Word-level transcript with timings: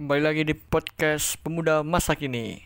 Kembali 0.00 0.24
lagi 0.24 0.48
di 0.48 0.56
podcast 0.56 1.36
Pemuda 1.44 1.84
Masa 1.84 2.16
Kini. 2.16 2.56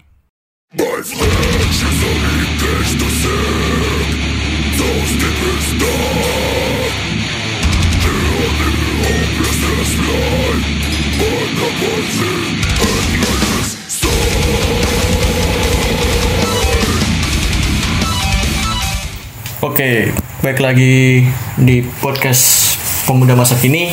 Oke, 19.59 20.15
baik 20.39 20.59
lagi 20.63 21.27
di 21.59 21.83
podcast 21.99 22.79
Pemuda 23.11 23.35
Masa 23.35 23.59
Kini. 23.59 23.91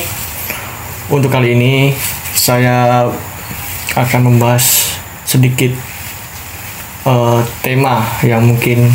Untuk 1.10 1.34
kali 1.34 1.58
ini 1.58 1.90
saya 2.38 3.10
akan 3.96 4.20
membahas 4.32 4.96
sedikit 5.24 5.72
eh, 7.04 7.40
tema 7.60 8.02
yang 8.24 8.44
mungkin 8.44 8.88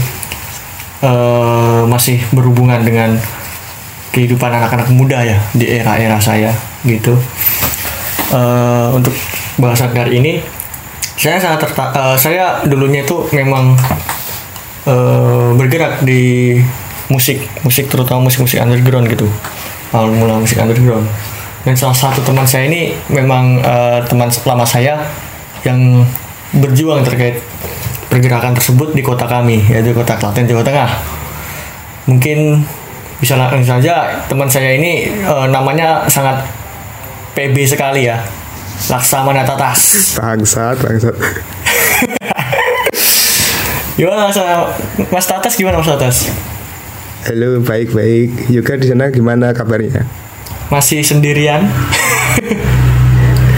eh, 1.01 1.81
masih 1.85 2.21
berhubungan 2.33 2.81
dengan 2.81 3.17
kehidupan 4.13 4.49
anak-anak 4.49 4.89
muda 4.89 5.21
ya 5.21 5.37
di 5.53 5.65
era-era 5.69 6.17
saya 6.17 6.51
gitu. 6.85 7.13
Eh, 8.33 8.87
untuk 8.91 9.13
bahasan 9.57 9.93
kali 9.93 10.19
ini 10.19 10.33
saya 11.17 11.41
sangat 11.41 11.69
terta- 11.69 11.93
eh, 11.93 12.17
saya 12.17 12.61
dulunya 12.65 13.01
itu 13.05 13.25
memang 13.33 13.77
eh, 14.85 15.49
bergerak 15.57 16.01
di 16.05 16.57
musik 17.07 17.39
musik 17.63 17.87
terutama 17.87 18.27
musik 18.27 18.43
musik 18.43 18.59
underground 18.59 19.07
gitu 19.07 19.27
awal 19.95 20.11
mula 20.11 20.43
musik 20.43 20.59
underground 20.59 21.07
dan 21.65 21.73
salah 21.73 21.95
satu 21.95 22.21
teman 22.21 22.45
saya 22.45 22.69
ini 22.69 22.93
memang 23.09 23.57
eh, 23.61 23.99
teman 24.05 24.29
lama 24.45 24.65
saya 24.67 25.01
yang 25.65 26.05
berjuang 26.53 27.01
terkait 27.01 27.41
pergerakan 28.07 28.55
tersebut 28.55 28.95
di 28.95 29.03
kota 29.03 29.27
kami 29.27 29.59
yaitu 29.67 29.91
kota 29.91 30.15
Klaten 30.15 30.47
Jawa 30.47 30.63
Tengah 30.63 30.89
mungkin 32.07 32.63
bisa 33.17 33.33
langsung 33.35 33.65
saja 33.65 34.21
teman 34.29 34.47
saya 34.47 34.77
ini 34.77 35.09
eh, 35.09 35.45
namanya 35.49 36.05
sangat 36.07 36.45
PB 37.33 37.65
sekali 37.65 38.09
ya 38.09 38.21
Laksamana 38.87 39.41
Tatas 39.41 40.15
Bangsat, 40.21 40.77
bangsat. 40.77 41.17
gimana 43.97 44.29
mas, 44.29 44.37
mas 45.09 45.25
Tatas 45.25 45.57
gimana 45.57 45.81
mas 45.81 45.89
Tatas 45.89 46.29
Halo, 47.27 47.59
baik-baik. 47.59 48.47
Yoga 48.47 48.79
di 48.79 48.87
sana 48.87 49.11
gimana 49.11 49.51
kabarnya? 49.51 50.07
Masih 50.67 50.99
sendirian 51.01 51.63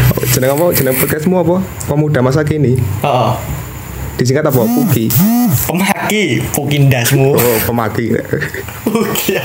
Oh, 0.10 0.24
jeneng 0.32 0.56
apa? 0.56 0.66
Jeneng 0.72 0.96
podcastmu 0.96 1.36
apa? 1.36 1.60
Pemuda 1.86 2.20
masa 2.22 2.42
kini. 2.42 2.80
oh, 3.02 3.36
Disingkat 4.16 4.46
apa? 4.46 4.62
Puki. 4.62 5.08
pemaki 5.66 6.44
pukindasmu 6.52 7.34
Oh, 7.34 7.58
pemaki. 7.66 8.12
Puki 8.86 9.36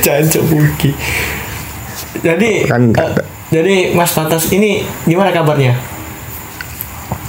Jancuk 0.00 0.44
Puki 0.44 0.90
Jadi 2.20 2.66
Kan 2.66 2.90
ada. 2.92 3.22
Jadi 3.48 3.92
Mas 3.92 4.12
Tatas 4.12 4.50
ini 4.50 4.82
gimana 5.04 5.30
kabarnya? 5.30 5.74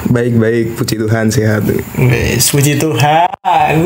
Baik-baik, 0.05 0.77
puji 0.77 0.95
Tuhan 0.97 1.27
sehat. 1.27 1.65
Puji 2.39 2.77
Tuhan 2.77 3.75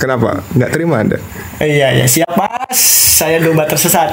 Kenapa? 0.00 0.40
Nggak 0.56 0.70
terima 0.72 1.04
Anda? 1.04 1.20
Iya 1.60 1.92
ya 1.92 2.06
siap 2.08 2.32
mas 2.32 2.80
Saya 3.20 3.36
domba 3.38 3.68
tersesat 3.68 4.08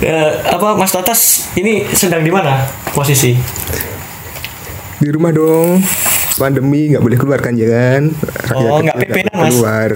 Eh, 0.00 0.32
Apa 0.48 0.80
Mas 0.80 0.88
Tatas 0.88 1.52
ini 1.60 1.84
sedang 1.92 2.24
di 2.24 2.32
mana 2.32 2.64
posisi? 2.96 3.36
Di 4.96 5.08
rumah 5.12 5.28
dong. 5.28 5.76
Pandemi 6.40 6.88
nggak 6.88 7.04
boleh 7.04 7.18
keluar 7.20 7.40
kan 7.44 7.52
jangan. 7.52 8.08
Oh, 8.56 8.80
nggak 8.80 8.96
PP-an, 8.96 9.34
Mas? 9.36 9.52
Keluar. 9.52 9.90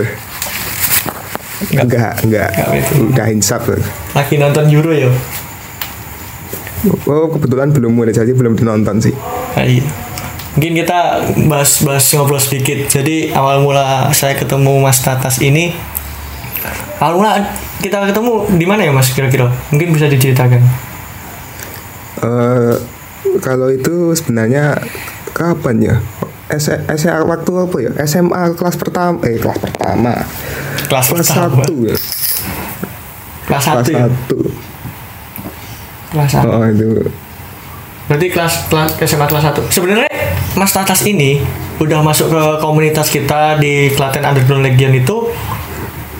Enggak, 1.72 2.14
enggak. 2.20 2.50
Udah 3.00 3.26
insaf. 3.32 3.64
Lagi 4.12 4.36
nonton 4.36 4.68
Euro 4.68 4.92
ya? 4.92 5.08
Oh, 7.08 7.32
kebetulan 7.32 7.72
belum 7.72 7.96
mulai 7.96 8.12
jadi 8.12 8.28
belum 8.36 8.60
dinonton 8.60 9.00
sih. 9.00 9.16
Ah, 9.56 9.64
iya. 9.64 9.80
Mungkin 10.54 10.72
kita 10.78 10.98
bahas-bahas 11.46 12.06
ngobrol 12.14 12.38
sedikit. 12.38 12.86
Jadi 12.86 13.34
awal 13.34 13.58
mula 13.60 14.10
saya 14.10 14.38
ketemu 14.38 14.78
Mas 14.78 15.02
Tatas 15.02 15.42
ini, 15.42 15.74
awal 16.98 17.18
mula 17.18 17.32
kita 17.82 18.06
ketemu 18.06 18.46
di 18.54 18.62
mana 18.62 18.86
ya 18.86 18.94
Mas 18.94 19.10
kira-kira? 19.10 19.50
Mungkin 19.74 19.90
bisa 19.90 20.06
diceritakan. 20.06 20.62
Eh, 22.22 22.74
kalau 23.42 23.66
itu 23.68 24.14
sebenarnya 24.14 24.78
kapan 25.32 25.76
ya? 25.82 25.96
S 26.46 26.70
SMA 26.70 27.24
waktu 27.24 27.50
apa 27.56 27.76
ya? 27.80 27.90
SMA 28.06 28.54
kelas 28.54 28.76
pertama, 28.76 29.16
eh 29.26 29.40
kelas 29.40 29.58
pertama, 29.58 30.12
Kelas, 30.86 31.08
kelas 31.10 31.26
pertama. 31.26 31.64
satu 31.64 31.74
ya, 31.82 31.96
Kelas 33.44 33.64
kelas 33.64 33.64
satu. 33.64 33.90
ya? 33.90 33.98
satu. 34.06 34.38
Kelas 36.14 36.30
satu. 36.30 36.48
Oh 36.52 36.62
itu, 36.68 36.88
Berarti 38.06 38.26
kelas 38.30 38.54
kelas 38.70 38.90
SMA 39.02 39.26
kelas 39.26 39.44
satu. 39.50 39.62
Sebenarnya 39.66 40.06
Mas 40.54 40.70
Tatas 40.70 41.02
ini 41.06 41.42
udah 41.82 42.02
masuk 42.02 42.30
ke 42.30 42.42
komunitas 42.62 43.10
kita 43.10 43.58
di 43.58 43.90
Klaten 43.90 44.22
Underground 44.22 44.62
Legion 44.62 44.94
itu 44.94 45.30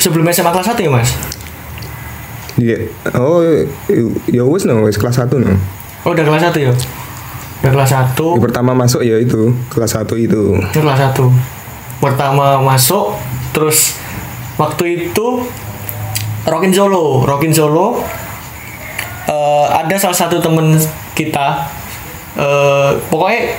sebelum 0.02 0.26
SMA 0.34 0.50
kelas 0.50 0.74
satu 0.74 0.80
ya 0.82 0.90
Mas? 0.90 1.10
iya. 2.58 2.78
Oh, 3.18 3.42
ya 4.30 4.42
wes 4.46 4.62
no, 4.66 4.86
wes 4.86 4.98
kelas 4.98 5.18
satu 5.22 5.38
no. 5.38 5.54
Oh 6.06 6.14
udah 6.14 6.26
kelas 6.26 6.50
satu 6.50 6.58
ya? 6.58 6.72
Udah 7.62 7.70
kelas 7.70 7.90
satu. 7.90 8.26
Yang 8.38 8.44
pertama 8.50 8.70
masuk 8.74 9.00
ya 9.06 9.16
itu 9.22 9.54
kelas 9.70 9.94
satu 9.94 10.14
itu. 10.18 10.58
Itu 10.58 10.78
kelas 10.82 10.98
satu 10.98 11.30
pertama 12.04 12.60
masuk 12.60 13.16
terus 13.56 13.96
waktu 14.60 15.08
itu 15.08 15.46
Rockin 16.44 16.74
Solo 16.74 17.24
Rockin 17.24 17.54
Solo 17.54 18.04
eh, 19.24 19.66
ada 19.72 19.96
salah 19.96 20.12
satu 20.12 20.36
temen 20.42 20.76
kita 21.16 21.64
eh, 22.36 22.90
pokoknya 23.08 23.56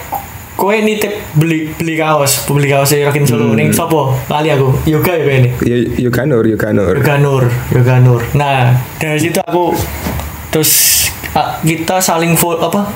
kowe 0.56 0.72
nitip 0.72 1.12
beli 1.36 1.72
beli 1.76 2.00
kaos 2.00 2.48
beli 2.48 2.72
kaos 2.72 2.96
di 2.96 3.04
Rockin 3.04 3.28
Solo 3.28 3.52
ning 3.54 3.76
sopo 3.76 4.16
lali 4.32 4.50
aku. 4.52 4.88
Yoga 4.88 5.14
ya 5.16 5.24
ini? 5.36 5.50
Ya 5.68 5.78
Yoganur, 6.08 6.48
Yoganur. 6.48 6.96
Yoga 7.00 7.16
Nur. 7.20 7.44
Yoga 7.76 7.96
Nur 8.00 8.22
nah 8.34 8.76
dari 8.98 9.20
situ 9.20 9.44
aku 9.44 9.76
terus 10.50 11.04
kita 11.68 12.00
saling 12.00 12.40
full 12.40 12.56
apa? 12.64 12.88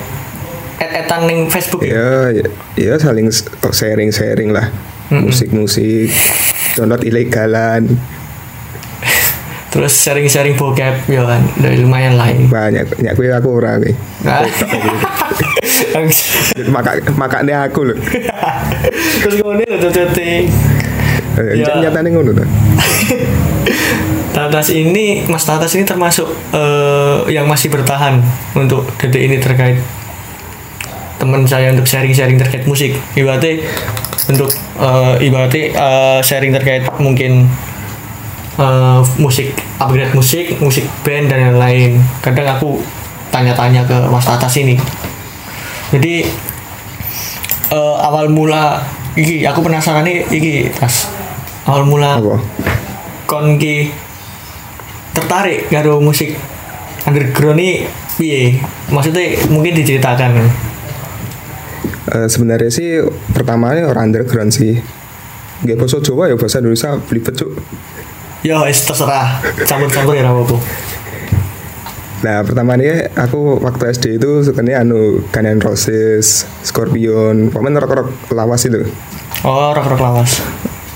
Et-etan 0.80 1.28
ning 1.28 1.52
Facebook 1.52 1.84
ya? 1.84 1.92
Ya, 1.92 2.40
ya, 2.40 2.46
ya 2.80 2.94
saling 2.96 3.28
sharing-sharing 3.68 4.48
lah. 4.48 4.72
Musik-musik, 5.12 6.08
download 6.78 7.04
ilegalan, 7.04 7.84
terus 9.70 9.94
sharing-sharing 10.02 10.58
bokep 10.58 11.06
ya 11.06 11.22
kan 11.22 11.42
dari 11.58 11.78
lumayan 11.78 12.18
lah 12.18 12.26
ini 12.26 12.50
banyak. 12.50 12.90
Nyak 12.98 13.14
kuwi 13.14 13.30
aku 13.30 13.48
ora. 13.62 13.78
Nah. 13.78 14.42
Maka 16.70 16.98
makanya 17.14 17.70
aku 17.70 17.94
loh. 17.94 17.96
terus 19.22 19.34
kemudian 19.38 19.78
chatting 19.90 20.50
Eh, 21.38 21.62
Ya. 21.62 21.78
Nyatane 21.78 22.10
ngono 22.10 22.34
tuh. 22.34 22.42
Tatas 24.36 24.70
ini 24.74 25.26
Mas 25.30 25.46
Tatas 25.46 25.74
ini 25.78 25.86
termasuk 25.86 26.26
eh, 26.54 27.18
yang 27.30 27.46
masih 27.46 27.70
bertahan 27.70 28.18
untuk 28.58 28.86
detik 28.98 29.22
ini 29.22 29.38
terkait 29.38 29.78
teman 31.22 31.44
saya 31.44 31.70
untuk 31.70 31.84
sharing-sharing 31.84 32.40
terkait 32.40 32.64
musik 32.64 32.96
ibaratnya 33.14 33.62
untuk 34.26 34.50
eh, 34.78 35.14
ibaratnya 35.26 35.64
eh, 35.74 36.18
sharing 36.22 36.50
terkait 36.54 36.82
mungkin 36.98 37.46
eh, 38.60 39.00
musik 39.16 39.56
upgrade 39.80 40.12
musik 40.12 40.60
musik 40.60 40.84
band 41.00 41.32
dan 41.32 41.56
lain-lain 41.56 41.96
kadang 42.20 42.44
aku 42.52 42.84
tanya-tanya 43.32 43.88
ke 43.88 43.96
Mas 44.12 44.28
Tatas 44.28 44.52
ini 44.60 44.76
jadi 45.90 46.28
eh, 47.72 47.96
awal 48.04 48.28
mula 48.28 48.84
iki 49.16 49.42
aku 49.48 49.64
penasaran 49.64 50.04
nih 50.04 50.28
iki 50.28 50.68
tas 50.76 51.08
awal 51.64 51.88
mula 51.88 52.20
Apa? 52.20 52.36
kon 53.24 53.56
ki 53.56 53.88
tertarik 55.16 55.72
karo 55.72 55.98
musik 55.98 56.36
underground 57.08 57.58
ini 57.58 57.88
piye 58.20 58.60
maksudnya 58.92 59.40
mungkin 59.48 59.74
diceritakan 59.74 60.36
Eh, 62.10 62.26
sebenarnya 62.26 62.70
sih 62.74 63.06
pertamanya 63.30 63.86
orang 63.86 64.10
underground 64.10 64.50
sih. 64.50 64.82
Gak 65.62 65.78
bahasa 65.78 66.02
Jawa 66.02 66.26
ya 66.26 66.34
bahasa 66.34 66.58
Indonesia 66.58 66.98
belibet 67.06 67.34
cuk. 67.38 67.50
Ya 68.40 68.64
wis 68.64 68.84
terserah 68.84 69.40
campur-campur 69.68 70.16
ya 70.16 70.28
apa 70.28 70.56
Nah 72.20 72.44
pertamanya 72.44 73.08
aku 73.16 73.56
waktu 73.64 73.96
SD 73.96 74.20
itu 74.20 74.44
sukanya 74.44 74.84
anu 74.84 75.24
Guns 75.32 75.48
N' 75.56 75.64
Roses, 75.64 76.44
Scorpion, 76.60 77.48
pokoknya 77.48 77.80
rock-rock 77.80 78.12
lawas 78.36 78.68
itu. 78.68 78.84
oh 79.40 79.72
rock 79.72 79.88
rock 79.88 80.00
lawas 80.04 80.44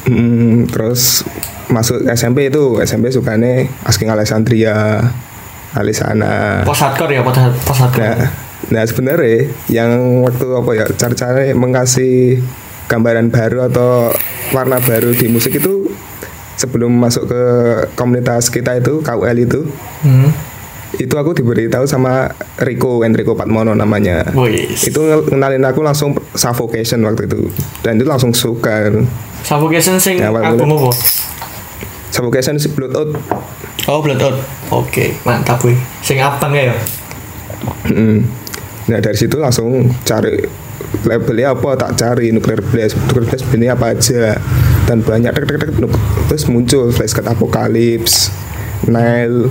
Hmm, 0.05 0.69
terus 0.69 1.25
masuk 1.73 2.05
SMP 2.13 2.53
itu 2.53 2.77
SMP 2.85 3.09
sukanya 3.09 3.65
Asking 3.89 4.13
Alexandria 4.13 5.01
Alisana. 5.73 6.61
Post 6.69 6.85
hardcore 6.85 7.17
ya, 7.17 7.25
post 7.25 7.41
hardcore. 7.41 8.05
Nah, 8.05 8.29
nah 8.69 8.83
sebenarnya 8.85 9.49
yang 9.73 10.21
waktu 10.29 10.45
apa 10.45 10.71
ya 10.77 10.87
cara-cara 10.93 11.57
mengasih 11.57 12.45
gambaran 12.85 13.33
baru 13.33 13.65
atau 13.73 14.13
warna 14.53 14.77
baru 14.85 15.17
di 15.17 15.33
musik 15.33 15.57
itu 15.57 15.89
sebelum 16.65 16.91
masuk 16.91 17.27
ke 17.27 17.43
komunitas 17.93 18.49
kita 18.49 18.75
itu 18.75 18.99
KUL 18.99 19.39
itu 19.39 19.61
Hmm. 20.01 20.33
itu 20.95 21.13
aku 21.13 21.33
diberitahu 21.33 21.85
sama 21.85 22.31
Rico 22.57 23.03
Enrico 23.03 23.35
Patmono 23.35 23.73
namanya 23.73 24.25
Wis. 24.33 24.87
itu 24.87 24.97
ngel- 24.97 25.29
ngenalin 25.29 25.65
aku 25.65 25.81
langsung 25.81 26.15
Suffocation 26.33 27.03
waktu 27.03 27.27
itu 27.27 27.51
dan 27.81 27.97
itu 27.97 28.05
langsung 28.05 28.31
suka 28.31 28.89
Suffocation 29.43 29.99
sing 29.99 30.17
Ya, 30.17 30.31
album 30.31 30.73
apa? 30.73 30.95
Suffocation 32.09 32.57
si 32.57 32.71
Blood 32.71 32.95
Out 32.95 33.11
Oh, 33.85 34.01
Blood 34.01 34.17
Out. 34.19 34.41
Oke, 34.71 35.13
mantap 35.23 35.61
wih. 35.61 35.77
Sing 36.01 36.17
abang 36.17 36.57
ya. 36.57 36.73
Mm. 37.85 38.25
Nah 38.87 38.99
dari 38.99 39.13
situ 39.13 39.37
langsung 39.37 39.69
cari 40.01 40.41
labelnya 41.03 41.53
apa 41.53 41.77
tak 41.77 41.91
cari 41.95 42.31
nuclear 42.31 42.63
blast 42.63 42.97
nuclear 42.97 43.25
blast 43.27 43.45
ini 43.51 43.67
apa 43.67 43.93
aja 43.93 44.41
dan 44.85 45.01
banyak 45.01 45.33
tek 45.33 45.45
tek 45.49 45.59
tek 45.61 45.71
terus 46.29 46.45
muncul 46.49 46.93
flash 46.93 47.17
cut 47.17 47.25
apocalypse 47.29 48.33
Nile 48.85 49.49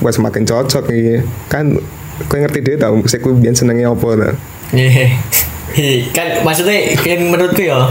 wah 0.00 0.12
semakin 0.12 0.46
cocok 0.46 0.88
nih 0.88 1.20
kan 1.50 1.76
kau 2.28 2.36
ngerti 2.36 2.60
dia 2.60 2.76
tau 2.76 2.96
musik 2.96 3.24
gue 3.24 3.32
biar 3.32 3.56
senengnya 3.56 3.88
apa. 3.92 4.36
Hi, 5.70 6.10
kan 6.10 6.42
maksudnya 6.42 6.98
yang 7.06 7.30
menurutku 7.30 7.62
ya 7.62 7.88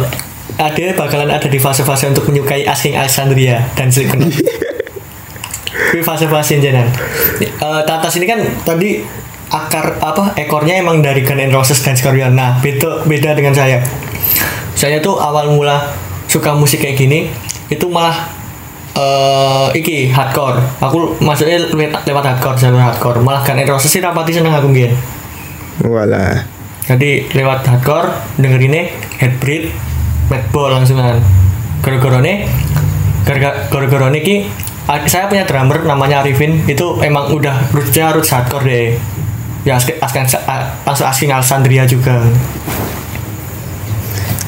ada 0.59 0.85
bakalan 0.93 1.31
ada 1.31 1.47
di 1.47 1.55
fase-fase 1.55 2.11
untuk 2.11 2.27
menyukai 2.27 2.67
asing 2.67 2.93
Alexandria 2.93 3.63
dan 3.73 3.87
Slipknot. 3.87 4.35
Ini 5.95 6.01
fase-fase 6.07 6.59
jenengan. 6.59 6.91
Eh 7.39 7.81
Tatas 7.87 8.19
ini 8.19 8.27
kan 8.27 8.43
tadi 8.67 8.99
akar 9.49 9.97
apa 10.03 10.37
ekornya 10.37 10.77
emang 10.77 11.01
dari 11.01 11.25
Guns 11.25 11.41
N' 11.41 11.55
Roses 11.55 11.79
dan 11.81 11.95
Scorpion. 11.95 12.35
Nah, 12.35 12.59
beda 12.61 13.07
beda 13.07 13.33
dengan 13.33 13.55
saya. 13.55 13.81
Saya 14.75 14.99
tuh 14.99 15.17
awal 15.17 15.55
mula 15.55 15.89
suka 16.29 16.53
musik 16.53 16.85
kayak 16.85 16.95
gini 17.01 17.33
itu 17.73 17.85
malah 17.89 18.29
eh 18.93 19.67
iki 19.73 20.13
hardcore. 20.13 20.61
Aku 20.81 21.17
maksudnya 21.21 21.57
lewat, 21.57 22.05
lewat 22.05 22.23
hardcore, 22.25 22.57
jalur 22.57 22.81
hardcore. 22.81 23.19
Malah 23.25 23.41
Guns 23.41 23.65
N' 23.65 23.69
Roses 23.69 23.89
sih 23.89 24.01
rapati 24.01 24.31
seneng 24.33 24.53
aku 24.53 24.69
mbiyen. 24.69 24.93
walah 25.85 26.45
Jadi 26.85 27.29
lewat 27.33 27.65
hardcore 27.69 28.09
dengerinnya 28.41 28.89
headbreed, 29.21 29.69
madball 30.29 30.73
langsungan. 30.73 31.21
Gara-gara 31.79 32.19
ini, 32.19 32.43
gara-gara 33.23 34.05
ini 34.11 34.19
ki, 34.19 34.35
saya 35.05 35.29
punya 35.29 35.45
drummer 35.45 35.85
namanya 35.85 36.25
Arifin 36.25 36.65
itu 36.65 36.97
emang 37.05 37.29
udah 37.31 37.71
rootsnya 37.71 38.11
roots 38.11 38.33
hardcore 38.33 38.65
deh. 38.65 38.97
Ya 39.63 39.77
asking, 39.77 40.01
asking, 40.01 40.25
langsung 40.83 41.05
asking 41.07 41.29
Alexandria 41.29 41.85
juga. 41.85 42.25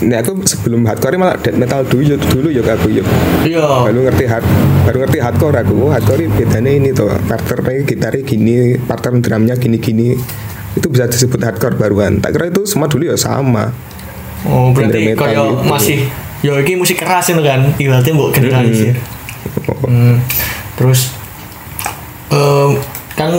Nah 0.02 0.18
aku 0.18 0.42
sebelum 0.50 0.82
hardcore 0.90 1.14
malah 1.22 1.38
death 1.38 1.54
metal 1.54 1.86
dulu 1.86 2.18
dulu 2.18 2.50
yuk 2.50 2.66
aku 2.66 2.90
yuk 2.90 3.06
Iya. 3.46 3.86
baru 3.86 4.10
ngerti 4.10 4.26
hard 4.26 4.46
baru 4.90 4.98
ngerti 5.06 5.20
hardcore 5.22 5.58
aku. 5.62 5.74
Oh, 5.78 5.90
hardcore 5.94 6.26
ini 6.26 6.34
bedanya 6.34 6.72
ini 6.74 6.90
tuh 6.90 7.14
partnernya 7.30 7.86
gitarnya 7.86 8.22
gini 8.26 8.54
partner 8.82 9.22
drumnya 9.22 9.56
gini 9.62 9.78
gini 9.78 10.08
itu 10.74 10.88
bisa 10.90 11.06
disebut 11.06 11.38
hardcore 11.44 11.78
baruan. 11.78 12.18
Tak 12.18 12.34
kira 12.34 12.50
itu 12.50 12.66
semua 12.66 12.90
dulu 12.90 13.06
ya 13.06 13.18
sama. 13.20 13.70
Oh 14.42 14.74
berarti 14.74 15.14
kayak 15.14 15.38
gitu. 15.38 15.70
masih, 15.70 15.98
yo 16.42 16.58
ini 16.58 16.74
musik 16.82 16.98
keras 16.98 17.30
itu 17.30 17.46
kan, 17.46 17.62
ibaratnya 17.78 18.14
buat 18.18 18.34
generalisir. 18.34 18.98
Hmm, 19.86 20.18
terus 20.74 21.14
em, 22.34 22.82
kan 23.14 23.38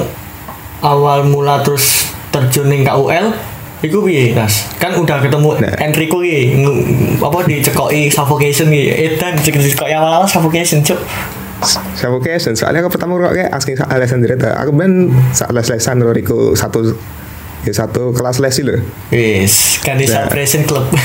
awal 0.78 1.26
mula 1.26 1.58
terus 1.66 2.06
terjun 2.30 2.70
ning 2.70 2.86
KUL 2.86 3.34
Iku 3.82 3.98
piye, 4.00 4.30
Nas? 4.30 4.70
Kan 4.76 4.94
udah 4.94 5.18
ketemu 5.18 5.58
Nah. 5.58 5.74
Enrico 5.76 6.18
ki, 6.18 6.54
apa 7.18 7.38
dicekoki 7.42 8.06
suffocation 8.06 8.70
ki. 8.70 8.82
Edan 9.10 9.34
dicekoki 9.36 9.90
awal-awal 9.90 10.24
suffocation, 10.24 10.80
Cuk. 10.80 11.02
Suffocation 11.94 12.54
soalnya 12.54 12.82
aku 12.82 12.90
pertama 12.90 13.18
kok 13.20 13.34
kayak 13.34 13.50
asking 13.50 13.74
sa- 13.74 13.86
Alessandra 13.86 14.34
aku 14.56 14.70
ben 14.72 15.14
saat 15.30 15.50
les 15.50 15.62
lesan 15.64 16.02
Rico 16.04 16.54
satu 16.54 16.90
ya 17.62 17.70
satu 17.70 18.10
kelas 18.10 18.42
les 18.42 18.50
sih 18.50 18.66
loh 18.66 18.82
Wis, 19.08 19.78
kan 19.78 19.94
di 19.94 20.02
Nah. 20.04 20.26
Celebration 20.26 20.66
Club. 20.66 20.90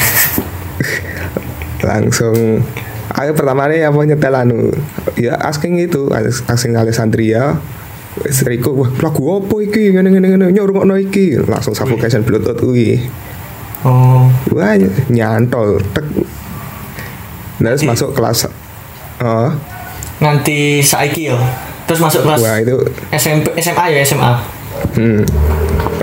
langsung 1.86 2.66
aku 3.08 3.32
pertama 3.34 3.70
nih 3.70 3.86
apa 3.86 3.98
nyetel 4.04 4.34
anu 4.34 4.74
ya 5.14 5.38
asking 5.38 5.78
itu 5.78 6.10
asking 6.50 6.74
Alessandria 6.74 7.62
Wes 8.26 8.42
Rico 8.46 8.74
wah 8.74 8.90
lagu 8.90 9.22
apa 9.38 9.56
iki? 9.62 9.94
Ngene 9.94 10.10
ngene 10.10 10.28
ngene 10.34 10.46
nyorungokno 10.50 10.98
iki. 10.98 11.38
Langsung 11.46 11.78
suffocation 11.78 12.26
blood 12.26 12.50
out 12.50 12.58
kuwi. 12.58 12.98
Oh, 13.86 14.26
wah 14.58 14.74
nyantol 15.14 15.78
tek. 15.94 16.06
Nah, 17.62 17.74
terus 17.74 17.86
Jadi- 17.86 17.90
masuk 17.94 18.10
kelas 18.14 18.50
oh 19.22 19.50
nganti 20.18 20.82
saiki 20.82 21.30
yo. 21.30 21.38
Terus 21.86 22.02
masuk 22.02 22.26
kelas 22.26 22.42
wah 22.42 22.58
itu 22.58 22.74
SMP 23.14 23.54
SMA 23.62 23.86
ya 23.94 24.02
SMA. 24.02 24.32
hmm, 24.98 25.22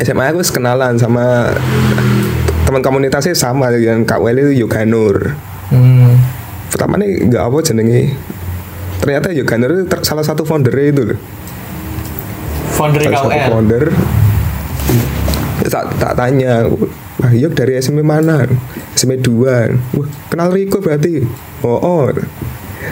SMA 0.03 0.35
aku 0.35 0.43
kenalan 0.51 0.99
sama 0.99 1.51
teman 2.67 2.83
komunitasnya 2.83 3.35
sama 3.39 3.71
yang 3.75 4.03
Kak 4.07 4.23
Weli 4.23 4.51
itu 4.51 4.67
Yoga 4.67 4.83
Nur. 4.87 5.35
Hmm. 5.71 6.15
pertama 6.71 6.99
nih 6.99 7.27
nggak 7.31 7.43
apa 7.43 7.59
jenenge. 7.63 8.03
Ternyata 8.99 9.31
Yoga 9.35 9.55
Nur 9.59 9.71
itu 9.83 9.87
salah 10.03 10.27
satu 10.27 10.43
founder 10.43 10.75
itu 10.79 11.03
loh 11.15 11.19
Founder 12.75 13.01
salah 13.07 13.19
satu 13.23 13.51
founder. 13.55 13.85
Tak, 15.65 15.85
tak 15.97 16.13
tanya. 16.19 16.67
Wah 17.23 17.33
Yuk 17.33 17.55
dari 17.55 17.79
SMP 17.79 18.03
mana? 18.03 18.45
SMP 18.93 19.23
2 19.23 19.97
wah 19.97 20.09
kenal 20.29 20.51
Riko 20.51 20.83
berarti? 20.83 21.23
Oh 21.63 21.79
oh. 21.79 22.11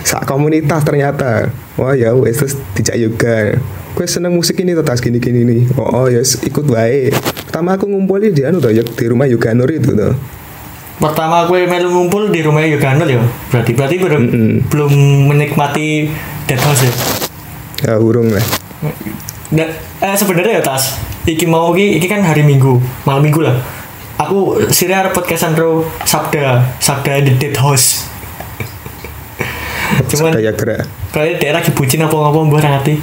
Sak 0.07 0.25
komunitas 0.25 0.87
ternyata. 0.87 1.51
Wah 1.77 1.93
ya 1.93 2.15
wes 2.15 2.39
terus 2.39 2.55
dijak 2.79 2.97
yoga. 2.97 3.59
Gue 3.93 4.09
seneng 4.09 4.33
musik 4.33 4.57
ini 4.63 4.73
tuh 4.73 4.81
tas 4.81 5.05
gini 5.05 5.21
gini 5.21 5.45
nih 5.45 5.69
oh, 5.77 5.85
oh 5.85 6.07
ya 6.09 6.25
wes, 6.25 6.41
ikut 6.41 6.65
baik 6.65 7.13
pertama 7.45 7.77
aku 7.77 7.85
ngumpulin 7.93 8.33
di 8.33 8.41
anu 8.41 8.57
tuh 8.57 8.73
Yuk, 8.73 8.97
di 8.97 9.05
rumah 9.05 9.29
Yoga 9.29 9.53
Nur 9.53 9.69
itu 9.69 9.93
tuh 9.93 10.17
Pertama 10.97 11.45
gue 11.51 11.67
melu 11.67 11.91
ngumpul 11.91 12.31
di 12.31 12.47
rumah 12.47 12.63
Yoganul 12.63 13.11
ya. 13.11 13.19
Berarti 13.51 13.75
berarti 13.75 13.97
belum 13.99 14.23
Mm-mm. 14.23 14.53
belum 14.71 14.93
menikmati 15.35 16.07
Dead 16.47 16.61
House 16.63 16.87
ya. 16.87 16.93
ya 17.83 17.93
urung 17.99 18.31
lah 18.31 18.45
Dan 19.53 19.69
eh, 20.01 20.17
sebenarnya 20.17 20.59
ya 20.59 20.63
tas. 20.65 20.97
Iki 21.29 21.47
mau 21.47 21.71
iki, 21.77 22.01
iki 22.01 22.07
kan 22.11 22.25
hari 22.25 22.43
Minggu, 22.43 22.81
malam 23.05 23.23
Minggu 23.23 23.45
lah. 23.45 23.55
Aku 24.19 24.59
sirnya 24.73 25.05
arep 25.05 25.15
podcastan 25.15 25.55
ro 25.55 25.87
Sabda, 26.03 26.65
Sabda 26.81 27.23
di 27.23 27.37
Dead 27.37 27.55
House. 27.61 28.09
Cuman 30.11 30.35
Daya 30.35 30.51
gerak 30.57 30.89
kalau 31.13 31.29
daerah 31.37 31.61
dibucin 31.61 32.01
apa 32.01 32.17
ngapa 32.17 32.39
mbah 32.49 32.61
ngerti. 32.65 32.95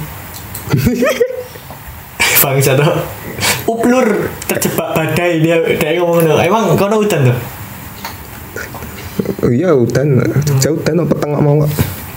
Bangsa 2.42 2.74
tuh. 2.74 2.90
Uplur 3.70 4.26
terjebak 4.50 4.98
badai 4.98 5.38
dia 5.38 5.62
dia 5.78 6.02
ngomong 6.02 6.26
ngono. 6.26 6.42
Emang 6.42 6.74
kono 6.74 6.98
hujan 6.98 7.30
tuh? 7.30 7.38
oh, 9.44 9.50
iya 9.52 9.70
hutan 9.72 10.20
jauh 10.58 10.76
hutan 10.76 11.00
apa 11.00 11.14
tengah 11.16 11.40
mau 11.40 11.62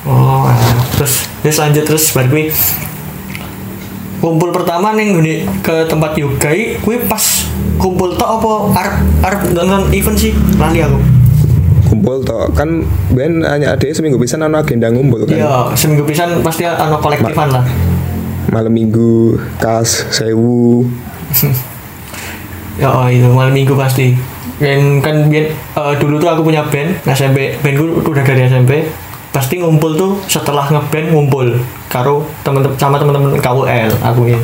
Oh, 0.03 0.51
terus 0.99 1.31
terus 1.39 1.57
lanjut 1.63 1.83
terus 1.87 2.11
bar 2.11 2.27
kuwi 2.27 2.51
kumpul 4.23 4.55
pertama 4.55 4.95
nih 4.95 5.19
gini 5.19 5.35
ke 5.59 5.83
tempat 5.83 6.15
yoga 6.15 6.47
kuwi 6.79 6.95
pas 7.11 7.43
kumpul 7.75 8.15
tok 8.15 8.39
apa 8.39 8.51
arep 8.79 8.95
arep 9.19 9.39
nonton 9.51 9.91
event 9.91 10.15
sih? 10.15 10.31
Lali 10.55 10.79
aku. 10.79 10.95
Kumpul 11.91 12.23
toh 12.23 12.47
kan 12.55 12.87
ben 13.11 13.43
hanya 13.43 13.75
ada 13.75 13.83
seminggu 13.91 14.15
bisa 14.15 14.39
nano 14.39 14.63
agenda 14.63 14.87
ngumpul 14.87 15.27
kan? 15.27 15.35
Iya 15.35 15.75
seminggu 15.75 16.07
pisan 16.07 16.39
pasti 16.39 16.63
ana 16.63 16.95
kolektifan 17.03 17.51
lah. 17.51 17.67
Malam 18.47 18.71
minggu 18.71 19.35
kas 19.59 20.07
sewu. 20.15 20.87
Ya 22.73 22.89
oh, 22.89 23.05
itu 23.05 23.29
malam 23.29 23.53
minggu 23.53 23.77
pasti. 23.77 24.17
Dan 24.57 24.97
kan 24.97 25.29
biar 25.29 25.45
eh, 25.53 25.93
dulu 26.01 26.17
tuh 26.17 26.25
aku 26.25 26.41
punya 26.41 26.65
band 26.65 27.05
SMP 27.05 27.53
bandku 27.61 28.01
udah 28.01 28.25
dari 28.25 28.49
SMP 28.49 28.89
pasti 29.33 29.57
ngumpul 29.59 29.97
tuh 29.97 30.11
setelah 30.29 30.69
ngeband 30.69 31.09
ngumpul 31.09 31.47
karo 31.89 32.23
temen-temen 32.45 32.77
sama 32.77 33.01
temen-temen 33.01 33.41
KUL 33.41 33.91
aku 34.05 34.21
ini 34.29 34.39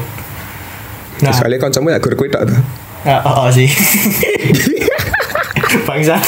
nah 1.21 1.29
soalnya 1.29 1.61
kancamu 1.61 1.93
ya 1.93 2.01
gur 2.01 2.17
kuwi 2.17 2.33
tok 2.33 2.49
tuh 2.49 2.59
Ya, 3.07 3.23
oh, 3.23 3.47
oh 3.47 3.49
sih. 3.49 3.63
Bangsat. 5.87 6.19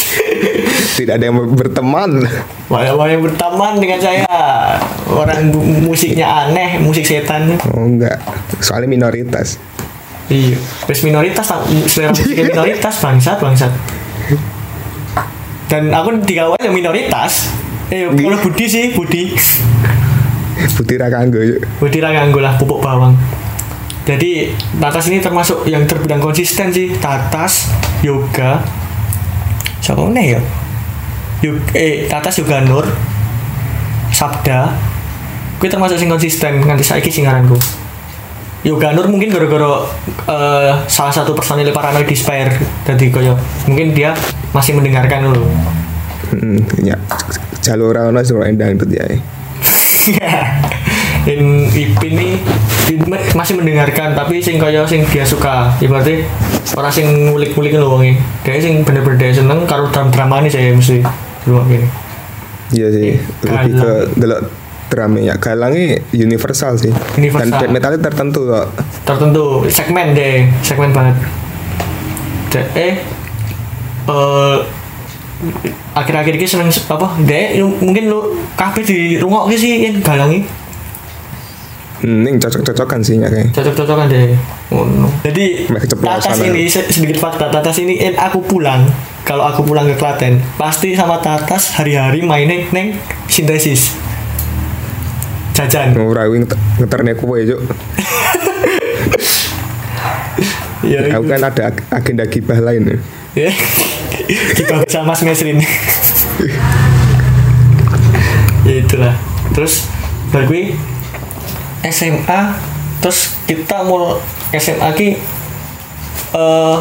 tidak 0.95 1.19
ada 1.19 1.25
yang 1.27 1.35
berteman 1.51 2.23
Mau 2.71 2.79
yang 2.79 3.19
berteman 3.19 3.75
dengan 3.81 3.99
saya. 3.99 4.29
Orang 5.09 5.51
musiknya 5.83 6.47
aneh, 6.47 6.79
musik 6.79 7.03
setan. 7.03 7.59
oh 7.75 7.83
enggak 7.83 8.23
soalnya 8.63 8.87
minoritas 8.87 9.59
Iya. 10.31 10.55
Terus 10.87 11.01
minoritas, 11.03 11.43
selera 11.91 12.15
musiknya 12.15 12.55
minoritas, 12.55 12.95
bangsat, 13.03 13.37
bangsat. 13.43 13.71
Dan 15.67 15.91
aku 15.91 16.23
di 16.23 16.39
awal 16.39 16.55
yang 16.63 16.71
minoritas. 16.71 17.51
Eh, 17.91 18.07
kalau 18.07 18.39
Budi 18.39 18.65
sih, 18.71 18.95
Budi. 18.95 19.36
putih 20.79 20.95
ra 20.95 21.12
kanggo 21.12 21.43
yuk. 21.43 21.60
Budi 21.83 22.00
ra 22.00 22.15
nganggo 22.15 22.39
lah 22.39 22.55
pupuk 22.55 22.79
bawang. 22.79 23.17
jadi 24.07 24.50
Tatas 24.79 25.12
ini 25.12 25.19
termasuk 25.19 25.67
yang 25.67 25.83
terbilang 25.83 26.24
konsisten 26.24 26.71
sih. 26.71 26.95
Tatas 26.95 27.67
Yoga. 28.00 28.63
Siapa 29.83 30.07
nih 30.07 30.39
ya? 30.39 30.41
Yug, 31.43 31.60
eh 31.75 32.07
Tatas 32.07 32.39
Yoga 32.39 32.63
Nur. 32.63 32.88
Sabda. 34.15 34.71
Gue 35.60 35.67
termasuk 35.67 36.00
sing 36.00 36.07
konsisten 36.07 36.63
nganti 36.63 36.88
saiki 36.88 37.12
sing 37.12 37.27
ngaranku. 37.27 37.60
Yoga 38.63 38.95
Nur 38.95 39.12
mungkin 39.12 39.36
gara-gara 39.36 39.83
eh, 40.31 40.71
salah 40.88 41.12
satu 41.12 41.36
personil 41.36 41.75
paranoid 41.75 42.05
di 42.05 42.13
Spire 42.13 42.53
jadi 42.86 43.10
koyo 43.10 43.33
mungkin 43.65 43.98
dia 43.98 44.13
masih 44.53 44.77
mendengarkan 44.77 45.33
dulu 45.33 45.50
ya 46.81 46.95
jalur 47.61 47.93
orang 47.93 48.17
jalur 48.17 48.43
endang 48.43 48.73
itu 48.73 48.85
ya. 48.89 49.05
In 51.21 51.69
Ipin 51.69 52.17
di- 52.17 52.41
masih 53.31 53.53
mendengarkan 53.53 54.11
tapi 54.11 54.41
sing 54.41 54.57
kaya 54.57 54.81
sing 54.83 55.05
dia 55.05 55.21
suka 55.21 55.69
ibaratnya 55.77 56.25
orang 56.73 56.89
sing 56.89 57.05
ngulik-ngulik 57.23 57.71
lho 57.73 57.88
wonge 57.88 58.17
dia 58.41 58.57
sing 58.57 58.81
bener-bener 58.81 59.21
dia 59.21 59.31
seneng 59.31 59.63
karo 59.63 59.88
drama 59.88 60.09
drama 60.09 60.35
ini 60.41 60.50
saya 60.50 60.73
mesti 60.73 61.00
dulu 61.43 61.61
gini 61.67 61.88
Iya 62.71 62.88
sih, 62.89 63.09
Eh, 63.13 63.19
lebih 63.43 63.73
ke 63.75 63.91
delok 64.15 64.41
drama 64.88 65.19
ya. 65.19 65.35
Galangnya 65.35 66.00
universal 66.13 66.75
sih. 66.75 66.88
Universal. 67.13 67.51
Dan 67.51 67.59
death 67.59 67.67
metalnya 67.69 68.00
tertentu 68.01 68.47
kok. 68.47 68.67
tertentu 69.03 69.43
segmen 69.67 70.15
deh 70.15 70.47
segmen 70.61 70.89
banget 70.89 71.15
De, 72.47 72.61
eh 72.73 72.93
eh, 74.05 74.55
akhir-akhir 75.93 76.33
ini 76.33 76.45
seneng 76.45 76.69
apa 76.69 77.07
deh 77.19 77.45
mungkin 77.75 78.07
lu 78.07 78.19
kabeh 78.53 78.81
di 78.81 78.98
rungok 79.15 79.50
sih 79.51 79.83
yang 79.83 80.00
galangi 80.00 80.45
Hmm, 82.01 82.25
ini 82.25 82.33
cocok-cocokan 82.36 82.98
sih 83.00 83.13
ya 83.15 83.29
kayak. 83.29 83.53
cocok-cocokan 83.53 84.10
deh 84.10 84.33
oh, 84.69 84.89
no. 84.89 85.05
jadi 85.21 85.69
tatas 85.95 86.33
ini 86.41 86.65
se- 86.65 86.89
sedikit 86.89 87.21
fakta 87.21 87.45
tatas 87.48 87.77
ini 87.77 87.93
eh, 87.95 88.17
aku 88.17 88.41
pulang 88.41 88.89
kalau 89.21 89.45
aku 89.45 89.62
pulang 89.62 89.86
ke 89.86 89.93
Klaten 89.93 90.41
pasti 90.57 90.98
sama 90.98 91.21
tatas 91.21 91.69
hari-hari 91.71 92.25
mainin 92.25 92.65
neng 92.71 92.98
sintesis 93.27 93.93
jajan 95.53 95.93
Ora 95.95 96.25
wing 96.25 96.50
ngeterne 96.75 97.13
kowe 97.13 97.38
yuk. 97.38 97.62
ya 100.81 101.05
Aku 101.13 101.25
kan 101.29 101.41
ada 101.43 101.69
ag- 101.69 101.86
agenda 101.91 102.25
gibah 102.25 102.57
lain. 102.57 102.98
ya. 103.33 103.53
Ya 104.31 104.41
kita 104.55 104.73
bisa 104.81 105.00
Mas 105.03 105.19
Mesrin. 105.21 105.59
Ya 108.63 108.75
itulah. 108.77 109.13
Terus 109.51 109.89
bagi 110.31 110.77
SMA 111.83 112.39
terus 113.01 113.35
kita 113.43 113.83
mau 113.83 114.21
SMA 114.53 114.89
ki 114.93 115.09
eh 116.31 116.75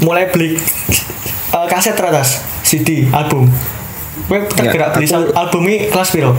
mulai 0.00 0.26
beli 0.28 0.56
eh, 1.50 1.66
kaset 1.68 1.94
teratas 1.94 2.40
CD 2.64 3.06
album. 3.10 3.46
Gue 4.26 4.42
tergerak 4.48 4.96
beli 4.96 5.06
aku- 5.06 5.32
album 5.32 5.62
ini 5.68 5.86
kelas 5.86 6.10
piro? 6.10 6.32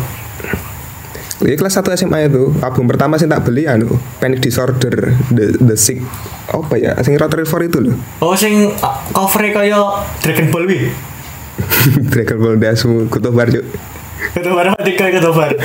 Iya 1.42 1.58
kelas 1.58 1.74
1 1.76 1.98
SMA 1.98 2.30
itu. 2.30 2.54
Album 2.62 2.86
pertama 2.86 3.18
sih 3.18 3.26
tak 3.26 3.42
beli 3.42 3.66
anu 3.66 3.98
Panic 4.22 4.42
Disorder 4.42 5.18
The 5.30 5.58
The 5.58 5.74
Sick 5.74 5.98
apa 6.52 6.74
ya? 6.76 6.92
Sing 7.02 7.16
Rotary 7.16 7.48
for 7.48 7.64
itu 7.64 7.80
loh 7.80 7.96
oh 8.24 8.36
sing 8.36 8.70
uh, 8.70 8.96
covernya 9.16 9.52
kaya 9.56 9.80
Dragon 10.20 10.48
Ball 10.52 10.66
wi 10.68 10.92
Dragon 12.12 12.38
Ball 12.42 12.56
Dasu 12.58 13.08
Kutobar 13.08 13.48
yuk. 13.50 13.66
Ketua 14.32 14.54
baru 14.54 14.70
mati 14.78 14.92
ketua 14.96 15.34
baru 15.34 15.56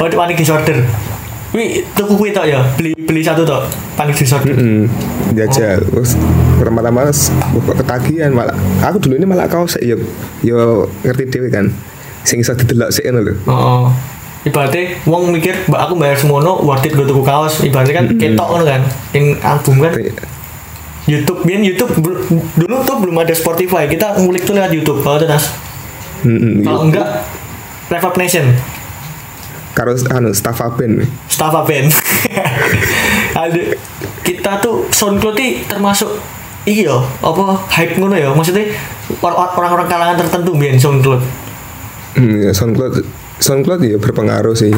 oh 0.00 0.04
itu 0.08 0.16
panik 0.16 0.36
disorder. 0.40 0.78
Wi, 1.50 1.82
tuku 1.98 2.14
kuwi 2.14 2.30
tok 2.30 2.46
ya, 2.46 2.62
beli 2.78 2.94
beli 2.94 3.26
satu 3.26 3.42
tok, 3.42 3.66
panik 3.98 4.14
disorder. 4.14 4.54
Hmm, 4.54 4.86
jajal 5.34 5.82
terus 5.82 6.14
pertama-tama 6.62 7.10
ketagihan 7.74 8.30
malah. 8.30 8.54
Aku 8.86 9.02
dulu 9.02 9.18
ini 9.18 9.26
malah 9.26 9.50
kaos 9.50 9.74
yo 9.82 9.98
yo 10.46 10.86
ngerti 11.02 11.26
dewe 11.26 11.50
kan? 11.50 11.66
Sing 12.22 12.38
iso 12.38 12.54
didelok 12.54 12.94
sik 12.94 13.02
ngono 13.02 13.20
lho. 13.26 13.34
Oh, 13.50 13.90
ibaratnya 14.40 14.96
wong 15.04 15.36
mikir 15.36 15.68
mbak 15.68 15.80
aku 15.84 15.94
bayar 16.00 16.16
semono 16.16 16.64
worth 16.64 16.86
it 16.88 16.96
gue 16.96 17.04
tuku 17.04 17.22
kaos. 17.24 17.60
Ibaratnya 17.60 17.94
kan 18.00 18.06
ketok 18.16 18.46
ngono 18.48 18.64
kan 18.64 18.82
yang 19.12 19.36
album 19.44 19.84
kan. 19.84 19.92
YouTube 21.08 21.42
biar 21.42 21.60
YouTube 21.64 21.92
dulu 22.56 22.76
tuh 22.84 22.96
belum 23.00 23.16
ada 23.20 23.34
Spotify. 23.36 23.88
Kita 23.88 24.20
ngulik 24.20 24.44
tuh 24.44 24.56
lewat 24.56 24.72
YouTube 24.72 25.00
kalau 25.04 25.20
tenas 25.20 25.48
Hmm, 26.20 26.60
kalau 26.60 26.84
enggak 26.84 27.24
Reverb 27.88 28.16
Nation. 28.20 28.52
Karo 29.72 29.96
anu 30.12 30.36
staff 30.36 30.60
band. 30.76 31.08
Staffa 31.32 31.64
Band. 31.64 31.88
Ada 33.40 33.72
kita 34.20 34.60
tuh 34.60 34.84
SoundCloud 34.92 35.40
termasuk 35.64 36.20
iya 36.68 36.92
apa 37.24 37.56
hype 37.72 37.96
ngono 37.96 38.20
ya. 38.20 38.28
Maksudnya 38.36 38.68
or- 39.24 39.32
orang-orang 39.56 39.88
kalangan 39.88 40.16
tertentu 40.20 40.52
biar 40.60 40.76
SoundCloud. 40.76 41.22
Hmm, 42.20 42.36
ya, 42.36 42.52
SoundCloud 42.52 43.19
SoundCloud 43.40 43.80
ya 43.80 43.96
berpengaruh 43.96 44.52
sih 44.52 44.68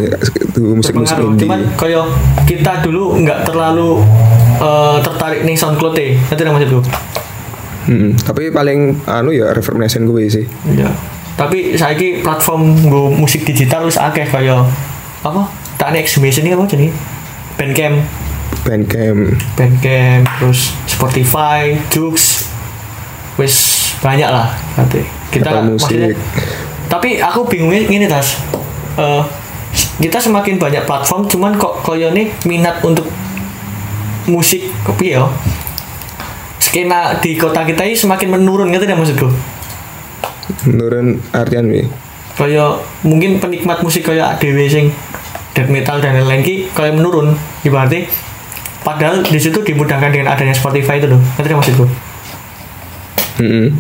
musik-musik 0.57 1.19
indie 1.19 1.45
Cuman 1.45 1.61
koyo 1.75 2.07
kita 2.47 2.79
dulu 2.81 3.19
nggak 3.21 3.43
terlalu 3.45 4.01
eh, 4.63 4.97
tertarik 5.03 5.43
nih 5.43 5.59
SoundCloud 5.59 5.95
deh. 5.99 6.15
Nanti 6.15 6.43
maksud 6.47 6.71
gue. 6.71 6.85
Hmm, 7.83 8.15
tapi 8.15 8.55
paling 8.55 9.03
anu 9.11 9.35
ya 9.35 9.51
Reverb 9.51 9.83
Nation 9.83 10.07
gue 10.07 10.31
sih 10.31 10.47
Iya. 10.71 10.87
Tapi 11.35 11.75
saya 11.75 11.99
platform 12.23 12.79
gue 12.79 13.07
musik 13.19 13.43
digital 13.43 13.91
wis 13.91 13.99
akeh 13.99 14.31
koyo 14.31 14.63
apa? 15.27 15.51
Tak 15.83 15.91
exhibition 15.99 16.47
ini 16.47 16.55
apa 16.55 16.63
jadi? 16.71 16.87
Bandcamp, 17.59 17.99
Bandcamp 18.63 19.35
Bandcamp, 19.59 20.25
terus 20.39 20.71
Spotify, 20.87 21.75
Joox, 21.91 22.47
wis 23.35 23.55
banyak 23.99 24.31
lah 24.31 24.55
nanti. 24.79 25.03
Kita 25.35 25.67
maksudnya- 25.67 26.15
Tapi 26.93 27.25
aku 27.25 27.49
bingungnya 27.49 27.89
gini 27.89 28.05
tas. 28.05 28.37
Eh, 29.01 29.23
kita 30.05 30.21
semakin 30.21 30.61
banyak 30.61 30.85
platform, 30.85 31.25
cuman 31.25 31.57
kok 31.57 31.81
koyo 31.81 32.13
nih 32.13 32.29
minat 32.45 32.85
untuk 32.85 33.09
musik 34.29 34.69
kopi 34.85 35.17
ya 35.17 35.27
skena 36.73 37.21
di 37.21 37.37
kota 37.37 37.69
kita 37.69 37.85
ini 37.85 37.93
semakin 37.93 38.33
menurun 38.33 38.73
gitu 38.73 38.89
ya 38.89 38.97
maksudku? 38.97 39.29
Menurun 40.65 41.21
artian 41.37 41.69
wi? 41.69 41.85
Kaya 42.33 42.81
mungkin 43.05 43.37
penikmat 43.37 43.85
musik 43.85 44.09
kaya 44.09 44.33
ADW 44.33 44.59
sing 44.73 44.89
death 45.53 45.69
metal 45.69 46.01
dan 46.01 46.17
lain-lain 46.17 46.41
ki 46.41 46.73
kaya 46.73 46.97
menurun 46.97 47.37
ibaratnya. 47.61 48.09
Padahal 48.81 49.21
di 49.21 49.37
situ 49.37 49.61
dimudahkan 49.61 50.11
dengan 50.11 50.33
adanya 50.33 50.57
Spotify 50.57 50.97
itu 50.97 51.13
loh 51.13 51.21
ngerti 51.37 51.53
maksudku? 51.53 51.87
Hmm, 53.37 53.77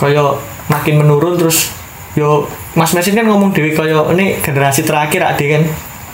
kaya 0.00 0.40
makin 0.72 1.04
menurun 1.04 1.36
terus 1.36 1.76
yo 2.14 2.46
Mas 2.78 2.94
Mesin 2.94 3.18
kan 3.18 3.26
ngomong 3.26 3.50
dewi 3.50 3.74
kaya 3.74 3.98
ini 4.14 4.38
generasi 4.38 4.86
terakhir 4.86 5.22
ade 5.26 5.44
kan 5.50 5.62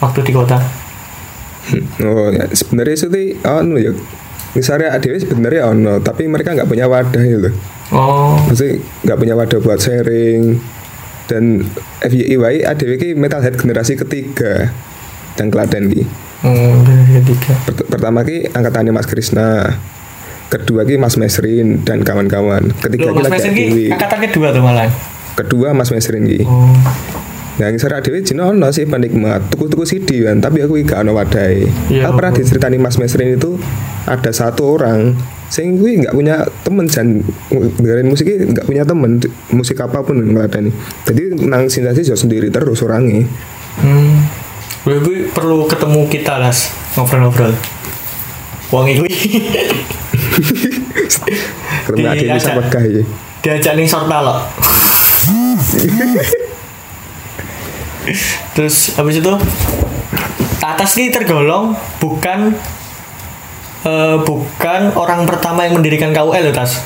waktu 0.01 0.21
di 0.25 0.33
kota. 0.33 0.57
Oh 2.01 2.33
ya 2.33 2.49
sebenarnya 2.51 2.95
itu 2.97 3.07
sih 3.13 3.27
anu 3.45 3.77
ya 3.77 3.93
misalnya 4.57 4.99
ADW 4.99 5.15
sebenarnya 5.23 5.71
ono 5.71 6.03
tapi 6.03 6.27
mereka 6.27 6.57
nggak 6.57 6.67
punya 6.67 6.91
wadah 6.91 7.23
gitu 7.23 7.51
oh. 7.95 8.35
Maksudnya 8.51 8.83
nggak 9.07 9.19
punya 9.19 9.35
wadah 9.39 9.59
buat 9.63 9.79
sharing. 9.79 10.59
Dan 11.31 11.63
FYI 12.03 12.67
ADW 12.67 12.99
ki 12.99 13.09
metalhead 13.15 13.55
generasi 13.55 13.95
ketiga 13.95 14.75
dan 15.39 15.47
Klaten 15.47 15.87
ki. 15.87 16.03
Hmm, 16.43 16.83
generasi 16.83 17.13
ketiga. 17.23 17.53
Pert- 17.71 17.87
pertama 17.87 18.27
ki 18.27 18.51
angkatannya 18.51 18.91
Mas 18.91 19.07
Krisna 19.07 19.79
kedua 20.51 20.83
ki 20.83 20.99
Mas 20.99 21.15
Mesrin 21.15 21.87
dan 21.87 22.03
kawan-kawan. 22.03 22.75
Ketiga 22.83 23.15
Loh, 23.15 23.15
ki 23.15 23.23
Mas 23.23 23.31
lagi 23.31 23.35
Mesin 23.39 23.53
ki 23.55 23.67
angkatan 23.95 24.19
kedua 24.27 24.51
tuh 24.51 24.63
malah 24.65 24.91
kedua 25.41 25.73
Mas 25.73 25.89
Mesrin 25.95 26.29
ki 26.29 26.45
oh 26.45 26.77
Nah, 27.61 27.69
ngisar 27.69 27.93
ADW 27.93 28.25
jino 28.25 28.49
ono 28.49 28.73
sih 28.73 28.89
penikmat 28.89 29.53
tuku-tuku 29.53 29.85
CD 29.85 30.25
kan, 30.25 30.41
tapi 30.41 30.65
aku 30.65 30.81
gak 30.81 31.05
ono 31.05 31.13
wadai. 31.13 31.69
Iya, 31.93 32.09
aku 32.09 32.17
pernah 32.17 32.33
diceritani 32.33 32.81
Mas 32.81 32.97
Mesrin 32.97 33.37
itu 33.37 33.61
ada 34.09 34.33
satu 34.33 34.81
orang 34.81 35.13
sing 35.53 35.77
kuwi 35.77 36.01
nggak 36.01 36.15
punya 36.17 36.47
temen 36.65 36.87
dan 36.89 37.21
dengerin 37.51 38.09
musik 38.09 38.25
nggak 38.33 38.65
punya 38.65 38.87
temen 38.89 39.21
musik 39.53 39.77
apa 39.77 40.01
pun 40.01 40.17
ngeladani. 40.25 40.73
Jadi 41.05 41.37
nang 41.45 41.69
sintesis 41.69 42.09
ya 42.09 42.17
sendiri 42.17 42.49
terus 42.49 42.81
orangnya. 42.81 43.29
Hmm. 43.85 44.25
Gue, 44.81 45.29
perlu 45.29 45.69
ketemu 45.69 46.09
kita 46.09 46.41
las 46.41 46.73
ngobrol-ngobrol. 46.97 47.53
Wong 48.73 48.87
itu 48.89 49.05
Ketemu 51.85 51.99
Di 52.01 52.05
ADW 52.09 52.39
sama 52.41 52.65
ajak. 52.65 52.73
Gah 52.73 52.85
ya. 52.89 53.03
diajak 53.45 53.73
ning 53.77 53.85
sortalok. 53.85 54.49
Terus 58.57 58.97
habis 58.99 59.21
itu 59.23 59.33
Tatas 60.61 60.93
ini 61.01 61.09
tergolong 61.09 61.73
bukan 61.97 62.53
eh, 63.89 64.17
bukan 64.21 64.81
orang 64.93 65.25
pertama 65.25 65.65
yang 65.65 65.81
mendirikan 65.81 66.13
KUL 66.13 66.53
loh 66.53 66.55
Tas. 66.55 66.85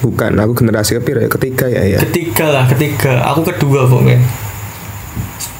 Bukan, 0.00 0.32
aku 0.38 0.56
generasi 0.56 0.96
kepira 0.96 1.26
ya, 1.26 1.28
ketiga 1.28 1.66
ya 1.68 1.82
ya. 1.84 1.98
Ketiga 2.00 2.46
lah, 2.48 2.64
ketiga. 2.70 3.20
Aku 3.34 3.42
kedua 3.42 3.84
pokoknya. 3.90 4.22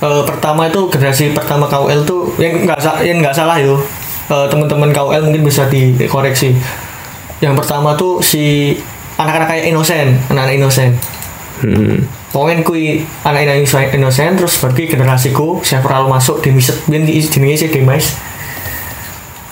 Eh, 0.00 0.22
pertama 0.24 0.64
itu 0.64 0.88
generasi 0.88 1.36
pertama 1.36 1.68
KUL 1.68 2.08
tuh 2.08 2.32
yang 2.40 2.64
nggak 2.64 3.04
yang 3.04 3.20
nggak 3.20 3.36
salah 3.36 3.60
itu 3.60 3.76
eh, 4.32 4.46
teman-teman 4.48 4.88
KUL 4.96 5.28
mungkin 5.28 5.44
bisa 5.44 5.68
dikoreksi 5.68 6.56
yang 7.44 7.52
pertama 7.52 7.92
tuh 7.96 8.20
si 8.24 8.76
anak-anak 9.20 9.48
kayak 9.48 9.64
inosen 9.68 10.16
anak-anak 10.32 10.56
inosen 10.56 10.96
Hmm. 11.60 12.08
Pokoknya 12.32 12.64
kui 12.64 13.04
anak-anak 13.24 13.60
inosen, 13.60 13.92
inosen 14.00 14.32
terus 14.40 14.56
pergi 14.56 14.88
generasiku 14.88 15.60
several 15.60 16.08
masuk 16.08 16.40
di 16.40 16.56
miset 16.56 16.80
bin 16.88 17.04
di 17.04 17.20
jenisnya 17.20 17.66
si 17.66 17.68
demis 17.68 18.16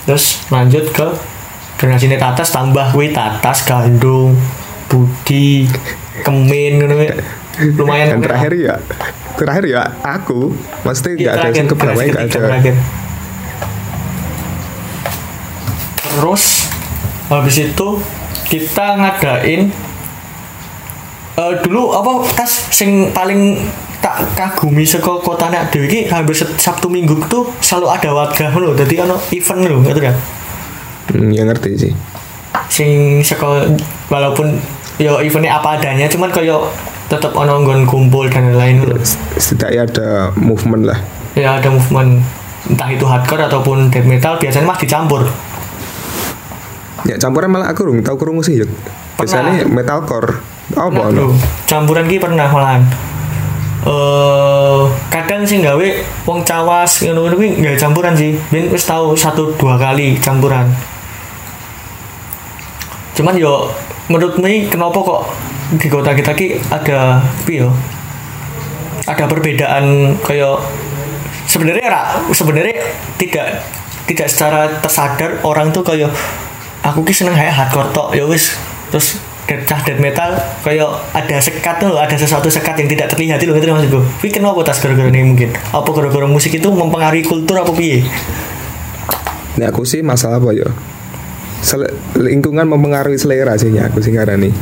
terus 0.09 0.41
lanjut 0.49 0.89
ke 0.89 1.05
generasi 1.77 2.09
ini 2.09 2.17
tatas 2.17 2.49
tambah 2.49 2.89
kui 2.97 3.13
tatas 3.13 3.61
gandung 3.61 4.33
budi 4.89 5.69
kemin 6.25 6.81
kuwi. 6.81 7.07
lumayan 7.77 8.17
Dan 8.17 8.25
terakhir 8.25 8.51
ya 8.57 8.75
terakhir 9.37 9.65
ya 9.69 9.81
aku 10.01 10.51
Iya, 10.81 10.89
nggak 10.89 11.13
ada 11.13 11.39
terakhir, 11.39 11.55
yang 11.55 11.67
keberapa 11.69 11.99
nggak 11.99 12.23
ada 12.25 12.39
terakhir. 12.41 12.75
Terus 16.09 16.43
habis 17.29 17.55
itu 17.61 17.87
kita 18.49 18.87
ngadain 18.97 19.69
eh, 21.39 21.53
dulu 21.63 21.95
apa 21.95 22.27
tas 22.35 22.67
sing 22.69 23.15
paling 23.15 23.55
tak 23.99 24.23
kagumi 24.35 24.83
saka 24.83 25.19
kotane 25.19 25.59
dhewe 25.71 25.87
iki 25.87 26.07
hampir 26.07 26.35
set- 26.35 26.55
Sabtu 26.55 26.87
Minggu 26.87 27.19
tuh 27.27 27.47
selalu 27.59 27.87
ada 27.91 28.09
warga 28.15 28.51
ngono 28.51 28.75
dadi 28.75 28.95
ono 28.99 29.15
event 29.31 29.59
lho 29.67 29.79
gitu 29.83 29.99
kan? 29.99 30.15
Hmm, 31.11 31.31
ya 31.31 31.43
ngerti 31.47 31.69
sih. 31.75 31.91
Sing 32.71 33.19
saka 33.23 33.67
walaupun 34.07 34.55
yo 34.99 35.19
eventnya 35.19 35.59
apa 35.59 35.79
adanya 35.79 36.07
cuman 36.07 36.31
kayak 36.31 36.59
tetep 37.11 37.31
ono 37.35 37.59
nggon 37.63 37.83
kumpul 37.87 38.27
dan 38.31 38.55
lain-lain 38.55 38.87
lho. 38.87 38.95
setidaknya 39.35 39.87
ada 39.87 40.07
movement 40.39 40.83
lah. 40.87 40.99
Ya 41.35 41.59
ada 41.59 41.67
movement. 41.71 42.23
Entah 42.67 42.91
itu 42.91 43.07
hardcore 43.07 43.47
ataupun 43.47 43.87
death 43.87 44.03
metal 44.07 44.35
biasanya 44.35 44.67
mah 44.67 44.77
dicampur. 44.79 45.23
Ya 47.07 47.15
campuran 47.15 47.51
malah 47.51 47.71
aku 47.71 47.87
rung 47.87 48.03
tahu 48.03 48.19
kerungu 48.19 48.43
sih 48.43 48.59
yuk 48.59 48.71
biasanya 49.19 49.67
metalcore 49.67 50.39
apa 50.77 50.99
ono 51.09 51.33
bro. 51.33 51.35
campuran 51.65 52.05
ki 52.05 52.21
pernah 52.21 52.47
malahan. 52.49 52.83
Eh 53.79 54.81
kadang 55.09 55.47
sih 55.47 55.63
gawe 55.63 55.87
wong 56.27 56.43
cawas 56.45 57.01
ngono-ngono 57.07 57.35
kuwi 57.39 57.49
nggak 57.63 57.79
campuran 57.79 58.13
sih. 58.13 58.37
Ben 58.53 58.69
wis 58.69 58.85
tahu 58.85 59.17
satu 59.17 59.55
dua 59.57 59.79
kali 59.79 60.19
campuran. 60.19 60.69
Cuman 63.17 63.35
yo 63.39 63.71
menurutmu 64.11 64.45
ini 64.45 64.69
kenapa 64.69 64.99
kok 64.99 65.21
di 65.79 65.87
kota 65.89 66.13
kita 66.13 66.31
ki 66.35 66.61
ada 66.69 67.23
yo? 67.49 67.73
Ada 69.09 69.25
perbedaan 69.25 70.13
kayak 70.21 70.59
sebenarnya 71.49 71.87
ra 71.89 72.03
sebenarnya 72.29 72.77
tidak 73.17 73.65
tidak 74.05 74.27
secara 74.29 74.69
tersadar 74.81 75.41
orang 75.41 75.73
tuh 75.73 75.81
kayak 75.81 76.13
aku 76.85 77.01
ki 77.01 77.13
seneng 77.15 77.33
kayak 77.33 77.57
hardcore 77.57 77.89
tok. 77.89 78.13
Ya 78.13 78.27
wis 78.29 78.53
terus 78.93 79.17
cah 79.65 79.81
death 79.81 80.01
metal 80.01 80.29
kayak 80.61 80.89
ada 81.17 81.37
sekat 81.41 81.75
tuh 81.81 81.95
ada 81.97 82.15
sesuatu 82.15 82.47
sekat 82.51 82.77
yang 82.77 82.89
tidak 82.91 83.07
terlihat 83.09 83.39
itu 83.41 83.49
ngerti 83.49 83.71
maksudku 83.71 84.01
tapi 84.01 84.29
kenapa 84.29 84.59
tas 84.61 84.77
gara-gara 84.77 85.09
ini 85.09 85.25
mungkin 85.25 85.49
apa 85.53 85.89
gara-gara 85.89 86.27
musik 86.29 86.53
itu 86.53 86.69
mempengaruhi 86.69 87.25
kultur 87.25 87.57
apa 87.57 87.71
piye 87.73 88.05
Nah 89.59 89.67
aku 89.75 89.83
sih 89.83 89.99
masalah 89.99 90.39
apa 90.39 90.55
ya? 90.55 90.67
Sele- 91.59 91.91
lingkungan 92.15 92.63
mempengaruhi 92.63 93.19
selera 93.19 93.59
sih 93.59 93.67
aku 93.75 93.99
sih 93.99 94.15
nih. 94.15 94.53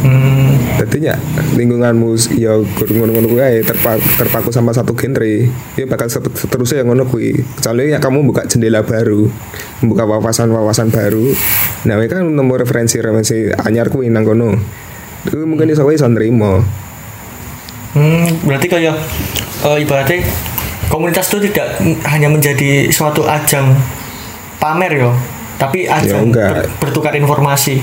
hmm, 0.00 0.45
Jadi 0.86 1.10
ya 1.10 1.18
lingkunganmu 1.58 2.14
ya 2.38 2.54
ngono-ngono 2.62 3.26
kuwi 3.26 3.60
terpaku, 3.66 4.06
terpaku 4.16 4.48
sama 4.54 4.70
satu 4.70 4.94
genre, 4.94 5.50
ya 5.74 5.84
bakal 5.84 6.06
set- 6.06 6.30
seterusnya 6.32 6.86
yang 6.86 6.94
ngono 6.94 7.10
kuwi. 7.10 7.34
Kecuali 7.58 7.90
ya 7.90 7.98
kamu 7.98 8.22
buka 8.24 8.46
jendela 8.46 8.86
baru, 8.86 9.26
membuka 9.82 10.06
wawasan-wawasan 10.06 10.94
baru. 10.94 11.34
Nah, 11.84 11.98
mereka 11.98 12.22
kan 12.22 12.30
nemu 12.30 12.52
referensi-referensi 12.56 13.50
anyar 13.60 13.90
kuwi 13.90 14.08
nang 14.08 14.22
kono. 14.24 14.54
Itu 15.26 15.42
mungkin 15.42 15.68
iso 15.68 15.82
iso 15.90 16.06
nrimo. 16.06 16.62
hmm, 17.92 18.44
berarti 18.44 18.66
kayak 18.68 18.96
eh, 19.64 19.78
ibaratnya 19.80 20.20
komunitas 20.86 21.32
itu 21.32 21.50
tidak 21.50 21.80
hanya 22.06 22.28
menjadi 22.28 22.92
suatu 22.92 23.24
ajang 23.24 23.72
pamer 24.60 25.00
yo 25.00 25.10
tapi 25.56 25.88
ajang 25.88 26.28
enggak. 26.28 26.52
ber- 26.52 26.68
bertukar 26.78 27.16
informasi 27.16 27.80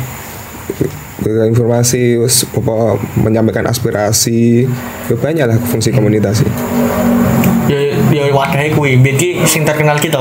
Berikan 1.21 1.53
informasi, 1.53 2.17
menyampaikan 3.21 3.69
aspirasi, 3.69 4.65
ya 5.11 5.15
banyak 5.15 5.45
lah 5.45 5.57
fungsi 5.61 5.93
komunitas 5.93 6.41
sih. 6.41 6.49
ya 7.69 7.79
ya 8.09 8.33
wadahnya 8.33 8.73
kuwi. 8.75 8.97
Biyen 8.99 9.15
ki 9.15 9.29
sing 9.45 9.63
terkenal 9.63 9.95
kita 10.01 10.19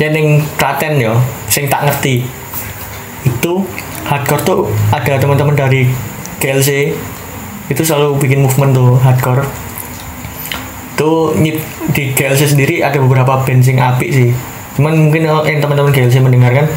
ya 0.00 0.08
ning 0.08 0.40
Klaten 0.56 0.96
yo 1.02 1.18
sing 1.50 1.66
tak 1.66 1.84
ngerti. 1.84 2.24
Itu 3.26 3.66
hardcore 4.06 4.42
tuh 4.46 4.60
ada 4.94 5.18
teman-teman 5.18 5.52
dari 5.58 5.90
GLC 6.40 6.94
itu 7.70 7.82
selalu 7.84 8.16
bikin 8.22 8.40
movement 8.42 8.72
tuh 8.72 8.96
hardcore. 9.02 9.44
Nyit- 11.40 11.64
di 11.96 12.12
GLC 12.12 12.54
sendiri 12.54 12.84
ada 12.84 13.00
beberapa 13.00 13.40
band 13.42 13.64
apik 13.64 14.10
sih. 14.12 14.30
Cuman 14.76 15.08
mungkin 15.08 15.26
kalau 15.26 15.42
yang 15.48 15.58
teman-teman 15.58 15.90
GLC 15.90 16.20
mendengarkan 16.22 16.68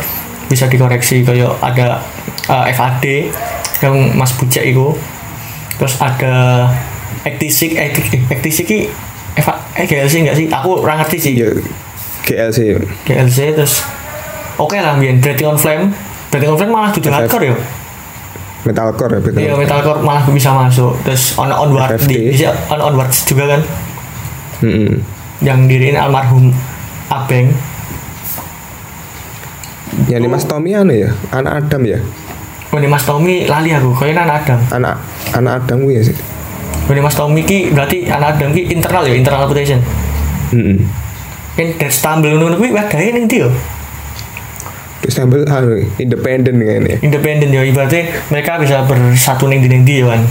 bisa 0.47 0.67
dikoreksi 0.67 1.23
kayak 1.23 1.53
ada 1.59 2.03
uh, 2.49 2.63
FAD 2.71 3.06
yang 3.84 3.95
Mas 4.15 4.32
Bucek 4.36 4.63
itu 4.63 4.95
terus 5.75 5.99
ada 5.99 6.67
Ektisik 7.23 7.75
Ektisik 8.32 8.65
ki 8.67 8.79
Eva 9.34 9.53
eh 9.73 9.86
GLC 9.89 10.21
enggak 10.21 10.38
sih? 10.38 10.45
Aku 10.51 10.84
kurang 10.84 11.01
ngerti 11.01 11.17
sih. 11.17 11.34
Ya 11.34 11.49
GLC 12.23 12.77
GLC 13.08 13.58
terus 13.58 13.82
oke 14.62 14.77
lah 14.77 14.95
biar 14.99 15.17
Breathing 15.19 15.49
on 15.49 15.58
Flame. 15.58 15.89
Breathing 16.29 16.53
on 16.53 16.58
Flame 16.60 16.73
malah 16.73 16.91
tujuh 16.93 17.10
hardcore 17.10 17.49
ya? 17.49 17.56
Metalcore 18.63 19.19
ya 19.19 19.19
betul. 19.19 19.39
iya 19.43 19.53
metalcore 19.60 19.99
malah 20.06 20.23
bisa 20.29 20.56
masuk. 20.56 20.95
Terus 21.03 21.36
on 21.36 21.51
onward 21.51 21.99
di, 22.08 22.32
di 22.32 22.45
on 22.47 22.79
onwards 22.79 23.27
juga 23.27 23.58
kan? 23.58 23.62
Mm-mm. 24.63 25.03
yang 25.43 25.67
diriin 25.67 25.99
almarhum 25.99 26.56
Abeng. 27.12 27.51
Yang 30.08 30.19
ini 30.23 30.27
Mas 30.32 30.47
Tommy 30.47 30.71
anu 30.73 30.95
ya, 30.95 31.12
anak 31.36 31.67
Adam 31.67 31.84
ya, 31.84 31.99
Oh, 32.73 32.81
ini 32.81 32.89
Mas 32.89 33.05
Tommy 33.05 33.45
lali 33.45 33.69
aku 33.69 33.93
kayaknya 33.93 34.25
anak 34.25 34.36
Adam 34.43 34.59
anak 34.73 34.95
anak 35.31 35.53
Adam 35.62 35.86
gue 35.86 35.93
ya 35.93 36.03
sih. 36.03 36.17
Oh, 36.83 36.91
ini 36.91 36.99
Mas 36.99 37.13
Tommy 37.13 37.41
ki 37.41 37.69
berarti 37.69 38.09
anak 38.09 38.36
Adam 38.36 38.49
ki 38.49 38.65
internal 38.67 39.05
ya 39.05 39.13
internal 39.13 39.45
reputation 39.45 39.77
Mm-mm. 40.49 40.81
kan 41.53 41.69
dari 41.71 41.89
stumble 41.89 42.33
ngono 42.33 42.57
kuwi 42.57 42.69
wadahe 42.69 43.09
ning 43.09 43.25
ndi 43.25 43.41
yo 43.41 43.49
sambil 45.05 45.45
anu 45.45 45.77
independen 45.97 46.57
kan 46.57 46.81
ya. 46.83 46.97
independen 46.99 47.49
yo 47.49 47.62
ibaratnya 47.62 48.09
mereka 48.29 48.57
bisa 48.57 48.81
bersatu 48.83 49.45
ning 49.45 49.62
ndi 49.62 50.01
yo 50.01 50.09
kan 50.09 50.25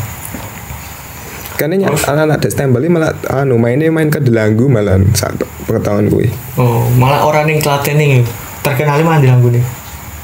Karena 1.53 1.79
nyat- 1.79 2.03
anak-anak 2.03 2.43
Destembel 2.43 2.83
ini 2.83 2.91
malah 2.91 3.15
anu 3.31 3.55
mainnya 3.55 3.87
main 3.87 4.11
ke 4.11 4.19
delanggu 4.19 4.67
malah 4.67 4.99
saat 5.15 5.39
pengetahuan 5.63 6.11
gue. 6.11 6.27
oh 6.59 6.91
malah 6.93 7.23
orang 7.23 7.47
ning 7.47 7.63
Klaten 7.63 7.95
ning 7.95 8.19
yo 8.19 8.23
terkenal 8.63 8.99
mah 9.01 9.23
di 9.23 9.31
nih 9.31 9.65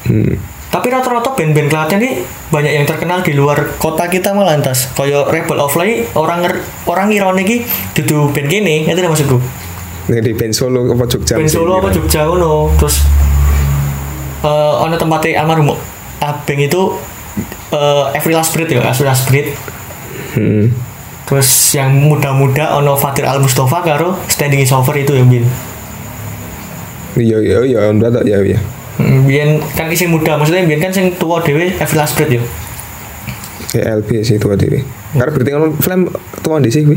Hmm. 0.09 0.35
Tapi 0.69 0.93
rata-rata 0.93 1.33
band-band 1.33 1.73
Klaten 1.73 1.97
ini 2.05 2.21
banyak 2.53 2.73
yang 2.77 2.85
terkenal 2.85 3.25
di 3.25 3.33
luar 3.33 3.81
kota 3.81 4.05
kita 4.05 4.37
malah 4.37 4.53
lantas. 4.53 4.93
Kayak 4.93 5.33
Rebel 5.33 5.57
of 5.65 5.73
Light 5.81 6.13
orang 6.13 6.45
orang 6.85 7.09
ironi 7.09 7.43
iki 7.49 7.57
dudu 7.97 8.29
band 8.37 8.53
kene, 8.53 8.85
itu 8.85 9.01
maksudku. 9.01 9.41
Nih 10.13 10.21
di 10.21 10.33
band 10.37 10.53
Solo 10.53 10.85
apa 10.93 11.09
Jogja? 11.09 11.41
Band 11.41 11.49
Solo 11.49 11.81
apa. 11.81 11.89
Jogja 11.89 12.29
ngono. 12.29 12.73
Terus 12.77 13.01
eh 14.45 14.75
ono 14.85 14.95
tempatnya 14.95 15.41
almarhum 15.41 15.73
Abeng 16.21 16.61
itu 16.61 17.01
eh 17.73 18.05
Every 18.13 18.37
Last 18.37 18.53
Breath 18.53 18.69
ya, 18.69 18.85
Every 18.85 19.09
Last 19.09 19.25
Breath. 19.33 19.57
Hmm. 20.37 20.69
Terus 21.25 21.49
yang 21.77 21.97
muda-muda 21.97 22.77
ono 22.77 22.93
Fatir 22.97 23.25
Al 23.25 23.41
Mustafa 23.41 23.85
karo 23.85 24.21
Standing 24.29 24.65
is 24.65 24.73
Over 24.73 25.01
itu 25.01 25.17
yang 25.17 25.33
bin. 25.33 25.49
Iya 27.17 27.41
iya 27.41 27.59
iya, 27.65 27.81
ya 28.21 28.39
ya. 28.45 28.61
Biyen 28.99 29.63
kan 29.73 29.87
isi 29.87 30.05
muda, 30.05 30.35
maksudnya 30.35 30.63
biyen 30.63 30.81
kan 30.81 30.91
sing 30.91 31.15
tua 31.15 31.39
dhewe 31.39 31.71
Every 31.73 31.97
Last 31.97 32.15
Breath 32.15 32.31
ya. 32.31 32.43
ELB 33.71 34.23
sih 34.23 34.37
tua 34.37 34.55
diri. 34.55 34.81
Karena 35.11 35.31
berarti 35.31 35.51
kan 35.51 35.61
film 35.77 36.01
tuan 36.41 36.61
di 36.61 36.69
sih 36.69 36.83
gue. 36.83 36.97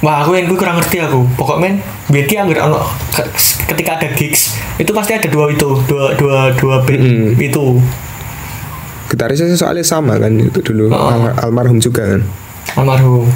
Wah, 0.00 0.20
aku 0.20 0.32
yang 0.32 0.46
gue 0.46 0.54
kurang 0.54 0.76
ngerti 0.76 1.00
aku. 1.00 1.26
Pokoknya 1.34 1.60
men, 1.60 1.74
biar 2.06 2.24
ki 2.24 2.36
anggar 2.36 2.58
ono 2.62 2.80
ke- 3.10 3.30
ketika 3.66 3.96
ada 3.96 4.08
gigs 4.12 4.52
itu 4.74 4.90
pasti 4.90 5.12
ada 5.12 5.26
dua 5.26 5.48
itu, 5.48 5.64
dua 5.84 6.12
dua 6.14 6.38
dua 6.52 6.76
band 6.80 7.00
Mm-mm. 7.00 7.34
itu. 7.36 7.80
Gitarisnya 9.06 9.52
soalnya 9.52 9.82
sama 9.82 10.16
kan 10.16 10.32
itu 10.34 10.60
dulu 10.60 10.88
Oh. 10.88 11.08
Almar- 11.08 11.36
almarhum 11.38 11.78
juga 11.78 12.06
kan. 12.06 12.20
Almarhum. 12.74 13.26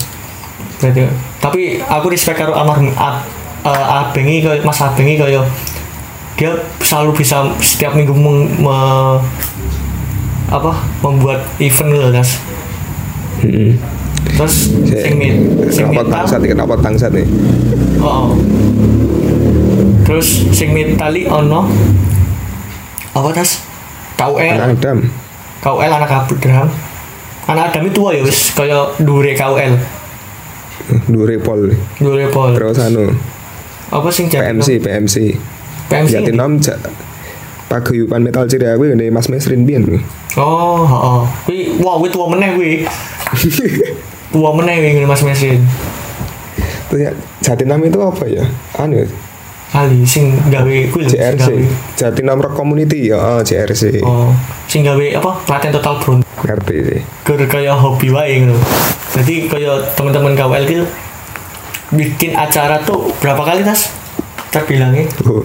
Berarti, 0.78 1.02
tapi 1.38 1.60
aku 1.80 2.06
respect 2.08 2.38
karo 2.38 2.52
almarhum 2.52 2.90
Ab, 2.92 3.26
eh, 3.62 3.74
Abengi 3.98 4.40
kayak 4.40 4.62
Mas 4.62 4.78
Abengi 4.78 5.16
kayak 5.16 5.44
dia 6.38 6.54
selalu 6.78 7.18
bisa 7.18 7.50
setiap 7.58 7.98
minggu 7.98 8.14
meng, 8.14 8.46
me- 8.62 9.20
apa 10.48 10.72
membuat 11.02 11.42
event 11.58 11.90
gitu 11.92 12.08
kan. 12.14 12.26
Hmm. 13.42 13.72
Terus 14.38 14.54
sing 14.86 15.14
mit, 15.18 15.34
sing 15.74 15.90
Kenapa 15.90 16.06
metal, 16.06 16.14
bangsat 16.14 16.38
nih? 16.40 16.50
Kenapa 16.54 16.74
bangsat 16.78 17.10
nih? 17.10 17.26
Oh. 17.98 18.38
Terus 20.06 20.46
sing 20.54 20.72
metali 20.72 21.26
ono 21.28 21.68
apa 23.12 23.28
tas 23.34 23.60
KUL 24.14 24.54
anak 24.54 24.78
Adam 24.78 24.98
KUL 25.58 25.90
anak 25.90 26.10
Adam 26.10 26.68
anak 27.50 27.64
Adam 27.74 27.82
itu 27.90 27.98
tua 27.98 28.14
ya 28.14 28.22
wis 28.22 28.54
kaya 28.54 28.94
dure 29.02 29.34
KUL 29.34 29.74
Dure 31.12 31.36
Pol 31.42 31.60
dure 32.00 32.26
pol 32.32 32.56
terus 32.56 32.78
anu 32.80 33.12
apa 33.90 34.08
sing? 34.08 34.30
PMC 34.30 34.80
PMC 34.80 35.16
PMC 35.88 36.12
Jatinam 36.20 36.60
ja, 36.60 36.76
paguyuban 37.68 38.24
metal 38.24 38.48
Cirawi 38.48 38.96
ini 38.96 39.08
Mas 39.12 39.28
Mesrin 39.28 39.64
biyen? 39.64 40.00
Oh 40.36 40.84
heeh. 40.84 41.20
Kuwi 41.44 41.58
wah 41.84 41.96
kuwi 42.00 42.08
tua 42.12 42.26
meneh 42.32 42.54
kuwi. 42.56 42.72
Tua 44.32 44.52
meneh 44.52 44.92
kuwi 44.92 45.08
Mas 45.08 45.24
Mesin 45.24 45.64
Terus 46.92 47.00
ya, 47.00 47.12
Jatinam 47.40 47.80
itu 47.80 47.96
apa 47.96 48.28
ya? 48.28 48.44
Anu 48.76 49.00
ya, 49.00 49.08
kali 49.68 50.04
sing 50.04 50.36
gawe 50.48 50.76
kuwi 50.92 51.04
sing 51.08 51.16
JRC 51.16 51.48
Jatinam 51.96 52.40
Rock 52.40 52.56
Community 52.56 53.12
ya 53.12 53.20
oh, 53.20 53.40
JRC 53.44 54.00
oh 54.00 54.32
sing 54.68 54.84
gawe 54.84 55.06
apa? 55.16 55.30
Latihan 55.48 55.72
total 55.80 55.94
bron 56.00 56.20
ngerti 56.44 56.76
sih. 56.84 57.00
Gur 57.24 57.40
kaya 57.48 57.72
hobi 57.72 58.08
wae 58.12 58.44
ngono. 58.44 58.56
Jadi 59.16 59.48
kaya 59.48 59.80
teman-teman 59.96 60.36
KWL 60.36 60.64
gitu 60.68 60.84
bikin 61.88 62.36
acara 62.36 62.80
tuh 62.84 63.08
berapa 63.20 63.40
kali 63.44 63.64
tas? 63.64 63.92
Terbilangnya. 64.52 65.08
Oh, 65.24 65.44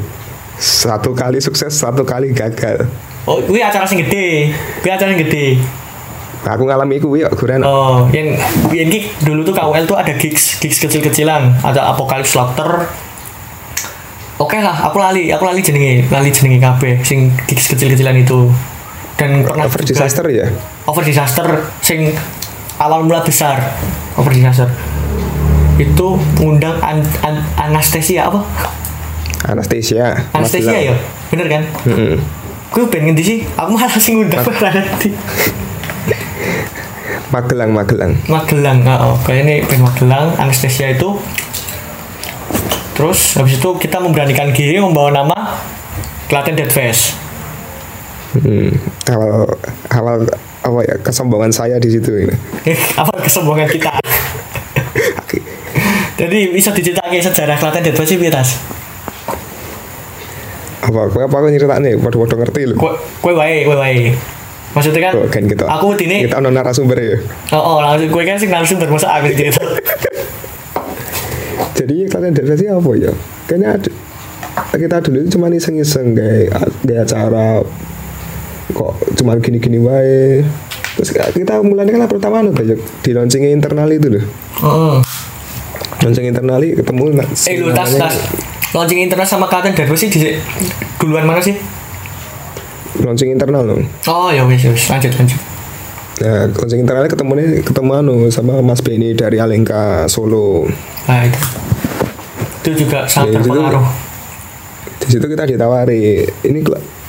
satu 0.55 1.11
kali 1.11 1.37
sukses 1.37 1.71
satu 1.71 2.03
kali 2.03 2.31
gagal 2.31 2.85
Oh, 3.23 3.39
kuwi 3.39 3.63
acara 3.63 3.87
sing 3.87 4.03
gede. 4.03 4.51
Kuwi 4.79 4.91
acara 4.91 5.07
sing 5.09 5.21
gede. 5.21 5.55
aku 6.43 6.67
ngalami 6.67 6.99
itu 6.99 7.07
ya 7.15 7.31
kurang 7.31 7.63
Oh, 7.63 8.03
yang 8.11 8.35
yang 8.69 8.91
gig 8.91 9.07
dulu 9.19 9.41
tuh 9.41 9.55
KWL 9.55 9.87
tuh 9.87 9.95
ada 9.95 10.11
gigs 10.13 10.59
gigs 10.59 10.75
kecil-kecilan, 10.77 11.55
ada 11.63 11.87
Apocalypse 11.87 12.35
Slaughter. 12.35 12.83
Oke 14.35 14.59
lah, 14.59 14.75
aku 14.83 14.99
lali, 14.99 15.31
aku 15.31 15.47
lali 15.47 15.63
jenenge, 15.63 16.03
lali 16.09 16.27
jenenge 16.27 16.59
kabeh 16.59 16.99
sing 16.99 17.31
gigs 17.47 17.69
kecil-kecilan 17.69 18.17
itu. 18.17 18.51
Dan 19.15 19.45
pernah 19.45 19.69
over 19.69 19.79
juga- 19.79 20.03
disaster 20.03 20.25
ya 20.27 20.51
over 20.83 20.99
disaster 20.99 21.47
sing 21.79 22.11
awal 22.75 23.05
mula 23.05 23.21
besar 23.21 23.61
over 24.17 24.33
disaster 24.33 24.67
itu 25.75 26.07
ngundang 26.35 26.75
an, 26.81 26.99
an, 27.21 27.35
anestesia 27.55 28.27
apa 28.27 28.41
Anastasia. 29.43 30.15
Anestesia 30.31 30.79
ya 30.91 30.95
bener 31.27 31.47
kan? 31.49 31.63
Heeh. 31.89 32.15
gue 32.73 32.83
pengen 32.89 33.13
ngendi 33.13 33.23
sih? 33.23 33.39
Aku 33.53 33.77
malah 33.77 34.01
sing 34.01 34.17
ngundang 34.17 34.41
berarti 34.41 35.13
Magelang 37.33 37.73
Magelang. 37.73 38.13
Magelang 38.29 38.85
oh, 39.01 39.17
kayak 39.25 39.45
ini 39.45 39.55
band 39.65 39.81
Magelang 39.89 40.25
anestesia 40.37 40.93
itu. 40.93 41.17
Terus 42.93 43.41
habis 43.41 43.57
itu 43.57 43.69
kita 43.81 43.97
memberanikan 43.97 44.53
diri 44.53 44.77
membawa 44.77 45.09
nama 45.09 45.57
Klaten 46.29 46.53
Dead 46.53 46.69
Fest 46.69 47.17
Hmm, 48.33 48.73
awal 49.13 49.45
awal 49.93 50.25
apa 50.65 50.79
ya 50.89 50.97
kesombongan 51.05 51.53
saya 51.53 51.77
di 51.77 51.93
situ 51.93 52.09
ini. 52.17 52.33
apa 53.01 53.13
kesombongan 53.21 53.69
kita? 53.69 53.93
Jadi 56.21 56.49
bisa 56.49 56.73
diceritain 56.73 57.21
sejarah 57.21 57.61
Klaten 57.61 57.85
Dead 57.85 57.93
Fest 57.93 58.09
sih 58.09 58.17
Pitas 58.17 58.57
Apa 60.83 61.07
apa 61.07 61.19
apa 61.31 61.35
aku 61.39 61.47
nyeritakne 61.47 61.95
padha-padha 61.95 62.35
ngerti 62.43 62.61
lho. 62.67 62.75
kue 62.75 62.91
kue 63.23 63.31
wae 63.31 63.63
kue 63.63 63.75
wae 63.79 64.11
maksudnya 64.75 64.99
kan 65.07 65.13
Oh, 65.15 65.29
kan 65.31 65.43
kita. 65.47 65.63
aku 65.63 65.95
ini 66.03 66.27
kita 66.27 66.43
ono 66.43 66.49
narasumber 66.51 66.97
ya. 66.99 67.15
oh, 67.55 67.61
oh 67.61 67.77
langsung 67.79 68.09
kue 68.11 68.23
kan 68.27 68.35
sih 68.35 68.51
langsung 68.51 68.77
bermasa 68.83 69.07
aku 69.15 69.31
cerita 69.31 69.63
Jadi 71.73 72.05
kalian 72.05 72.37
sih 72.53 72.69
apa 72.69 72.89
ya? 72.95 73.11
Kayaknya 73.49 73.69
ada 73.75 73.89
kita 74.77 74.97
dulu 75.01 75.17
itu 75.25 75.29
cuma 75.37 75.49
iseng-iseng 75.49 76.13
kayak 76.13 76.53
kayak 76.85 77.01
acara 77.09 77.65
kok 78.73 78.93
cuma 79.17 79.33
gini-gini 79.41 79.81
wae. 79.81 80.45
Terus 80.93 81.09
kita 81.33 81.65
mulai 81.65 81.89
kan 81.89 82.05
pertama 82.05 82.45
anu 82.45 82.53
kayak 82.53 82.77
di 83.01 83.11
launching 83.11 83.49
internal 83.49 83.89
itu 83.89 84.05
loh. 84.05 84.23
Heeh. 84.61 84.95
Launching 86.05 86.29
internal 86.29 86.61
ketemu 86.61 87.03
eh 87.25 87.55
lu 87.57 87.73
tas 87.73 87.89
tas 87.97 88.15
launching 88.73 88.99
internet 88.99 89.29
sama 89.29 89.45
Klaten 89.45 89.73
Fest 89.73 89.93
sih 89.97 90.09
di 90.09 90.33
duluan 90.97 91.23
mana 91.23 91.39
sih? 91.39 91.53
Launching 93.01 93.33
internal 93.33 93.65
loh. 93.65 93.79
oh 94.09 94.29
ya 94.29 94.45
wes 94.45 94.65
wes 94.65 94.89
lanjut 94.89 95.13
lanjut. 95.13 95.39
Nah, 96.21 96.45
launching 96.49 96.81
internal 96.81 97.05
ketemu 97.05 97.31
nih 97.37 97.47
ketemu 97.65 97.91
anu 97.93 98.15
sama 98.29 98.61
Mas 98.61 98.81
Benny 98.81 99.13
dari 99.13 99.41
Alengka 99.41 100.05
Solo. 100.05 100.65
nah 101.05 101.25
itu. 101.25 101.39
Itu 102.63 102.87
juga 102.87 103.03
sangat 103.05 103.33
Ya, 103.33 103.39
itu- 103.41 103.49
berpengaruh. 103.49 103.85
Di 105.03 105.07
situ 105.11 105.25
kita 105.27 105.43
ditawari. 105.43 106.23
Ini 106.47 106.59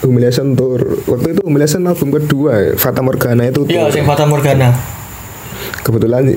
Humiliation 0.03 0.59
Tour. 0.59 0.98
Waktu 1.07 1.38
itu 1.38 1.40
Humiliation 1.46 1.87
album 1.87 2.11
kedua 2.11 2.74
Fata 2.74 3.00
Morgana 3.00 3.46
itu 3.46 3.62
iya 3.70 3.87
Fata 4.03 4.27
Morgana. 4.27 4.74
Kebetulan 5.87 6.35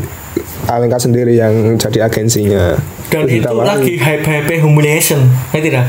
Alengka 0.68 1.00
sendiri 1.00 1.38
yang 1.38 1.78
jadi 1.78 2.10
agensinya. 2.10 2.76
Dan 3.08 3.24
Terus 3.24 3.40
itu 3.40 3.52
lagi 3.56 3.94
hype 3.96 4.26
hype 4.26 4.60
humiliation 4.60 5.32
ya 5.56 5.64
tidak 5.64 5.86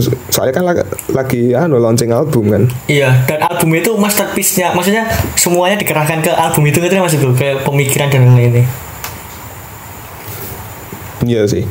so- 0.00 0.16
soalnya 0.32 0.54
kan 0.56 0.64
lagi, 0.64 0.82
lagi 1.12 1.42
anu 1.52 1.76
launching 1.76 2.08
album 2.08 2.48
kan. 2.48 2.62
Iya 2.88 3.12
dan 3.28 3.44
album 3.44 3.76
itu 3.76 3.92
masterpiece-nya 4.00 4.72
maksudnya 4.72 5.04
semuanya 5.36 5.76
dikerahkan 5.76 6.24
ke 6.24 6.32
album 6.32 6.64
itu 6.64 6.80
ngerti 6.80 6.96
maksudku? 6.96 7.36
Kayak 7.36 7.68
pemikiran 7.68 8.08
dan 8.08 8.32
lain-lain 8.32 8.64
iya 11.24 11.42
sih. 11.48 11.64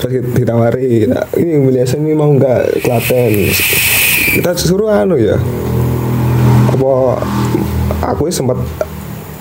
Terus 0.00 0.10
kita 0.16 0.28
ditawari 0.32 1.04
"Nah, 1.04 1.28
ini 1.36 1.60
Humiliation 1.60 2.00
ini 2.02 2.16
mau 2.16 2.32
nggak 2.32 2.80
Klaten? 2.80 3.32
Kita 4.32 4.56
suruh 4.56 4.88
anu 4.88 5.20
ya. 5.20 5.36
Apa 6.72 7.20
aku 8.00 8.32
sempat 8.32 8.56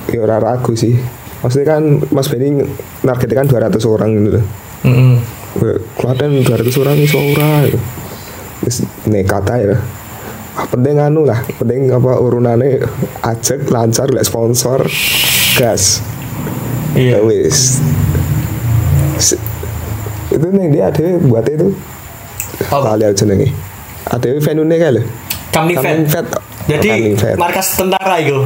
ya 0.10 0.19
ora 0.26 0.38
ragu 0.41 0.74
sih 0.74 0.98
maksudnya 1.39 1.78
kan 1.78 1.84
Mas 2.12 2.28
Benny 2.28 2.65
nargetnya 3.06 3.45
kan 3.45 3.48
200 3.48 3.80
orang 3.86 4.10
gitu 4.17 4.30
loh 4.38 4.45
mm 4.84 5.39
Wah, 5.58 5.82
Klaten 5.98 6.45
200 6.45 6.69
orang 6.86 6.98
iso 7.02 7.17
ora. 7.17 7.65
Wis 8.62 8.86
nekat 9.10 9.50
ae 9.50 9.65
lah. 9.74 9.82
Ah, 10.54 10.67
penting 10.69 11.02
anu 11.02 11.26
lah, 11.26 11.41
penting 11.58 11.89
apa 11.89 12.19
urunane 12.19 12.84
ajak 13.24 13.65
lancar 13.72 14.12
lek 14.13 14.28
sponsor 14.28 14.86
gas. 15.58 16.04
iya 16.93 17.17
Ya 17.17 17.26
wis. 17.26 17.82
Itu 20.30 20.48
nih 20.54 20.67
dia 20.69 20.93
ada 20.93 21.17
buat 21.17 21.50
itu. 21.50 21.74
Apa? 22.69 22.93
Kali 22.93 23.04
aja 23.10 23.15
jenenge. 23.26 23.50
Ada 24.06 24.38
venue 24.38 24.69
Coming 25.50 25.78
Fat. 25.82 26.06
Fat. 26.06 26.28
Jadi 26.69 27.17
markas 27.41 27.74
tentara 27.74 28.22
itu. 28.22 28.38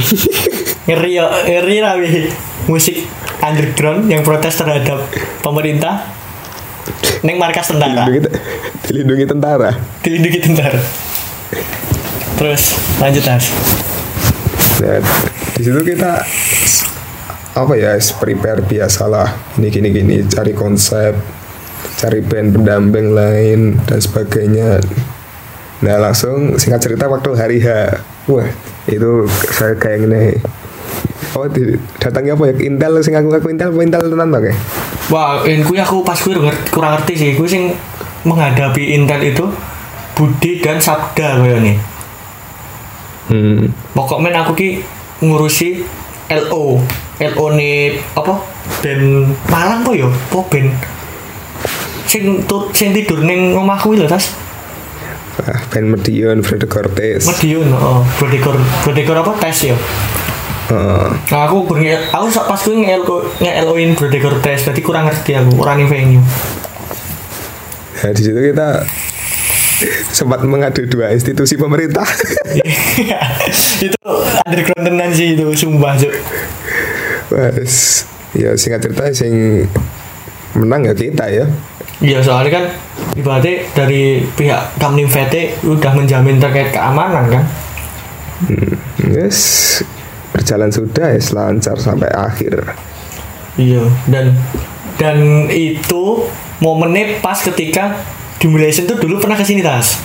ngeri 0.90 1.22
ya, 1.22 1.30
ngeri 1.46 2.26
musik 2.66 3.06
underground 3.38 4.10
yang 4.10 4.26
protes 4.26 4.58
terhadap 4.58 5.06
pemerintah. 5.38 6.02
Neng 7.20 7.36
markas 7.36 7.68
tentara, 7.68 8.08
dilindungi, 8.08 8.32
dilindungi 8.88 9.26
tentara. 9.28 9.70
dilindungi 10.00 10.40
tentara. 10.40 10.80
Terus 12.40 12.80
lanjut 12.96 13.22
Mas. 13.28 13.46
Nah, 14.80 14.98
di 15.52 15.60
situ 15.62 15.80
kita 15.84 16.24
apa 17.50 17.74
ya 17.76 17.98
prepare 18.16 18.64
biasalah 18.64 19.58
ini 19.60 19.68
gini 19.68 19.88
gini 19.92 20.16
cari 20.24 20.56
konsep 20.56 21.12
cari 22.00 22.24
band 22.24 22.56
pendamping 22.56 23.12
lain 23.12 23.76
dan 23.84 23.98
sebagainya 24.00 24.80
nah 25.84 26.00
langsung 26.00 26.56
singkat 26.56 26.80
cerita 26.80 27.10
waktu 27.10 27.30
hari 27.36 27.58
H 27.60 27.68
wah 28.30 28.48
itu 28.88 29.28
saya 29.52 29.76
kayak 29.76 29.98
gini 30.08 30.24
oh 31.36 31.46
di, 31.46 31.78
datangnya 32.02 32.34
apa 32.34 32.50
ya 32.50 32.54
Intel 32.66 32.98
sing 33.02 33.14
aku 33.14 33.30
aku 33.30 33.48
Intel 33.52 33.70
apa 33.70 33.80
Intel 33.82 34.02
tenan 34.10 34.30
oke 34.34 34.52
Wah, 35.10 35.42
ini 35.42 35.66
kuy 35.66 35.74
aku 35.74 36.06
pas 36.06 36.14
denger, 36.14 36.54
kurang 36.70 36.94
ngerti 36.94 37.18
sih. 37.18 37.30
Gue 37.34 37.42
sing 37.50 37.74
menghadapi 38.22 38.94
Intel 38.94 39.34
itu 39.34 39.42
Budi 40.14 40.62
dan 40.62 40.78
Sabda 40.78 41.42
kayak 41.42 41.58
nih. 41.66 41.76
hmm. 43.34 43.74
Pokoknya 43.90 44.46
aku 44.46 44.54
ki 44.54 44.68
ngurusi 45.18 45.82
LO, 46.30 46.78
LO 47.18 47.46
nih 47.58 47.98
apa? 48.14 48.38
Band 48.86 49.34
Malang 49.50 49.82
kok 49.82 49.98
yo, 49.98 50.14
apa 50.14 50.38
band 50.46 50.70
sing 52.06 52.46
tut 52.46 52.70
sing 52.70 52.94
tidur 52.94 53.26
ning 53.26 53.54
omahku 53.58 53.98
lho 53.98 54.06
tas. 54.06 54.30
ah, 55.42 55.58
band 55.74 55.90
Medion 55.90 56.38
Freddy 56.46 56.70
Cortez 56.70 57.26
Medion, 57.26 57.66
oh, 57.74 58.06
Brodekor, 58.18 58.54
Brodekor 58.86 59.26
apa 59.26 59.32
tes 59.42 59.74
yo. 59.74 59.76
Ah, 60.70 61.10
Nah, 61.30 61.40
aku 61.50 61.66
kurang 61.66 61.82
aku 62.14 62.26
pas 62.46 62.60
gue 62.62 62.76
nge-LO 62.78 63.16
nge-LO-in 63.42 63.98
Brodekor 63.98 64.38
tes, 64.38 64.62
berarti 64.62 64.82
kurang 64.82 65.04
ngerti 65.10 65.34
aku, 65.34 65.50
kurang 65.58 65.82
venue. 65.86 66.22
nah 68.00 68.16
di 68.16 68.22
situ 68.24 68.40
kita 68.40 68.80
sempat 70.08 70.40
mengadu 70.40 70.88
dua 70.88 71.12
institusi 71.12 71.60
pemerintah 71.60 72.00
itu 73.84 74.00
underground 74.40 74.84
tenan 74.88 75.10
sih 75.12 75.36
itu 75.36 75.44
sumpah 75.52 76.00
cuk 76.00 76.14
Wes, 77.28 78.08
ya 78.32 78.56
singkat 78.56 78.88
cerita 78.88 79.04
sing 79.12 79.64
menang 80.50 80.82
ya 80.82 80.94
kita 80.96 81.28
ya. 81.28 81.44
Iya 82.00 82.18
soalnya 82.24 82.50
kan 82.56 82.64
ibaratnya 83.14 83.68
dari 83.70 84.24
pihak 84.34 84.80
Kamnim 84.80 85.06
VT 85.06 85.60
udah 85.62 85.92
menjamin 85.92 86.40
terkait 86.40 86.72
keamanan 86.72 87.28
kan. 87.28 87.44
Yes, 88.98 89.38
berjalan 90.30 90.70
sudah 90.70 91.14
ya 91.14 91.20
lancar 91.34 91.76
sampai 91.78 92.10
akhir. 92.10 92.74
Iya 93.58 93.84
dan 94.06 94.32
dan 94.96 95.48
itu 95.50 96.28
momennya 96.60 97.18
pas 97.24 97.40
ketika 97.40 97.98
Demolition 98.40 98.88
tuh 98.88 98.96
dulu 98.96 99.20
pernah 99.20 99.36
ke 99.36 99.44
sini 99.44 99.60
tas. 99.60 100.00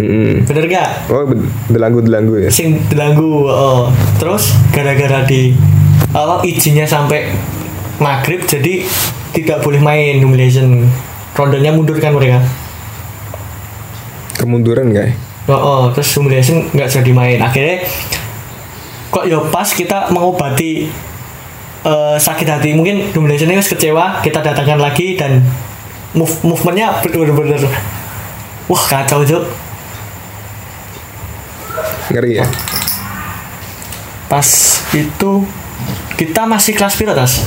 Hmm. 0.00 0.44
Bener 0.44 0.68
gak? 0.68 1.08
Oh, 1.08 1.24
delanggu-delanggu 1.72 2.48
ya. 2.48 2.50
Sing 2.52 2.80
delanggu. 2.88 3.48
Oh. 3.48 3.88
Terus 4.20 4.52
gara-gara 4.72 5.24
di 5.24 5.56
apa 6.12 6.44
izinnya 6.44 6.84
sampai 6.84 7.32
maghrib 8.00 8.44
jadi 8.44 8.84
tidak 9.36 9.60
boleh 9.64 9.80
main 9.80 10.20
Demolition. 10.20 10.88
Rondenya 11.36 11.76
mundur 11.76 12.00
kan 12.00 12.16
mereka. 12.16 12.40
Kemunduran 14.40 14.92
guys. 14.92 15.12
Oh, 15.48 15.56
oh, 15.56 15.82
terus 15.92 16.08
Demolition 16.12 16.72
nggak 16.72 16.88
jadi 16.88 17.12
main. 17.12 17.38
Akhirnya 17.44 17.84
kok 19.16 19.24
ya 19.24 19.40
pas 19.48 19.64
kita 19.64 20.12
mengobati 20.12 20.92
eh, 21.82 22.16
sakit 22.20 22.44
hati 22.44 22.76
mungkin 22.76 23.16
Demolition 23.16 23.48
ini 23.48 23.64
kecewa 23.64 24.20
kita 24.20 24.44
datangkan 24.44 24.76
lagi 24.76 25.16
dan 25.16 25.40
move 26.12 26.36
movementnya 26.44 27.00
bener-bener 27.00 27.64
wah 28.68 28.82
kacau 28.84 29.24
Cuk. 29.24 29.44
Ngeri 32.12 32.38
ya. 32.38 32.46
pas 34.26 34.46
itu 34.92 35.32
kita 36.18 36.42
masih 36.44 36.74
kelas 36.76 36.94
piro 36.98 37.14
tas 37.16 37.40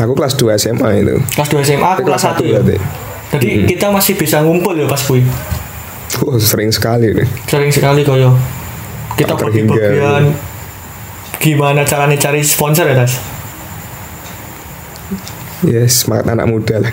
Aku 0.00 0.16
kelas 0.16 0.32
2 0.32 0.48
SMA 0.56 0.88
itu. 1.04 1.16
kelas 1.36 1.48
2 1.52 1.60
SMA 1.66 1.88
aku 1.92 2.08
kelas 2.08 2.24
1 2.24 2.24
satu 2.24 2.42
ya 2.46 2.60
jadi 3.28 3.68
kita 3.68 3.92
masih 3.92 4.16
bisa 4.16 4.40
ngumpul 4.40 4.72
ya 4.72 4.88
pas 4.88 5.02
kui 5.04 5.20
Wah, 6.24 6.40
sering 6.40 6.72
sekali 6.72 7.12
nih. 7.14 7.28
sering 7.46 7.68
sekali 7.68 8.00
koyo 8.02 8.32
kita 9.18 9.34
bagian 9.34 9.66
gimana 11.38 11.82
caranya 11.82 12.14
cari 12.16 12.40
sponsor 12.40 12.86
ya 12.86 12.94
tas 12.96 13.18
Yes, 15.58 16.06
semangat 16.06 16.30
anak 16.30 16.46
muda 16.46 16.78
lah. 16.78 16.92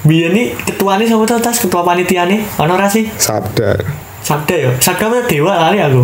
biar 0.00 0.32
nih 0.32 0.56
ketua 0.64 0.96
nih 0.96 1.04
sama 1.04 1.28
tas 1.28 1.60
ketua 1.60 1.84
panitia 1.84 2.24
nih 2.24 2.40
ono 2.56 2.72
ora 2.72 2.88
sih 2.88 3.04
Sabda. 3.20 3.76
sabda 4.24 4.54
ya 4.56 4.70
sabda 4.80 5.12
apa 5.12 5.28
dewa 5.28 5.52
kali 5.68 5.76
aku 5.76 6.02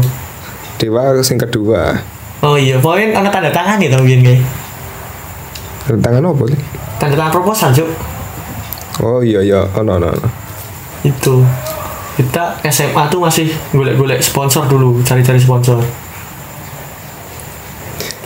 Dewa 0.77 1.17
yang 1.17 1.41
kedua. 1.41 1.97
oh 2.45 2.61
iya 2.61 2.77
pokoknya 2.77 3.17
ono 3.17 3.33
tanda 3.33 3.49
tangan 3.49 3.81
nih 3.81 3.89
tau 3.89 4.05
biar 4.05 4.21
kayak 4.21 4.45
Tangan 6.05 6.21
apa 6.21 6.45
sih? 6.53 6.61
tanda 7.01 7.15
tangan 7.17 7.33
proposal 7.33 7.71
cuk 7.73 7.89
Oh 8.97 9.21
iya 9.21 9.41
iya, 9.41 9.61
oh 9.65 9.81
no 9.81 9.97
no. 9.97 10.13
no. 10.13 10.29
itu 11.01 11.41
kita 12.17 12.65
SMA 12.73 13.03
tuh 13.13 13.21
masih 13.21 13.53
golek-golek 13.77 14.25
sponsor 14.25 14.65
dulu 14.65 15.05
cari-cari 15.05 15.37
sponsor. 15.37 15.85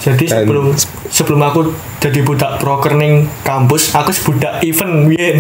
Jadi 0.01 0.25
Dan- 0.31 0.47
sebelum 0.47 0.67
sebelum 1.13 1.41
aku 1.45 1.61
jadi 2.01 2.25
budak 2.25 2.63
proker 2.63 2.97
ning 2.97 3.29
kampus 3.45 3.93
aku 3.93 4.15
budak 4.33 4.65
event 4.65 5.11
biyen 5.13 5.37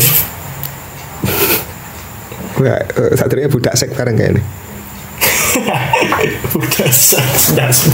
Wah, 2.61 2.77
eh, 2.77 3.17
ini 3.17 3.49
budak 3.49 3.73
sek 3.73 3.97
kayak 3.97 4.13
ini. 4.13 4.43
budak 6.53 6.93
das 7.57 7.89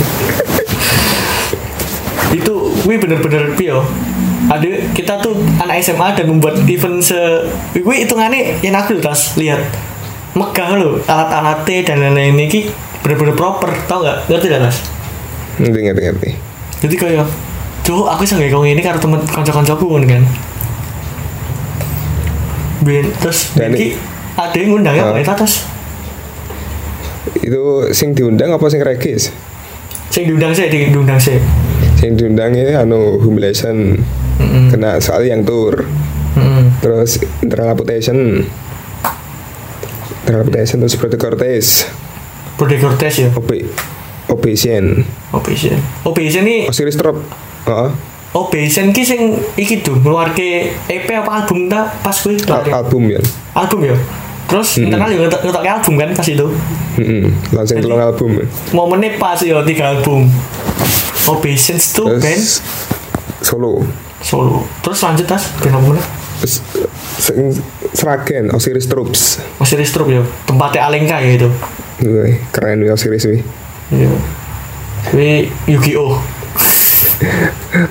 itu 2.35 2.55
wih 2.83 2.99
bener-bener 2.99 3.55
pio 3.55 3.87
ada 4.51 4.67
kita 4.91 5.23
tuh 5.23 5.39
anak 5.63 5.83
SMA 5.83 6.19
dan 6.19 6.27
membuat 6.31 6.59
event 6.67 6.99
se 7.03 7.19
wih 7.79 8.07
hitungannya 8.07 8.63
yang 8.63 8.79
aku 8.79 8.99
tas. 9.03 9.35
Lihat 9.35 9.63
megah 10.37 10.77
lo 10.77 11.01
alat-alatnya 11.03 11.79
dan 11.83 11.97
lain-lain 11.99 12.37
ini 12.37 12.69
bener-bener 13.01 13.33
proper 13.33 13.73
tau 13.87 14.05
nggak 14.05 14.29
ngerti 14.29 14.47
gak 14.47 14.63
tas 14.63 14.77
Ngerti 15.57 15.79
ngerti 15.83 16.03
ngerti. 16.05 16.31
jadi 16.85 16.95
kayak 16.95 17.27
tuh 17.81 18.05
aku 18.05 18.23
bisa 18.23 18.37
nggak 18.37 18.53
ini 18.69 18.81
karena 18.81 19.01
temen 19.01 19.21
kanca-kancaku 19.25 19.87
kan 19.91 20.05
kan 20.07 20.23
Ben, 22.79 23.09
terus 23.17 23.51
Dan 23.51 23.73
iki 23.73 23.91
i- 23.91 23.99
ada 24.37 24.53
yang 24.55 24.69
ngundang 24.71 24.95
ya. 24.95 25.09
Pak 25.09 25.25
atas 25.33 25.65
Itu 27.37 27.89
sing 27.91 28.13
diundang 28.13 28.53
apa 28.53 28.69
sing 28.69 28.79
regis? 28.81 29.33
sing 30.07 30.25
diundang 30.25 30.53
sih 30.53 30.69
di- 30.69 30.89
diundang 30.89 31.17
sih 31.17 31.41
Sing 31.97 32.15
diundang 32.15 32.53
ini 32.53 32.77
anu 32.77 33.17
humiliation 33.19 33.97
Mm-mm. 34.37 34.69
kena 34.69 35.01
soal 35.01 35.25
yang 35.25 35.41
tour. 35.43 35.89
Mm-mm. 36.37 36.69
Terus 36.79 37.17
internal 37.41 37.73
amputation. 37.73 38.45
Amputation 40.29 40.77
terus 40.79 40.95
Brody 40.95 41.17
Cortez. 41.17 41.87
Brody 42.57 42.77
Cortez 42.77 43.15
ya 43.17 43.29
OP 43.31 43.51
Obesian. 44.27 45.07
Obation 45.31 45.77
Obation 46.03 46.43
ini 46.43 46.67
Osiris 46.67 46.95
Trop. 46.95 47.15
Heeh. 47.65 47.91
Obation 48.33 48.91
ki 48.91 49.03
sing 49.03 49.21
iki 49.55 49.81
tuh 49.81 49.97
ngeluarke 49.97 50.75
EP 50.85 51.07
apa 51.11 51.31
album 51.41 51.67
ta 51.67 51.89
pas 51.97 52.13
kuwi 52.13 52.37
Al- 52.43 52.69
album 52.77 53.09
ya. 53.09 53.21
album 53.55 53.81
ya 53.83 53.97
terus 54.47 54.77
internal 54.77 55.09
juga 55.09 55.27
ngetok 55.27 55.41
ngetoknya 55.43 55.73
album 55.75 55.95
kan 55.97 56.09
pas 56.13 56.27
itu 56.29 56.47
Heeh. 56.97 57.25
Langsung 57.51 57.77
tolong 57.81 58.03
album. 58.05 58.31
momennya 58.71 59.17
pas 59.17 59.39
ya 59.39 59.59
tiga 59.63 59.91
album 59.91 60.29
Obetions 61.27 61.91
tuh 61.91 62.07
band 62.13 62.43
solo. 63.41 63.83
solo 64.19 64.63
terus 64.81 64.99
lanjut 65.01 65.25
tas 65.25 65.49
band 65.59 65.75
apa 65.77 65.99
Seragen 67.93 68.53
Osiris 68.53 68.87
Troops. 68.87 69.41
masih 69.57 69.77
restrup 69.77 70.07
ya 70.07 70.21
tempatnya 70.45 70.87
Alengka 70.87 71.17
ya 71.19 71.31
itu 71.35 71.49
Wih, 72.05 72.37
keren 72.53 72.85
ya 72.85 72.93
Osiris 72.93 73.25
wih. 73.25 73.41
iya 73.89 74.11
Kuwi 75.07 75.49
Yu-Gi-Oh 75.71 76.19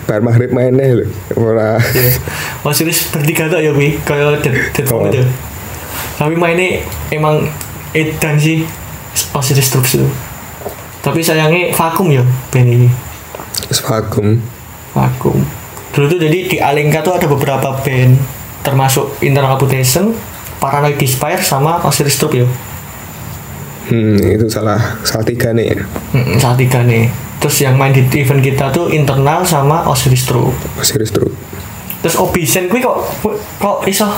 Bar 0.06 0.22
maghrib 0.22 0.54
mainnya 0.54 0.94
lho. 0.94 1.06
Ora. 1.34 1.82
Iya. 1.82 2.12
Osiris 2.62 3.10
bertiga 3.10 3.50
tuh 3.50 3.58
ya 3.58 3.74
kuwi 3.74 3.98
kayak 4.04 4.46
dead, 4.46 4.54
dead 4.72 4.86
Oh. 4.94 5.08
itu 5.08 5.26
tapi 6.16 6.36
mainnya 6.36 6.80
emang 7.10 7.44
edan 7.92 8.38
sih 8.38 8.64
Osiris 9.34 9.68
Troops 9.68 9.98
itu 9.98 10.08
tapi 11.02 11.20
sayangnya 11.20 11.74
vakum 11.74 12.08
ya 12.08 12.24
band 12.50 12.66
ini 12.68 12.88
vakum. 13.84 14.40
vakum 14.94 15.38
dulu 15.96 16.06
tuh 16.12 16.20
jadi 16.20 16.40
di 16.52 16.58
Alengka 16.60 17.00
tuh 17.02 17.16
ada 17.16 17.26
beberapa 17.26 17.80
band 17.82 18.20
termasuk 18.62 19.16
Internal 19.24 19.56
Amputation 19.56 20.12
Paranoid 20.60 21.00
Despair 21.00 21.40
sama 21.40 21.80
Osiris 21.88 22.20
Troops 22.20 22.38
ya 22.38 22.48
Hmm, 23.86 24.18
itu 24.18 24.50
salah 24.50 24.98
salah 25.06 25.22
tiga 25.22 25.54
nih. 25.54 25.78
Mm, 26.10 26.42
saat 26.42 26.58
tiga 26.58 26.82
nih 26.82 27.06
terus 27.38 27.62
yang 27.62 27.78
main 27.78 27.94
di 27.94 28.02
event 28.18 28.42
kita 28.42 28.74
tuh 28.74 28.90
internal 28.90 29.46
sama 29.46 29.86
Osiris 29.86 30.26
Troops 30.26 30.58
Osiris 30.82 31.14
Troops. 31.14 31.38
terus 32.02 32.18
Obation 32.18 32.66
kuwi 32.66 32.82
kok 32.82 32.98
kok 33.62 33.86
iso 33.86 34.10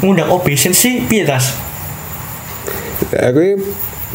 ngundang 0.00 0.32
Obation 0.32 0.72
sih 0.72 1.04
piye 1.04 1.28
tas 1.28 1.52
Aku 3.10 3.58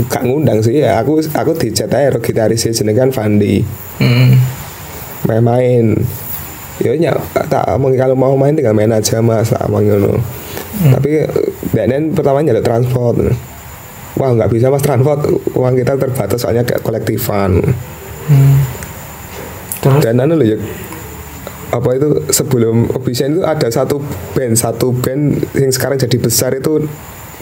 gak 0.08 0.24
ngundang 0.24 0.64
sih 0.64 0.80
ya. 0.80 0.98
Aku 1.04 1.20
aku 1.20 1.52
dicat 1.54 1.92
aja 1.92 2.16
ro 2.16 2.20
gitaris 2.24 2.64
jenenge 2.64 2.96
kan 2.98 3.12
Fandi. 3.12 3.60
hmm. 4.00 4.32
Main-main. 5.28 6.00
Ya 6.84 6.92
nya 7.00 7.16
tak 7.32 7.80
kalau 7.80 8.16
mau 8.20 8.36
main 8.36 8.52
tinggal 8.52 8.76
main 8.76 8.92
aja 8.92 9.24
Mas, 9.24 9.48
tak 9.48 9.64
omong 9.72 9.88
ngono. 9.88 10.20
Tapi 10.76 11.24
dan 11.72 12.12
pertama 12.12 12.44
nyaluk 12.44 12.68
transport. 12.68 13.16
Wah 14.16 14.32
nggak 14.32 14.52
bisa 14.52 14.72
mas 14.72 14.84
transport. 14.84 15.28
Uang 15.56 15.76
kita 15.76 16.00
terbatas 16.00 16.40
soalnya 16.40 16.64
kayak 16.64 16.84
kolektifan. 16.84 17.64
Terus? 19.84 20.02
Dan 20.04 20.24
anu 20.24 20.40
loh 20.40 20.48
ya 20.48 20.58
apa 21.76 21.92
itu 21.92 22.08
sebelum 22.32 22.88
Obisian 22.96 23.36
itu 23.36 23.44
ada 23.44 23.68
satu 23.68 24.00
band 24.32 24.56
satu 24.56 24.96
band 24.96 25.44
yang 25.60 25.72
sekarang 25.76 26.00
jadi 26.00 26.16
besar 26.16 26.56
itu 26.56 26.88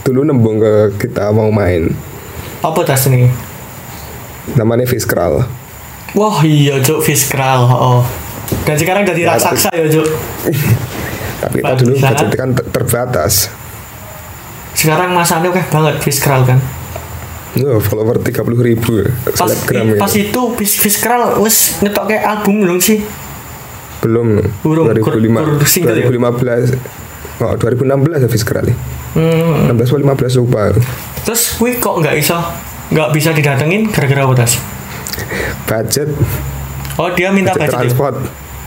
dulu 0.02 0.26
nembung 0.26 0.58
ke 0.58 0.98
kita 0.98 1.30
mau 1.30 1.54
main. 1.54 1.94
Apa 2.66 2.82
tas 2.82 3.06
nih 3.06 3.30
namanya 4.58 4.90
Fiskral. 4.90 5.46
Wah 6.18 6.38
iya 6.42 6.82
cuk 6.82 7.06
Fiskral 7.06 7.70
oh 7.70 8.02
dan 8.64 8.76
sekarang 8.76 9.04
jadi 9.04 9.22
Ya, 9.22 9.28
raksasa 9.36 9.70
ya 9.72 9.86
cuk. 9.90 10.08
Tapi 11.40 11.58
kita 11.60 11.76
dulu 11.76 11.94
budget 11.98 12.30
kan 12.34 12.50
ter- 12.52 12.70
terbatas. 12.72 13.52
Sekarang 14.74 15.12
masanya 15.12 15.52
oke 15.52 15.62
banget 15.68 15.96
Fiskral 16.00 16.44
kan? 16.44 16.60
Wah, 17.54 17.78
follower 17.78 18.18
30 18.18 18.34
ribu 18.58 19.06
pas, 19.30 19.46
selebgram 19.46 19.94
i- 19.94 20.00
pas 20.00 20.10
itu 20.10 20.42
Fis- 20.58 20.80
Fiskral 20.80 21.38
wes 21.38 21.78
ngetok 21.80 22.10
kayak 22.10 22.24
album 22.26 22.66
belum 22.66 22.80
sih? 22.80 23.04
Belum. 24.02 24.42
Burung, 24.60 24.90
kur- 24.98 25.14
2005 25.16 25.38
kur- 25.38 25.64
single 25.64 25.94
ya? 25.94 26.10
2015 26.10 26.74
oh 27.40 27.54
2016 27.56 28.24
ya 28.24 28.30
Fiskral 28.30 28.66
hmm. 29.14 29.70
16 29.70 29.90
atau 29.90 29.98
15 29.98 30.40
lupa 30.40 30.70
terus 31.24 31.58
wih 31.58 31.76
kok 31.78 31.98
nggak 31.98 32.16
iso 32.16 32.38
nggak 32.90 33.10
bisa 33.10 33.34
didatengin 33.34 33.90
gara-gara 33.90 34.22
apa 34.22 34.34
tas 34.38 34.54
budget. 35.66 36.10
Oh 36.96 37.10
dia 37.10 37.34
minta 37.34 37.52
budget 37.52 37.68
ya? 37.68 37.74
transport 37.74 38.16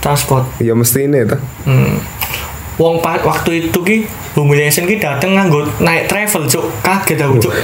transport. 0.07 0.47
Ya 0.63 0.79
mesti 0.79 1.11
ini 1.11 1.27
tuh 1.27 1.41
hmm. 1.67 1.95
wong 2.79 3.03
waktu 3.03 3.67
itu 3.67 3.79
ki 3.83 4.07
humiliation 4.39 4.87
ki 4.87 5.03
dateng 5.03 5.35
nganggo 5.35 5.67
naik 5.83 6.07
travel 6.07 6.47
cuk. 6.47 6.65
Kaget 6.87 7.19
aku 7.19 7.43
cuk. 7.43 7.55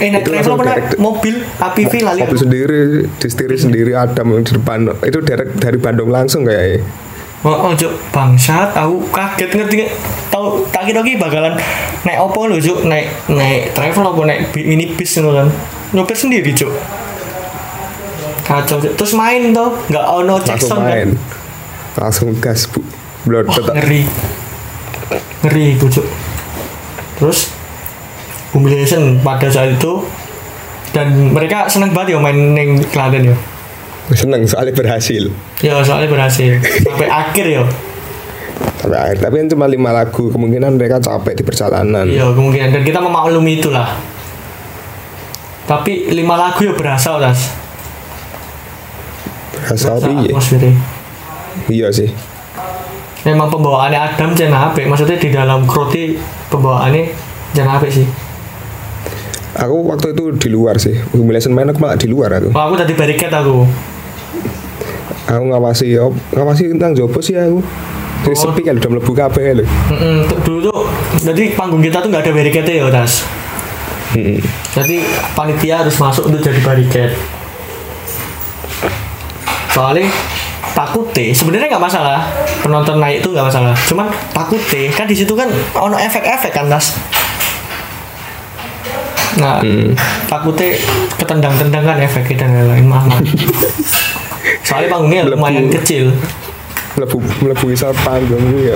Eh 0.00 0.08
naik 0.08 0.24
travel 0.24 0.56
apa 0.56 0.64
naik 0.64 0.84
mobil 0.96 1.44
APV 1.60 1.92
lali 2.00 2.24
mobil 2.24 2.38
aku. 2.40 2.44
sendiri 2.48 2.80
distiri 3.20 3.56
sendiri 3.60 3.92
ada 3.92 4.24
di 4.24 4.52
depan. 4.56 4.88
Itu 5.04 5.20
direct 5.20 5.60
dari 5.60 5.76
Bandung 5.76 6.08
langsung 6.08 6.48
kayak 6.48 6.80
Oh, 7.40 7.56
oh 7.56 7.72
cuk. 7.72 7.92
Bangsat 8.12 8.76
aku 8.76 9.00
kaget 9.12 9.50
ngerti 9.56 9.74
nggak? 9.80 9.92
Tau 10.28 10.60
tak 10.68 10.84
kira 10.88 11.00
ki 11.00 11.16
bakalan 11.16 11.56
naik 12.04 12.20
opo 12.20 12.48
lho 12.48 12.60
cuk? 12.60 12.84
Naik 12.84 13.08
naik 13.32 13.72
travel 13.72 14.12
apa 14.12 14.20
naik 14.28 14.40
bi- 14.52 14.68
minibus 14.68 15.16
ngono 15.16 15.40
kan? 15.40 15.48
Nyopir 15.96 16.16
sendiri 16.16 16.52
cuk. 16.52 16.68
Kacau 18.44 18.76
cuk. 18.76 18.92
Terus 18.92 19.12
main 19.16 19.56
tuh 19.56 19.72
nggak 19.88 20.04
ono 20.04 20.36
sound 20.44 20.84
kan 20.84 21.10
langsung 21.98 22.34
gas 22.38 22.66
bu. 22.70 22.82
Blood 23.26 23.52
Wah, 23.52 23.76
ngeri. 23.76 24.02
Ngeri 25.44 25.64
itu 25.76 25.86
cuk 25.88 26.06
terus 27.20 27.52
humiliation 28.56 29.20
pada 29.20 29.44
saat 29.52 29.76
itu 29.76 30.00
dan 30.96 31.36
mereka 31.36 31.68
seneng 31.68 31.92
banget 31.92 32.16
ya 32.16 32.18
main 32.18 32.56
neng 32.56 32.80
Klaten 32.88 33.28
ya. 33.28 33.36
Seneng 34.10 34.42
soalnya 34.48 34.74
berhasil. 34.74 35.30
Ya 35.62 35.78
soalnya 35.84 36.08
berhasil. 36.10 36.58
Sampai 36.88 37.06
akhir 37.06 37.44
ya. 37.46 37.62
Tapi 38.80 38.96
akhir. 38.96 39.16
Tapi 39.22 39.34
kan 39.44 39.48
cuma 39.52 39.68
lima 39.68 39.92
lagu 39.92 40.32
kemungkinan 40.32 40.74
mereka 40.80 40.98
capek 40.98 41.38
di 41.38 41.44
perjalanan. 41.44 42.08
Iya 42.08 42.32
kemungkinan. 42.34 42.74
Dan 42.74 42.82
kita 42.82 42.98
memaklumi 42.98 43.62
itulah. 43.62 44.00
Tapi 45.68 46.10
lima 46.10 46.34
lagu 46.34 46.66
ya 46.66 46.74
berasa 46.74 47.20
tas 47.20 47.60
iya 49.76 50.34
atmosfernya 50.34 50.72
iya 51.68 51.88
sih. 51.90 52.10
Memang 53.20 53.48
pembawaannya 53.48 54.16
Adam 54.16 54.32
jangan 54.32 54.72
apik 54.72 54.88
maksudnya 54.88 55.16
di 55.16 55.28
dalam 55.28 55.68
kroti 55.68 56.16
pembawaannya 56.48 57.12
jangan 57.52 57.78
apik 57.78 57.92
sih. 57.92 58.06
Aku 59.56 59.84
waktu 59.84 60.14
itu 60.14 60.24
di 60.38 60.48
luar 60.48 60.80
sih. 60.80 60.96
Humiliation 61.12 61.52
main 61.52 61.68
aku 61.68 61.82
malah 61.82 61.98
di 61.98 62.08
luar 62.08 62.32
aku. 62.32 62.48
Oh, 62.50 62.62
aku 62.66 62.74
tadi 62.78 62.94
bariket 62.94 63.28
aku. 63.28 63.66
Aku 65.28 65.42
ngawasi 65.46 65.94
op, 66.00 66.16
ngawasi 66.32 66.72
tentang 66.72 66.96
jopo 66.96 67.20
sih 67.20 67.36
aku. 67.36 67.60
Jadi 68.20 68.36
Oh. 68.36 68.40
sepi 68.48 68.60
kan 68.60 68.76
udah 68.76 68.90
melebu 68.92 69.12
kabeh 69.12 69.44
lho. 69.56 69.64
Tuh- 70.28 70.40
dulu 70.44 70.58
tuh 70.66 70.78
jadi 71.20 71.56
panggung 71.56 71.80
kita 71.80 72.00
tuh 72.00 72.08
nggak 72.08 72.24
ada 72.24 72.32
bariketnya 72.32 72.74
ya 72.80 72.88
tas? 72.88 73.24
Mm-mm. 74.10 74.42
jadi 74.74 75.06
panitia 75.38 75.86
harus 75.86 75.94
masuk 75.94 76.26
untuk 76.26 76.42
jadi 76.42 76.58
bariket 76.66 77.14
soalnya 79.70 80.10
takutnya 80.80 81.36
sebenarnya 81.36 81.76
nggak 81.76 81.84
masalah. 81.84 82.20
Penonton 82.64 82.96
naik 82.96 83.20
itu 83.20 83.28
nggak 83.28 83.46
masalah. 83.52 83.76
Cuman 83.84 84.08
takutnya 84.32 84.88
kan 84.96 85.04
di 85.04 85.16
situ 85.16 85.32
kan 85.36 85.48
ono 85.76 86.00
efek-efek 86.00 86.52
kan 86.56 86.66
tas 86.72 86.96
nah 89.38 89.62
takutnya 90.26 90.74
ketendang-tendang 91.14 91.86
kan 91.86 91.96
efeknya 92.02 92.44
dan 92.44 92.50
lain-lain. 92.66 92.84
Mah 92.88 93.06
soalnya 94.66 94.90
panggungnya 94.90 95.22
lumayan 95.30 95.70
kecil. 95.70 96.10
Melebu 96.98 97.22
melebu 97.38 97.66
isar 97.70 97.94
panggung 98.02 98.42
ya 98.58 98.74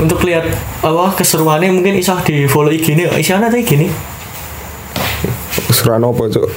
untuk 0.00 0.24
lihat 0.24 0.46
apa 0.80 1.12
keseruannya 1.18 1.70
mungkin 1.74 1.98
iso 1.98 2.16
di 2.24 2.48
follow 2.48 2.72
IG 2.72 2.96
nih 2.96 3.12
iso 3.20 3.36
ada 3.36 3.52
IG 3.52 3.76
nih 3.76 3.90
seruan 5.70 6.02
apa 6.02 6.22
cok 6.30 6.48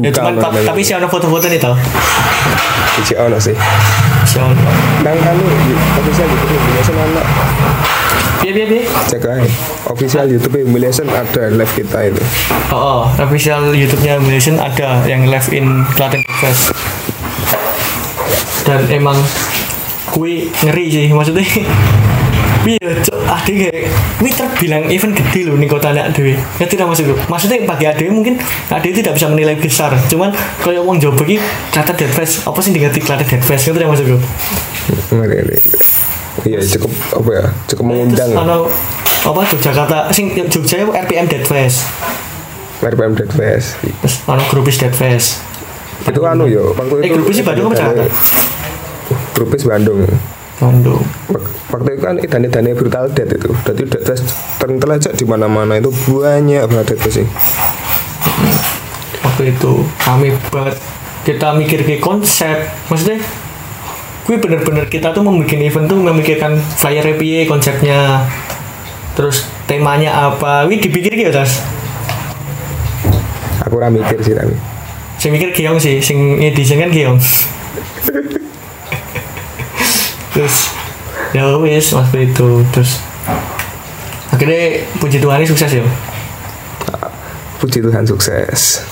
ya 0.00 0.08
duka 0.08 0.20
cuman 0.20 0.34
ta- 0.34 0.42
namanya. 0.48 0.68
tapi 0.68 0.80
iso 0.80 0.92
ada 0.94 1.06
foto-foto 1.06 1.46
nih 1.46 1.58
tau 1.58 1.74
Isi 2.98 3.14
ono 3.14 3.38
sih 3.38 3.54
iso 4.20 4.42
Nang 5.00 5.18
anu 5.20 5.44
official 5.96 6.26
YouTube 6.26 6.52
Humiliation 6.52 6.96
anak 6.96 7.26
biar 8.38 8.54
biar 8.54 8.68
biar 8.68 8.84
cek 9.04 9.22
aja 9.24 9.46
official 9.86 10.26
YouTube 10.26 10.56
Humiliation 10.56 11.06
ada 11.06 11.42
live 11.48 11.72
kita 11.74 11.98
itu 12.06 12.22
Oh, 12.68 12.76
oh, 12.76 13.02
official 13.18 13.72
YouTube-nya 13.72 14.20
Malaysian 14.20 14.56
ada 14.56 15.00
yang 15.02 15.24
live 15.24 15.48
in 15.50 15.88
Klaten 15.96 16.20
Fest. 16.36 16.76
Dan 18.62 18.84
emang 18.92 19.16
kui 20.06 20.52
ngeri 20.60 20.84
sih 20.86 21.06
maksudnya. 21.08 21.40
Iya, 22.60 22.90
cok, 23.00 23.18
ade 23.24 23.52
kayak 23.54 23.76
kui 24.18 24.30
terbilang 24.30 24.84
event 24.86 25.14
gede 25.14 25.40
loh 25.44 25.54
nih 25.54 25.66
kota 25.66 25.88
anak 25.88 26.10
dewe. 26.10 26.34
Ngerti 26.58 26.74
tak 26.74 26.86
maksudku? 26.86 27.14
Maksudnya 27.26 27.64
bagi 27.64 27.86
ade 27.86 28.04
mungkin 28.08 28.36
ade 28.68 28.88
tidak 28.90 29.14
bisa 29.14 29.26
menilai 29.26 29.54
besar. 29.54 29.94
Cuman 30.04 30.30
kalau 30.58 30.84
wong 30.84 30.98
Jawa 30.98 31.16
iki 31.22 31.38
Klaten 31.70 31.94
Dead 31.94 32.10
Fest, 32.10 32.44
apa 32.44 32.58
sih 32.58 32.70
diganti 32.70 32.98
Klaten 32.98 33.24
Dead 33.24 33.40
Fest? 33.40 33.62
Ngerti 33.64 33.78
tak 33.78 33.88
maksudku? 33.88 34.16
Iya 36.40 36.58
cukup 36.70 36.92
apa 37.14 37.30
ya 37.32 37.44
cukup 37.66 37.84
mengundang 37.84 38.30
Terus 38.30 38.40
ono 38.40 38.58
apa 39.20 39.40
Yogyakarta 39.44 39.98
sing 40.08 40.30
Jogja 40.46 40.76
itu 40.78 40.92
RPM 40.92 41.26
Dead 41.26 41.42
Fest. 41.42 41.82
RPM 42.78 43.12
Dead 43.12 43.26
Fest 43.28 43.74
Terus 43.82 44.14
ono 44.24 44.42
Grupis 44.46 44.78
Dead 44.78 44.92
Fest. 44.92 45.42
itu 46.00 46.22
anu 46.22 46.46
yo 46.46 46.72
Eh, 47.02 47.10
grupis 47.10 47.34
sih 47.34 47.44
Bandung 47.44 47.68
apa 47.68 47.76
Jakarta? 47.76 48.06
grupis 49.34 49.62
Bandung 49.62 50.06
Wak- 51.30 51.50
waktu 51.70 51.88
itu 51.94 52.02
kan 52.02 52.16
idan 52.18 52.42
idannya 52.44 52.74
brutal 52.74 53.06
dead 53.14 53.30
itu. 53.30 53.50
Jadi 53.62 53.82
dead 53.86 54.02
fest 54.02 54.24
tertelajak 54.58 55.14
di 55.14 55.24
mana 55.24 55.46
mana 55.46 55.78
itu 55.78 55.88
banyak 56.10 56.66
banget 56.66 56.98
itu 56.98 57.22
sih 57.22 57.26
waktu 59.38 59.54
itu 59.54 59.72
kami 60.02 60.34
banget 60.50 60.74
kita 61.22 61.54
mikir 61.54 61.86
ke 61.86 62.02
konsep 62.02 62.66
maksudnya 62.90 63.22
gue 64.26 64.36
bener-bener 64.36 64.90
kita 64.90 65.14
tuh 65.14 65.22
membuat 65.22 65.54
event 65.54 65.86
tuh 65.86 65.94
memikirkan 65.94 66.58
flyer 66.58 67.06
piye 67.14 67.46
konsepnya 67.46 68.26
terus 69.14 69.46
temanya 69.70 70.30
apa 70.30 70.66
wih 70.66 70.82
dipikir 70.82 71.14
gitu 71.14 71.30
tas? 71.30 71.62
Aku 73.66 73.78
ora 73.78 73.90
mikir 73.90 74.18
sih 74.22 74.34
tapi. 74.34 74.54
Saya 75.18 75.34
mikir 75.34 75.50
giong 75.50 75.78
sih 75.78 75.98
sing 75.98 76.38
edition 76.38 76.78
kan 76.82 76.90
giong 76.90 77.18
terus 80.38 80.70
ya 81.34 81.50
wis 81.58 81.90
waktu 81.90 82.30
itu. 82.30 82.62
Terus 82.70 83.02
akhirnya 84.30 84.86
puji 85.02 85.18
Tuhan 85.18 85.42
ini 85.42 85.50
sukses 85.50 85.74
ya 85.74 85.82
puji 87.58 87.82
Tuhan 87.82 88.06
sukses. 88.06 88.86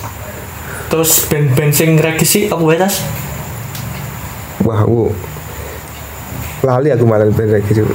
Terus 0.87 1.11
band-band 1.27 1.71
sing 1.71 1.95
regisi 1.99 2.51
apa 2.51 2.63
ya 2.71 2.77
tas? 2.87 3.03
Wah 4.63 4.83
aku 4.83 5.11
lali 6.67 6.91
aku 6.91 7.07
malah 7.07 7.31
band 7.31 7.63
gitu 7.67 7.87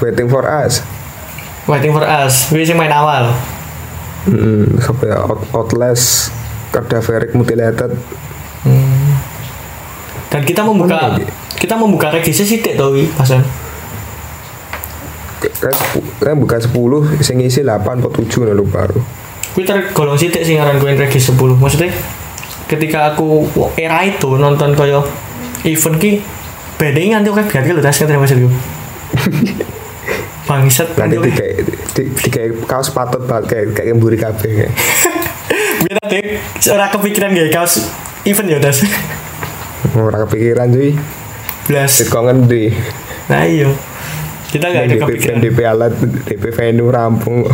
waiting 0.00 0.28
for 0.28 0.44
us. 0.44 0.80
Waiting 1.68 1.92
for 1.92 2.04
us. 2.04 2.48
Sing 2.48 2.76
main 2.76 2.92
awal. 2.92 3.32
Hmm, 4.26 4.74
siapa 4.82 5.06
ya 5.06 5.22
Out, 5.22 5.46
Outlast 5.54 6.34
Cadaveric 6.74 7.30
Mutilated 7.38 7.94
dan 10.36 10.44
kita 10.44 10.60
membuka 10.60 11.00
Mana 11.00 11.16
lagi? 11.16 11.24
kita 11.56 11.74
membuka 11.80 12.12
regisi 12.12 12.44
sih 12.44 12.60
tau 12.60 12.92
wi 12.92 13.08
pasan 13.16 13.40
kan 15.40 15.72
kan 16.20 16.36
bukan 16.36 16.60
10 16.60 17.24
sing 17.24 17.40
isi 17.40 17.64
8 17.64 18.04
atau 18.04 18.12
7 18.12 18.44
nah 18.44 18.56
lupa 18.56 18.84
aku. 18.84 19.00
Gue 19.56 19.64
tergolong 19.64 20.20
sih 20.20 20.28
sing 20.28 20.60
ngaran 20.60 20.76
gue 20.76 20.92
regisi 20.92 21.32
10 21.32 21.56
maksudnya 21.56 21.88
ketika 22.68 23.16
aku 23.16 23.48
era 23.80 24.04
itu 24.04 24.36
nonton 24.36 24.76
koyo 24.76 25.00
event 25.64 25.96
ki 25.96 26.20
bedanya 26.76 27.16
nganti 27.16 27.28
oke 27.32 27.42
biar 27.48 27.72
lo 27.72 27.80
tas 27.80 27.96
kan 27.96 28.12
maksud 28.12 28.36
gue 28.44 28.52
bangsat 30.44 30.92
nanti 31.00 31.16
kayak 31.16 31.56
di 31.96 32.28
kayak 32.28 32.68
kaos 32.68 32.92
patut 32.92 33.24
banget 33.24 33.44
kayak 33.48 33.66
kayak 33.72 33.88
emburi 33.96 34.20
kabeh 34.20 34.50
kayak. 34.64 34.72
Biar 35.86 35.96
nanti 36.02 36.18
ora 36.72 36.86
kepikiran 36.90 37.32
gak 37.32 37.50
kaos 37.52 37.88
event 38.26 38.48
ya 38.50 38.58
tas 38.58 38.82
orang 39.94 40.26
kepikiran 40.26 40.66
cuy. 40.74 40.90
Belas 41.66 41.90
Sit 41.94 42.10
kok 42.10 42.26
ngendi? 42.26 42.74
Nah 43.30 43.42
iya. 43.46 43.70
Kita 44.50 44.70
gak 44.70 44.82
ada 44.86 44.94
DP, 44.94 45.02
kepikiran. 45.02 45.36
DP 45.42 45.58
alat 45.66 45.92
DP 46.26 46.44
venue 46.54 46.90
rampung 46.90 47.44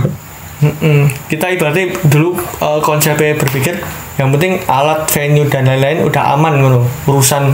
Mm-mm. 0.63 1.11
kita 1.27 1.51
ibaratnya 1.51 1.91
dulu 2.07 2.39
eh, 2.39 2.81
konsepnya 2.87 3.35
berpikir 3.35 3.83
yang 4.15 4.31
penting 4.31 4.63
alat 4.71 5.11
venue 5.11 5.51
dan 5.51 5.67
lain-lain 5.67 6.07
udah 6.07 6.39
aman 6.39 6.63
ngono. 6.63 6.81
Urusan 7.11 7.51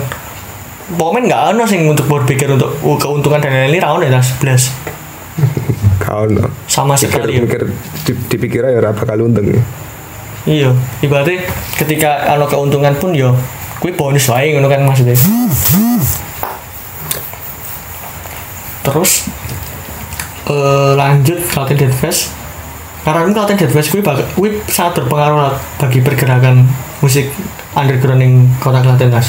pokoknya 0.93 1.21
nggak 1.33 1.43
ada 1.57 1.65
sih 1.65 1.81
untuk 1.85 2.05
berpikir 2.09 2.49
untuk 2.49 2.73
uh, 2.85 2.97
keuntungan 2.97 3.41
dan 3.41 3.53
lain-lain 3.53 3.81
rawon 3.81 4.05
ya 4.05 4.13
tas 4.13 4.33
belas 4.41 4.73
kau 6.01 6.25
no 6.33 6.49
sama 6.65 6.97
sekali 6.97 7.37
ya. 7.37 7.45
mikir 7.45 7.69
di, 8.09 8.13
dipikir 8.33 8.65
ya 8.65 8.81
ora 8.81 8.97
bakal 8.97 9.25
untung. 9.25 9.53
Iya. 10.49 10.73
Ibaratnya 11.05 11.45
ketika 11.77 12.25
ada 12.25 12.49
keuntungan 12.49 12.97
pun 12.97 13.13
yo 13.13 13.37
gue 13.79 13.93
bonus 13.95 14.27
wae 14.29 14.55
ngono 14.55 14.67
kan 14.67 14.83
maksudnya. 14.83 15.15
Terus 18.83 19.29
eh 20.49 20.93
lanjut 20.97 21.39
Klaten 21.53 21.77
Dead 21.77 21.93
Fest. 21.93 22.33
Karena 23.05 23.25
ini 23.25 23.33
Klaten 23.37 23.57
Dead 23.57 23.71
Fest 23.71 23.95
bag- 24.01 24.29
gue 24.35 24.51
sangat 24.69 25.05
berpengaruh 25.05 25.55
bagi 25.79 26.01
pergerakan 26.01 26.67
musik 26.99 27.31
underground 27.77 28.21
yang 28.21 28.35
kota 28.59 28.83
Klaten 28.83 29.13
tas 29.13 29.29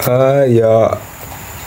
eh 0.00 0.56
ya 0.56 0.96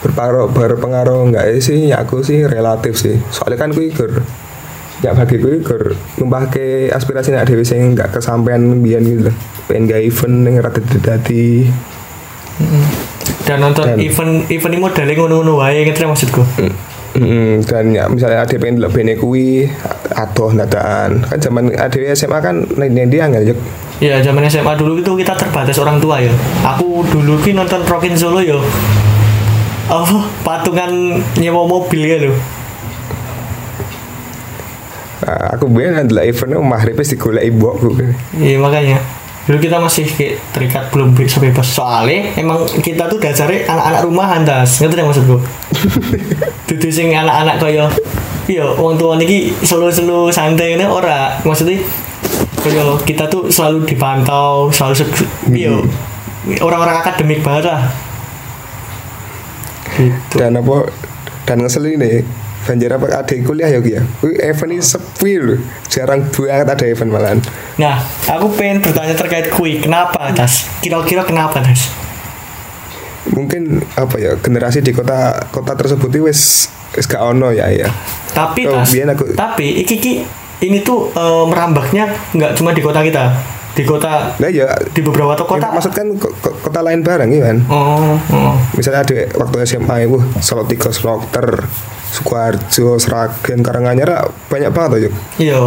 berpengaruh 0.02 0.50
berpengaruh 0.50 1.30
enggak 1.30 1.54
sih? 1.62 1.94
Ya 1.94 2.02
aku 2.02 2.26
sih 2.26 2.44
relatif 2.44 2.98
sih. 2.98 3.22
Soalnya 3.30 3.62
kan 3.62 3.70
gue 3.72 3.94
gur 3.94 4.26
ya 5.04 5.12
bagi 5.12 5.36
gue 5.36 5.60
gur 5.60 5.94
numpahke 6.16 6.88
aspirasi 6.88 7.36
nak 7.36 7.52
dewi 7.52 7.68
sing 7.68 7.92
enggak 7.92 8.16
kesampaian 8.16 8.64
biyen 8.80 9.04
gitu 9.04 9.22
loh 9.28 9.36
pengen 9.68 9.92
gak 9.92 10.02
event 10.02 10.36
yang 10.48 10.56
rada 10.64 10.80
dadi 10.80 11.68
dan 13.44 13.60
nonton 13.60 13.84
Dan- 13.84 14.00
event 14.00 14.48
event 14.48 14.72
ini 14.72 14.80
modelnya 14.80 15.14
ngono-ngono 15.20 15.54
wae 15.60 15.84
gitu 15.84 16.08
maksudku 16.08 16.44
Mm, 17.14 17.62
dan 17.70 17.94
ya 17.94 18.10
misalnya 18.10 18.42
ada 18.42 18.58
pengen 18.58 18.82
delok 18.82 18.98
bene 18.98 19.14
kuwi 19.14 19.70
atau 20.18 20.50
dadaan 20.50 21.22
kan 21.22 21.38
zaman 21.38 21.70
ADW 21.70 22.10
SMA 22.18 22.42
kan 22.42 22.66
nek 22.74 22.90
dia 23.06 23.30
nggak 23.30 23.54
Ya 24.02 24.18
zaman 24.18 24.42
SMA 24.50 24.74
dulu 24.74 24.98
itu 24.98 25.14
kita 25.22 25.38
terbatas 25.38 25.78
orang 25.78 26.02
tua 26.02 26.18
ya. 26.18 26.34
Aku 26.66 27.06
dulu 27.06 27.38
ki 27.38 27.54
nonton 27.54 27.86
Rockin 27.86 28.18
Solo 28.18 28.42
ya. 28.42 28.58
Apa 29.94 30.26
patungan 30.42 31.22
nyewa 31.38 31.70
mobil 31.70 32.02
ya 32.02 32.18
loh. 32.18 32.34
Nah, 35.24 35.56
aku 35.56 35.72
biar 35.72 36.04
adalah 36.04 36.28
eventnya 36.28 36.60
maghrib 36.60 37.00
wis 37.00 37.16
digolek 37.16 37.48
ibu 37.48 37.66
aku 37.72 37.96
Iya 38.36 38.60
makanya. 38.60 39.00
Dulu 39.44 39.60
kita 39.60 39.80
masih 39.80 40.04
kayak 40.08 40.40
terikat 40.52 40.84
belum 40.92 41.16
bisa 41.16 41.40
bebas 41.40 41.68
soalnya 41.68 42.32
emang 42.36 42.64
kita 42.80 43.08
tuh 43.08 43.20
dasarnya 43.20 43.68
anak-anak 43.68 44.02
rumahan 44.04 44.42
tas 44.44 44.80
ngerti 44.80 45.00
nggak 45.00 45.08
maksudku? 45.08 45.38
Dudu 46.68 46.88
sing 46.88 47.12
anak-anak 47.12 47.60
kaya 47.60 47.88
iya 48.48 48.64
wong 48.68 48.96
tua 48.96 49.16
niki 49.16 49.52
selo-selo 49.64 50.28
santai 50.28 50.76
ini 50.76 50.84
ora. 50.84 51.40
Maksudnya 51.44 51.80
kaya 52.60 52.84
kita 53.04 53.28
tuh 53.28 53.48
selalu 53.48 53.84
dipantau 53.84 54.72
selalu 54.72 54.96
se- 55.04 55.28
iya 55.52 55.72
orang-orang 56.60 57.00
akademik 57.00 57.44
banget 57.44 57.68
lah. 57.68 57.92
Gitu. 59.94 60.36
Dan 60.36 60.56
apa? 60.56 60.88
Dan 61.44 61.64
ngeselin 61.64 62.00
nih 62.00 62.24
banjir 62.64 62.90
apa 62.90 63.06
ada 63.10 63.34
kuliah 63.40 63.68
ya 63.68 63.80
Ki, 63.80 63.92
ya 63.92 64.02
event 64.46 64.72
ini 64.72 64.82
sepi 64.82 65.34
loh 65.36 65.60
jarang 65.88 66.24
banget 66.26 66.68
ada 66.68 66.86
event 66.86 67.10
malahan 67.10 67.40
Nah, 67.74 67.98
aku 68.26 68.54
pengen 68.54 68.80
bertanya 68.80 69.14
terkait 69.14 69.50
kui. 69.50 69.78
Kenapa, 69.78 70.30
Tas? 70.32 70.70
Kira-kira 70.80 71.26
kenapa, 71.26 71.58
Tas? 71.60 71.90
mungkin 73.24 73.80
apa 73.96 74.20
ya 74.20 74.36
generasi 74.36 74.84
di 74.84 74.92
kota 74.92 75.32
kota 75.48 75.74
tersebut 75.74 76.12
itu 76.12 76.28
wis 76.28 76.68
wis 76.92 77.08
gak 77.08 77.24
ono 77.24 77.50
ya 77.50 77.72
ya 77.72 77.88
Tapi, 78.30 78.68
Oh, 78.68 78.84
Tas, 78.84 78.92
aku- 78.92 79.32
tapi 79.34 79.80
iki, 79.80 79.96
iki 79.96 80.14
ini 80.62 80.82
tuh 80.82 81.08
eh, 81.10 81.44
merambahnya 81.46 82.04
nggak 82.32 82.52
cuma 82.54 82.72
di 82.72 82.80
kota 82.80 83.00
kita. 83.00 83.32
Di 83.74 83.82
kota, 83.82 84.38
nah 84.38 84.48
ya 84.48 84.70
di 84.88 85.02
beberapa 85.02 85.34
kota. 85.34 85.50
kota 85.58 85.68
maksud 85.72 85.92
kan 85.92 86.06
ko- 86.14 86.30
ko- 86.36 86.54
kota 86.62 86.80
lain 86.80 87.02
bareng 87.02 87.26
ya 87.28 87.42
kan 87.44 87.58
Oh, 87.66 88.14
oh. 88.30 88.54
misalnya 88.74 89.02
ada 89.02 89.14
waktu 89.34 89.66
SMA 89.66 89.96
itu 90.04 90.22
Salatiga 90.38 90.88
Slokter 90.88 91.66
Sukoharjo 92.14 92.96
Sragen 92.96 93.60
Karanganyar 93.60 94.14
banyak 94.46 94.70
banget 94.70 95.10
Yuk. 95.10 95.14
Iya, 95.40 95.58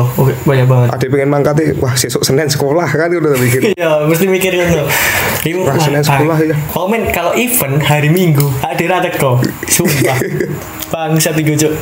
banyak 0.46 0.66
banget. 0.66 0.88
ada 0.88 1.04
pengen 1.04 1.26
mangkat 1.28 1.54
wah 1.76 1.90
besok 1.90 2.22
Senin 2.22 2.46
sekolah 2.46 2.86
kan 2.86 3.10
udah 3.10 3.34
mikir 3.34 3.60
Iya, 3.74 4.06
mesti 4.06 4.24
mikirin 4.24 4.70
tuh. 4.70 4.86
Ini 5.44 5.62
Wah, 5.62 5.74
Senin 5.76 5.98
sekolah, 6.00 6.38
ya. 6.40 6.54
Komen 6.68 7.10
kalau 7.10 7.34
event 7.34 7.78
hari 7.80 8.06
Minggu, 8.06 8.46
ada 8.60 9.10
kok. 9.10 9.42
Sumpah. 9.64 10.18
Bangsa 10.92 11.30
tiga 11.30 11.54
cuk. 11.56 11.74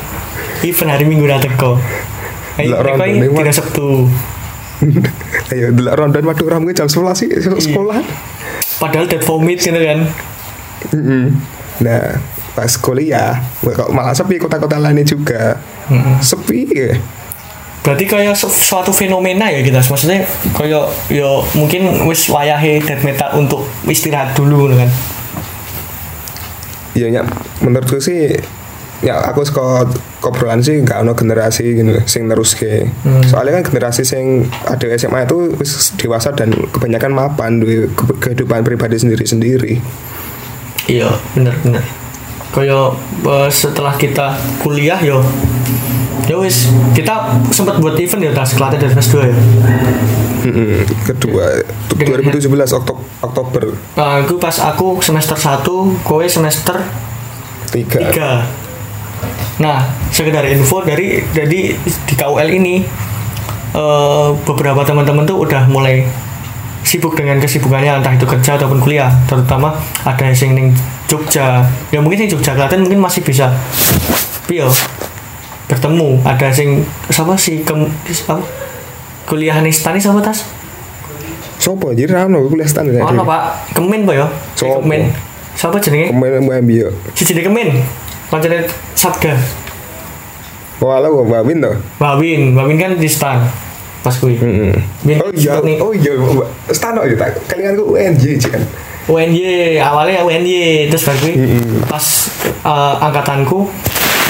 Event 0.61 0.89
hari 0.91 1.05
Minggu 1.05 1.25
ada 1.25 1.45
kok. 1.47 1.77
Ayo, 2.55 2.77
mereka 2.77 3.05
tidak 3.05 3.53
Sabtu. 3.53 4.09
ayo 5.51 5.71
dulu 5.71 5.89
rondan 5.89 6.23
waduh 6.23 6.47
ramu 6.47 6.71
jam 6.71 6.85
11 6.85 7.15
sih 7.15 7.27
Iya. 7.27 7.55
sekolah 7.55 7.99
Padahal 8.75 9.07
dead 9.07 9.23
vomit 9.23 9.57
gitu 9.57 9.71
kan. 9.73 10.03
Mm-mm. 10.91 11.31
nah 11.77 12.19
pas 12.51 12.71
kuliah 12.73 13.39
kok 13.61 13.89
malah 13.89 14.11
sepi 14.11 14.35
kota-kota 14.35 14.75
lainnya 14.77 15.03
juga 15.03 15.59
Mm-mm. 15.87 16.19
sepi 16.19 16.59
ya 16.67 16.91
Berarti 17.81 18.03
kayak 18.03 18.33
su- 18.33 18.49
suatu 18.49 18.89
fenomena 18.89 19.45
ya 19.45 19.61
kita, 19.61 19.77
maksudnya 19.79 20.25
kayak 20.51 20.89
yo 21.07 21.29
mungkin 21.53 21.85
wis 22.03 22.25
wayahe 22.27 22.81
death 22.81 23.05
metal 23.05 23.37
untuk 23.37 23.61
istirahat 23.85 24.33
dulu 24.33 24.73
kan. 24.73 24.89
ya, 26.91 27.05
ya 27.07 27.21
menurutku 27.59 27.99
sih 27.99 28.33
ya 29.05 29.21
aku 29.23 29.45
suka 29.45 29.85
obrolan 30.19 30.59
sih 30.59 30.81
nggak 30.81 30.97
ono 30.99 31.13
generasi 31.13 31.77
gitu 31.77 31.93
sing 32.03 32.25
terus 32.25 32.53
ke 32.53 32.89
Hmm. 32.99 33.21
soalnya 33.21 33.61
kan 33.61 33.69
generasi 33.69 34.01
sing 34.01 34.25
ada 34.63 34.81
SMA 34.91 35.23
itu 35.23 35.53
wis 35.53 35.93
dewasa 35.95 36.33
dan 36.33 36.49
kebanyakan 36.67 37.13
mapan 37.13 37.61
duwe 37.61 37.85
ke- 37.87 38.17
kehidupan 38.19 38.61
pribadi 38.61 38.97
sendiri 38.97 39.23
sendiri 39.23 39.73
Iya, 40.85 41.09
bener 41.31 41.53
bener. 41.59 41.81
Kayak 42.51 42.93
eh, 43.23 43.49
setelah 43.51 43.93
kita 43.93 44.33
kuliah 44.59 44.97
yo 44.99 45.21
ya 46.23 46.35
wis 46.35 46.65
kita 46.91 47.13
sempat 47.49 47.77
buat 47.77 47.93
event 47.95 48.21
ya 48.23 48.31
tas 48.31 48.53
Klaten 48.53 48.77
dan 48.79 48.89
Mas 48.91 49.05
2 49.07 49.21
ya. 49.23 49.35
kedua 51.03 51.45
tu- 51.87 51.95
Dengan- 51.95 52.21
2017 52.21 52.69
Oktober 52.71 53.01
Oktober 53.19 53.63
Nah, 53.93 54.21
aku 54.21 54.37
pas 54.37 54.55
aku 54.59 54.97
semester 54.99 55.33
1, 55.35 55.61
kowe 56.01 56.21
semester 56.23 56.81
tiga 57.67 57.97
3. 57.99 58.64
Nah, 59.55 59.87
sekedar 60.11 60.43
info 60.51 60.83
dari 60.83 61.23
jadi 61.31 61.75
di 61.79 62.13
KUL 62.15 62.49
ini 62.51 62.83
eh, 63.75 64.29
beberapa 64.43 64.83
teman-teman 64.83 65.23
tuh 65.23 65.47
udah 65.47 65.67
mulai 65.71 66.03
sibuk 66.85 67.17
dengan 67.17 67.41
kesibukannya 67.41 67.97
entah 67.97 68.13
itu 68.13 68.29
kerja 68.29 68.61
ataupun 68.61 68.77
kuliah 68.77 69.09
terutama 69.25 69.73
ada 70.05 70.29
yang 70.29 70.53
ning 70.53 70.69
Jogja 71.09 71.65
ya 71.89 71.97
mungkin 71.97 72.23
yang 72.23 72.37
Jogja 72.37 72.53
Klaten 72.53 72.85
mungkin 72.85 73.01
masih 73.01 73.25
bisa 73.25 73.49
pio 74.45 74.69
bertemu 75.65 76.21
ada 76.21 76.53
sing 76.53 76.85
siapa 77.09 77.33
sih 77.41 77.65
kem 77.65 77.89
apa 78.29 78.37
kuliah 79.25 79.57
nih 79.65 79.73
stani 79.73 79.97
sama 79.97 80.21
tas 80.21 80.45
Sopo 81.57 81.89
jadi 81.89 82.13
rano 82.13 82.45
kuliah 82.45 82.69
standar 82.69 83.01
oh 83.01 83.09
no, 83.09 83.25
pak 83.25 83.73
kemen 83.73 84.05
pak 84.05 84.15
ya 84.21 84.27
Sopo? 84.53 84.85
kemen 84.85 85.09
siapa 85.57 85.81
jenenge 85.81 86.13
Kemudian 86.13 86.45
mau 86.45 86.53
ambil 86.53 86.93
si 87.17 87.25
kemen 87.33 87.81
pancen 88.35 88.67
sabda 88.93 89.31
Walau 90.75 91.23
gua 91.23 91.39
babin 91.39 91.63
tuh. 91.63 91.71
Wawin 92.03 92.51
Wawin 92.51 92.75
kan 92.75 92.91
di 92.99 93.07
stan 93.07 93.39
pas 94.03 94.11
kui 94.19 94.35
Mm-mm. 94.37 94.75
Biar 95.01 95.23
Oh 95.23 95.31
iya, 95.33 95.57
oh 95.81 95.89
iya. 95.95 96.13
Stano 96.69 97.01
itu 97.07 97.15
tak. 97.17 97.31
Kalian 97.49 97.73
ku 97.73 97.95
UNJ 97.95 98.37
kan. 98.43 98.61
UNY 99.07 99.79
awalnya 99.79 100.21
UNY 100.21 100.91
terus 100.91 101.07
baru 101.07 101.17
kui 101.23 101.33
Mm-mm. 101.39 101.87
pas 101.87 102.05
eh, 102.43 102.93
angkatanku 103.01 103.65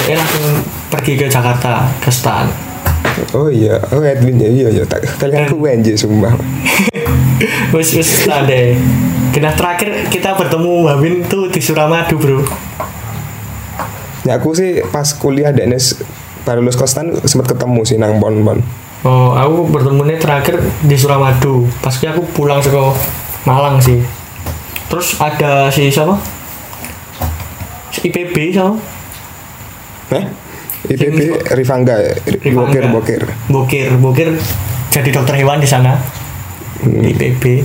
dia 0.06 0.14
langsung 0.14 0.62
pergi 0.86 1.18
ke 1.18 1.26
Jakarta 1.26 1.90
ke 1.98 2.08
stan 2.14 2.46
Oh 3.34 3.48
iya, 3.50 3.80
oh 3.90 4.04
Edwin 4.04 4.38
ya 4.38 4.48
iya 4.48 4.68
iya 4.70 4.84
tak. 4.86 5.02
Kalian 5.18 5.50
ku 5.50 5.58
UNJ 5.58 5.98
sumpah. 5.98 6.30
wis 7.74 7.90
wis 7.92 8.22
stan 8.22 8.46
deh 8.46 8.78
Kena 9.34 9.52
terakhir 9.52 10.08
kita 10.08 10.32
bertemu 10.38 10.88
Wawin 10.88 11.20
tuh 11.26 11.52
di 11.52 11.60
Suramadu 11.60 12.16
bro 12.16 12.40
Ya 14.26 14.42
aku 14.42 14.58
sih 14.58 14.82
pas 14.90 15.06
kuliah 15.14 15.54
DNS 15.54 16.02
baru 16.42 16.58
lulus 16.58 16.74
kostan 16.74 17.14
sempat 17.22 17.54
ketemu 17.54 17.80
sih 17.86 17.94
nang 17.94 18.18
pon 18.18 18.42
pon. 18.42 18.58
Oh, 19.06 19.30
aku 19.38 19.70
bertemunya 19.70 20.18
terakhir 20.18 20.58
di 20.82 20.98
Suramadu. 20.98 21.70
Pas 21.78 21.94
ki 21.94 22.10
aku 22.10 22.26
pulang 22.34 22.58
ke 22.58 22.74
Malang 23.46 23.78
sih. 23.78 24.02
Terus 24.90 25.14
ada 25.22 25.70
si 25.70 25.86
siapa? 25.94 26.18
Si 27.94 28.02
IPB 28.02 28.50
siapa? 28.50 28.74
Hah? 30.10 30.24
IPB 30.90 31.46
Rifangga, 31.54 31.94
Bokir 32.50 32.90
Bokir. 32.90 33.22
Bokir, 33.46 33.94
Bokir 34.02 34.28
jadi 34.90 35.10
dokter 35.14 35.38
hewan 35.38 35.62
di 35.62 35.70
sana. 35.70 36.02
Di 36.82 37.14
IPB. 37.14 37.62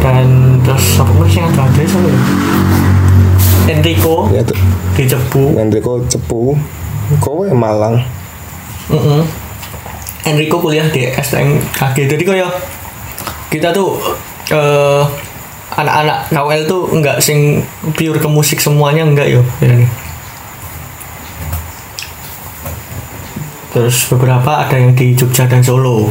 Dan 0.00 0.56
terus 0.64 0.96
apa 0.96 1.12
lagi 1.20 1.44
yang 1.44 1.52
ada 1.52 1.82
siapa 1.84 2.08
ya? 2.08 2.20
Enrico 3.66 4.30
Ya 4.30 4.42
di 4.96 5.04
Cepu. 5.04 5.52
Kok 5.54 6.08
cepu. 6.08 6.56
Kowe 7.20 7.46
Malang. 7.52 8.00
Mm-mm. 8.88 9.22
Enrico 10.26 10.58
kuliah 10.58 10.86
di 10.90 11.06
STMKG 11.06 12.10
jadi 12.10 12.24
kayak 12.26 12.50
kita 13.50 13.70
tuh 13.70 13.94
eh 14.50 15.02
anak-anak 15.76 16.30
KWL 16.30 16.64
tuh 16.66 16.82
enggak 16.94 17.18
sing 17.22 17.62
pure 17.94 18.18
ke 18.18 18.28
musik 18.30 18.58
semuanya 18.58 19.06
enggak 19.06 19.28
yo 19.30 19.42
ya 19.62 19.74
nih. 19.74 19.90
terus 23.74 24.08
beberapa 24.08 24.66
ada 24.66 24.72
yang 24.78 24.96
di 24.96 25.12
Jogja 25.12 25.44
dan 25.44 25.60
Solo 25.60 26.08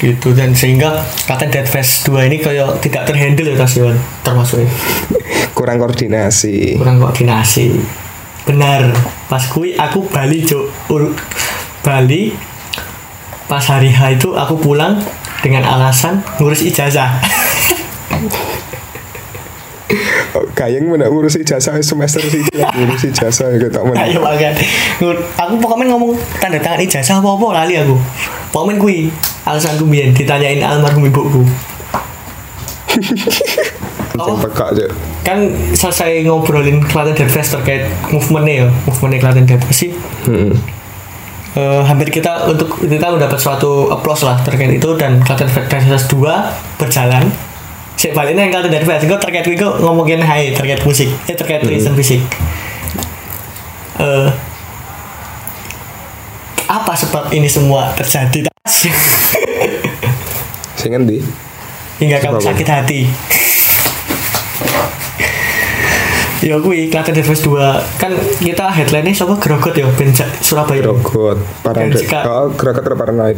gitu 0.00 0.32
dan 0.32 0.50
sehingga 0.50 0.96
kata 1.24 1.46
Dead 1.46 1.64
Fest 1.64 2.08
2 2.08 2.24
ini 2.24 2.40
kayak 2.40 2.80
tidak 2.80 3.04
terhandle 3.04 3.44
ya 3.44 3.54
Tas 3.54 3.76
Yon 3.76 3.92
termasuk 4.20 4.64
ya. 4.64 4.68
Kurang 5.52 5.76
koordinasi. 5.76 6.74
kurang 6.74 6.96
koordinasi 6.96 7.76
benar 8.40 8.88
pas 9.28 9.44
kui 9.44 9.76
aku 9.76 10.08
Bali 10.08 10.40
jo 10.40 10.64
ur- 10.88 11.12
Bali 11.80 12.32
pas 13.44 13.60
hari 13.62 13.92
H 13.92 14.16
itu 14.16 14.32
aku 14.32 14.56
pulang 14.56 14.96
dengan 15.38 15.62
alasan 15.62 16.24
ngurus 16.36 16.64
ijazah 16.64 17.20
Oh, 20.30 20.46
Gayeng 20.54 20.86
mana 20.86 21.10
ngurusi 21.10 21.42
jasa 21.42 21.74
semester 21.82 22.22
sih 22.22 22.38
ngurusi 22.54 23.10
jasa 23.10 23.50
ya 23.50 23.58
ketok 23.58 23.90
men. 23.90 23.98
Ayo 23.98 24.22
banget. 24.22 24.62
Aku 25.34 25.58
pokoknya 25.58 25.90
ngomong 25.90 26.14
tanda 26.38 26.62
tangan 26.62 26.78
ijazah 26.78 27.18
apa 27.18 27.26
apa 27.26 27.46
lali 27.50 27.74
aku. 27.74 27.98
Pokoknya 28.54 28.78
kui 28.78 29.10
alasan 29.50 29.74
ku 29.76 29.84
biyen 29.90 30.14
ditanyain 30.14 30.62
almarhum 30.62 31.02
ibuku. 31.06 31.42
Aja. 34.20 34.86
Kan 35.24 35.48
selesai 35.72 36.28
ngobrolin 36.28 36.84
Klaten 36.84 37.16
Dead 37.16 37.30
Fest 37.30 37.56
terkait 37.56 37.88
movementnya 38.12 38.66
ya, 38.66 38.66
movementnya 38.84 39.18
Klaten 39.24 39.44
Dead 39.48 39.62
Fest 39.64 39.78
sih. 39.88 39.90
Heeh. 40.28 40.52
Eh, 41.50 41.82
hampir 41.82 42.06
kita 42.14 42.46
untuk 42.46 42.78
kita 42.78 43.10
mendapat 43.10 43.34
suatu 43.34 43.90
applause 43.90 44.22
lah 44.22 44.38
terkait 44.44 44.70
itu 44.70 44.90
dan 44.94 45.18
Klaten 45.24 45.48
Dead 45.48 45.82
Fest 45.88 46.06
2 46.12 46.20
berjalan. 46.76 47.26
Sik 47.96 48.12
baliknya 48.12 48.46
yang 48.46 48.52
Klaten 48.52 48.70
Dead 48.70 48.84
Fest 48.84 49.08
itu 49.08 49.16
terkait 49.16 49.46
itu 49.48 49.66
ngomongin 49.80 50.20
hai 50.20 50.52
terkait 50.52 50.84
musik, 50.84 51.08
eh 51.26 51.34
terkait 51.34 51.64
tulisan 51.64 51.96
fisik. 51.96 52.20
Eh 53.98 54.28
apa 56.70 56.92
sebab 56.94 57.34
ini 57.34 57.50
semua 57.50 57.90
terjadi? 57.98 58.49
Sing 60.76 60.92
endi? 60.92 61.24
hingga 62.00 62.16
kamu 62.16 62.40
sakit 62.40 62.64
hati 62.64 63.00
ya 66.40 66.56
kui 66.56 66.88
Klaten 66.88 67.12
Fest 67.20 67.44
2 67.44 67.56
kan 68.00 68.08
kita 68.40 68.72
headline-nya 68.72 69.12
siapa 69.12 69.36
Grogot 69.36 69.76
ya 69.76 69.84
Ja- 70.16 70.32
Surabaya 70.40 70.80
Grogot, 70.80 71.36
paranoid. 71.60 72.00
Oh, 72.24 72.48
Grogot 72.56 72.80
atau 72.80 72.96
paranoid. 72.96 73.36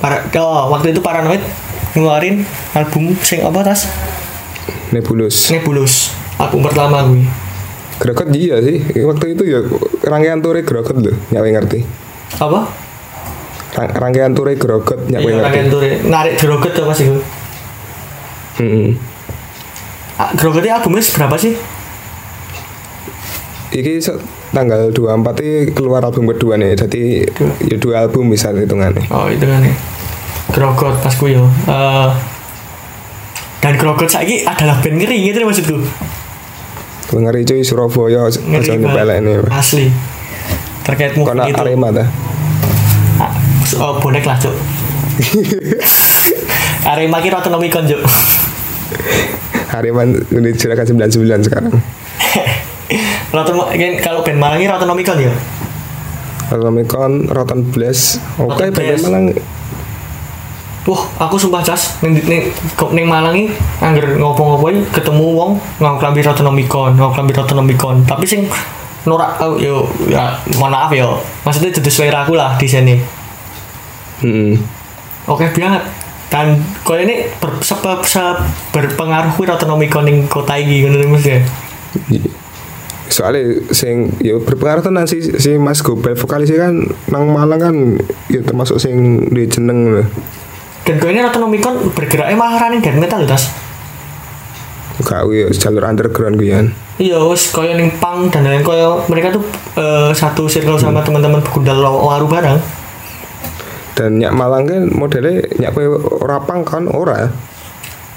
Para, 0.00 0.24
oh, 0.40 0.72
waktu 0.72 0.96
itu 0.96 1.04
Paranoid 1.04 1.44
ngeluarin 1.92 2.40
album 2.72 3.12
sing 3.20 3.44
apa 3.44 3.60
tas 3.60 3.84
Nebulus. 4.88 5.52
Nebulus 5.52 6.16
album 6.40 6.64
pertama 6.64 7.04
gue 7.04 7.28
Grogot 8.00 8.32
iya 8.32 8.64
sih. 8.64 8.80
Waktu 9.04 9.36
itu 9.36 9.44
ya 9.44 9.60
rangkaian 10.04 10.40
tour 10.40 10.56
Grogot 10.64 10.96
loh, 10.96 11.16
nyawa 11.28 11.48
ngerti. 11.52 11.84
apa 12.40 12.89
rangkaian 13.72 14.32
tour 14.32 14.50
Grogot 14.52 14.98
nyawa 15.06 15.20
Iya, 15.20 15.30
ngerti. 15.30 15.44
rangkaian 15.44 15.68
tour 15.68 15.82
narik 16.06 16.34
Grogot 16.36 16.72
ya 16.72 16.84
pas 16.84 16.98
itu 16.98 17.16
Heeh. 18.58 18.90
Grogotnya 20.36 20.76
albumnya 20.76 21.00
berapa 21.00 21.32
sih 21.34 21.54
Iki 23.70 24.02
tanggal 24.50 24.90
24 24.90 25.22
ini 25.40 25.70
keluar 25.70 26.02
album 26.02 26.26
kedua 26.26 26.58
nih. 26.58 26.74
Jadi 26.74 27.22
Dua. 27.30 27.54
ya 27.62 27.76
dua 27.78 27.94
album 28.02 28.26
bisa 28.26 28.50
hitungannya. 28.50 29.06
oh 29.08 29.30
itu 29.30 29.46
ya 29.46 29.58
Grogot 30.50 30.98
pas 30.98 31.14
gue 31.14 31.30
yo 31.30 31.46
Eh, 31.46 32.08
dan 33.62 33.72
Grogot 33.78 34.10
saiki 34.10 34.42
adalah 34.42 34.82
band 34.82 34.98
ngeri 34.98 35.30
gitu 35.30 35.46
maksudku 35.46 35.78
Ngeri 37.12 37.42
cuy 37.42 37.62
Surabaya 37.62 38.26
ngeri 38.34 38.66
nih. 39.22 39.38
asli 39.48 39.86
terkait 40.82 41.14
Kono 41.14 41.46
itu 41.46 41.54
Arema 41.54 41.94
ta. 41.94 42.04
Oh, 43.78 44.02
bonek 44.02 44.26
lah 44.26 44.34
cuk 44.40 44.54
Arema 46.90 47.22
kira 47.22 47.38
otonomikon 47.38 47.86
cuk 47.86 48.02
Arema 49.70 50.02
ini 50.02 50.50
Juragan 50.58 50.82
99 50.82 51.46
sekarang. 51.46 51.70
Rotten 53.34 53.54
kan 53.54 53.92
kalau 54.02 54.26
band 54.26 54.38
Malang 54.42 54.58
ini 54.58 54.66
otonomikon 54.66 55.18
ya 55.22 55.30
Rotomikon, 56.50 57.30
Rotten 57.30 57.62
Blast. 57.70 58.18
Oke, 58.42 58.74
band 58.74 58.74
Blast. 58.74 59.06
Malang 59.06 59.24
Wah, 60.88 61.06
aku 61.22 61.36
sumpah 61.38 61.62
cas 61.62 62.00
ning 62.02 62.18
ning 62.24 62.50
kok 62.74 62.90
ning 62.90 63.06
Malang 63.06 63.36
iki 63.36 63.52
angger 63.78 64.16
ngopo-ngopo 64.16 64.72
ketemu 64.90 65.26
wong 65.38 65.50
otonomikon, 65.78 66.98
ngau 66.98 67.12
klambi 67.14 67.36
otonomikon. 67.36 68.02
Tapi 68.08 68.26
sing 68.26 68.48
norak 69.06 69.38
oh, 69.38 69.60
yo 69.60 69.86
ya 70.10 70.34
mohon 70.58 70.72
maaf 70.72 70.90
yo. 70.90 71.20
Maksudnya 71.46 71.70
jadi 71.78 71.90
selera 71.92 72.18
aku 72.26 72.34
lah 72.34 72.58
di 72.58 72.66
sini. 72.66 73.19
Hmm. 74.20 74.60
Oke 75.28 75.48
banget. 75.52 75.84
Dan 76.30 76.62
kau 76.86 76.94
ini 76.94 77.26
ber, 77.42 77.58
sebab 77.58 78.06
se, 78.06 78.22
berpengaruh 78.70 79.34
kuwi 79.34 79.50
otonomikon 79.50 80.06
ning 80.06 80.30
kota 80.30 80.54
iki 80.54 80.86
ngono 80.86 81.18
Mas 81.18 81.26
ya. 81.26 81.42
Soalnya 83.10 83.66
sing 83.74 84.14
ya 84.22 84.38
berpengaruh 84.38 84.86
tenan 84.86 85.10
si, 85.10 85.18
si 85.18 85.58
Mas 85.58 85.82
Gobel 85.82 86.14
vokalisnya 86.14 86.70
kan 86.70 86.86
nang 87.10 87.34
Malang 87.34 87.58
kan 87.58 87.74
ya 88.30 88.46
termasuk 88.46 88.78
sing 88.78 89.26
di 89.34 89.50
jeneng 89.50 89.90
lho. 89.90 90.04
Dan 90.86 91.02
kau 91.02 91.10
ini 91.10 91.18
otonomikon 91.26 91.90
bergeraknya 91.98 92.38
malah 92.38 92.62
running 92.62 92.78
dan 92.78 93.02
metal 93.02 93.26
tas. 93.26 93.50
Gak 95.02 95.26
ya 95.34 95.50
jalur 95.50 95.82
underground 95.82 96.38
gue 96.38 96.54
kan. 96.54 96.66
Iya, 97.00 97.18
wis 97.26 97.50
koyo 97.50 97.74
ning 97.74 97.90
pang 97.98 98.30
dan 98.30 98.46
lain 98.46 98.62
koyo 98.62 99.02
mereka 99.10 99.34
tuh 99.34 99.42
eh, 99.74 100.14
satu 100.14 100.46
circle 100.46 100.78
Hmm. 100.78 100.94
sama 100.94 101.00
teman-teman 101.02 101.42
begundal 101.42 101.82
waru 101.82 102.30
bareng. 102.30 102.60
Dan 104.00 104.16
nyak 104.16 104.32
Malang 104.32 104.64
kan 104.64 104.88
modelnya 104.96 105.44
nyak 105.60 105.76
kowe 105.76 106.00
ora 106.24 106.40
pang 106.40 106.64
kan 106.64 106.88
ora. 106.88 107.28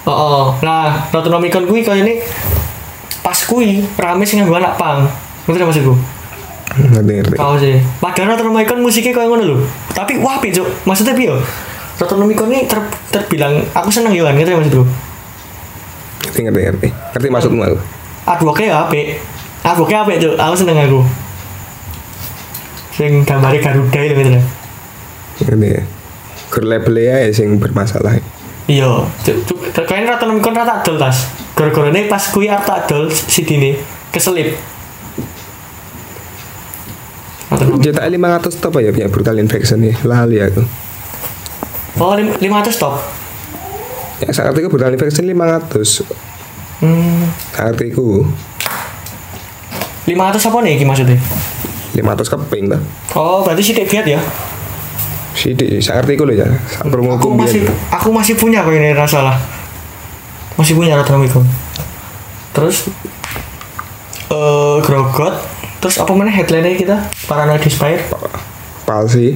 Oh, 0.07 0.15
oh. 0.15 0.45
nah, 0.63 1.11
Rotonomicon 1.11 1.67
kuwi 1.67 1.83
koyo 1.83 2.07
ini 2.07 2.23
pas 3.19 3.35
kuwi 3.43 3.83
rame 3.99 4.23
sing 4.23 4.39
nganggo 4.39 4.63
anak 4.63 4.79
pang. 4.79 5.03
Ngerti 5.43 5.59
gak 5.59 5.67
maksudku? 5.67 5.93
Ngerti 6.87 7.11
ngerti. 7.19 7.35
Kau 7.35 7.59
sih. 7.59 7.83
Padahal 7.99 8.39
Rotonomicon 8.39 8.79
musiknya 8.79 9.11
koyo 9.11 9.27
ngono 9.27 9.43
lho. 9.43 9.57
Tapi 9.91 10.23
wah 10.23 10.39
Cuk. 10.39 10.87
Maksudnya 10.87 11.19
piye? 11.19 11.35
Rotonomicon 11.99 12.47
ini 12.47 12.63
ter, 12.63 12.79
terbilang 13.11 13.67
aku 13.75 13.91
seneng 13.91 14.15
yo 14.15 14.23
kan, 14.23 14.39
ngerti 14.39 14.55
maksudku? 14.55 14.87
Ngerti 16.31 16.39
ngerti 16.47 16.59
ngerti. 16.63 16.87
Ngerti 17.11 17.27
maksudmu 17.27 17.59
aku. 17.59 17.77
Advoke 18.23 18.63
ya 18.71 18.87
apik. 18.87 19.19
Advoke 19.67 19.91
apik, 19.91 20.15
Cuk. 20.23 20.39
Aku 20.39 20.55
seneng 20.55 20.79
aku. 20.79 21.03
Sing 22.95 23.27
gambare 23.27 23.59
Garuda 23.59 23.99
itu 23.99 24.15
gitu. 24.15 24.62
Ngerti 25.41 25.67
ya. 25.69 25.83
Gur 26.49 26.63
labelnya 26.63 27.25
ya 27.25 27.31
sing 27.33 27.57
bermasalah. 27.57 28.21
Iya, 28.63 29.03
kayaknya 29.75 30.15
rata 30.15 30.23
nomikon 30.23 30.55
rata 30.55 30.79
adol 30.79 30.95
tas. 30.95 31.27
Gara-gara 31.51 31.89
ini 31.89 32.07
pas 32.07 32.23
kui 32.29 32.47
rata 32.47 32.79
adol 32.79 33.09
si 33.09 33.43
dini 33.43 33.75
keselip. 34.07 34.55
Cetak 37.53 38.07
500 38.07 38.61
top 38.61 38.79
ya 38.79 38.89
punya 38.89 39.09
brutal 39.11 39.37
infection 39.37 39.77
nih. 39.77 39.93
Lali 40.03 40.41
aku. 40.41 40.63
Oh, 41.99 42.17
lim- 42.17 42.33
500 42.33 42.81
top. 42.81 42.97
Ya 44.19 44.31
saat 44.33 44.55
itu 44.55 44.65
brutal 44.65 44.89
infection 44.89 45.27
500. 45.27 46.01
Hmm, 46.81 47.29
Saat 47.53 47.77
itu 47.79 48.25
500 50.03 50.49
apa 50.49 50.57
nih 50.63 50.83
maksudnya? 50.83 51.19
500 51.93 52.33
keping 52.33 52.65
lah. 52.73 52.81
Oh, 53.13 53.45
berarti 53.45 53.61
sih 53.61 53.73
biat 53.75 54.03
ya. 54.03 54.19
Si 55.43 55.51
di 55.51 55.83
saat 55.83 56.07
itu 56.07 56.23
loh 56.23 56.31
ya. 56.31 56.47
Aku 56.79 57.35
masih 57.35 57.67
aku 57.91 58.15
masih 58.15 58.39
punya 58.39 58.63
kok 58.63 58.71
ini 58.71 58.95
rasa 58.95 59.19
lah. 59.19 59.35
Masih 60.55 60.79
punya 60.79 60.95
rata 60.95 61.11
nomikon. 61.11 61.43
Terus 62.55 62.87
eh 64.31 64.77
grogot 64.81 65.35
terus 65.83 65.99
apa 65.99 66.15
mana 66.15 66.31
headline 66.31 66.79
kita 66.79 67.11
Paranoid 67.27 67.59
Inspire 67.59 68.07
palsi. 68.87 69.35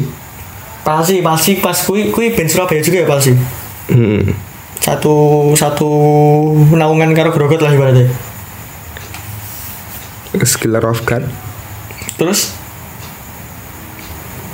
Palsi 0.81 1.19
Palsi 1.19 1.51
pas 1.59 1.75
kui 1.75 2.07
kui 2.09 2.31
band 2.31 2.47
Surabaya 2.47 2.79
juga 2.79 3.03
ya 3.03 3.07
Palsi 3.07 3.35
Hmm. 3.87 4.35
satu 4.83 5.47
satu 5.55 5.87
naungan 6.75 7.15
karo 7.15 7.31
grogot 7.31 7.63
lah 7.63 7.71
ibaratnya 7.71 8.11
Killer 10.35 10.83
of 10.83 10.99
God. 11.07 11.23
terus 12.19 12.56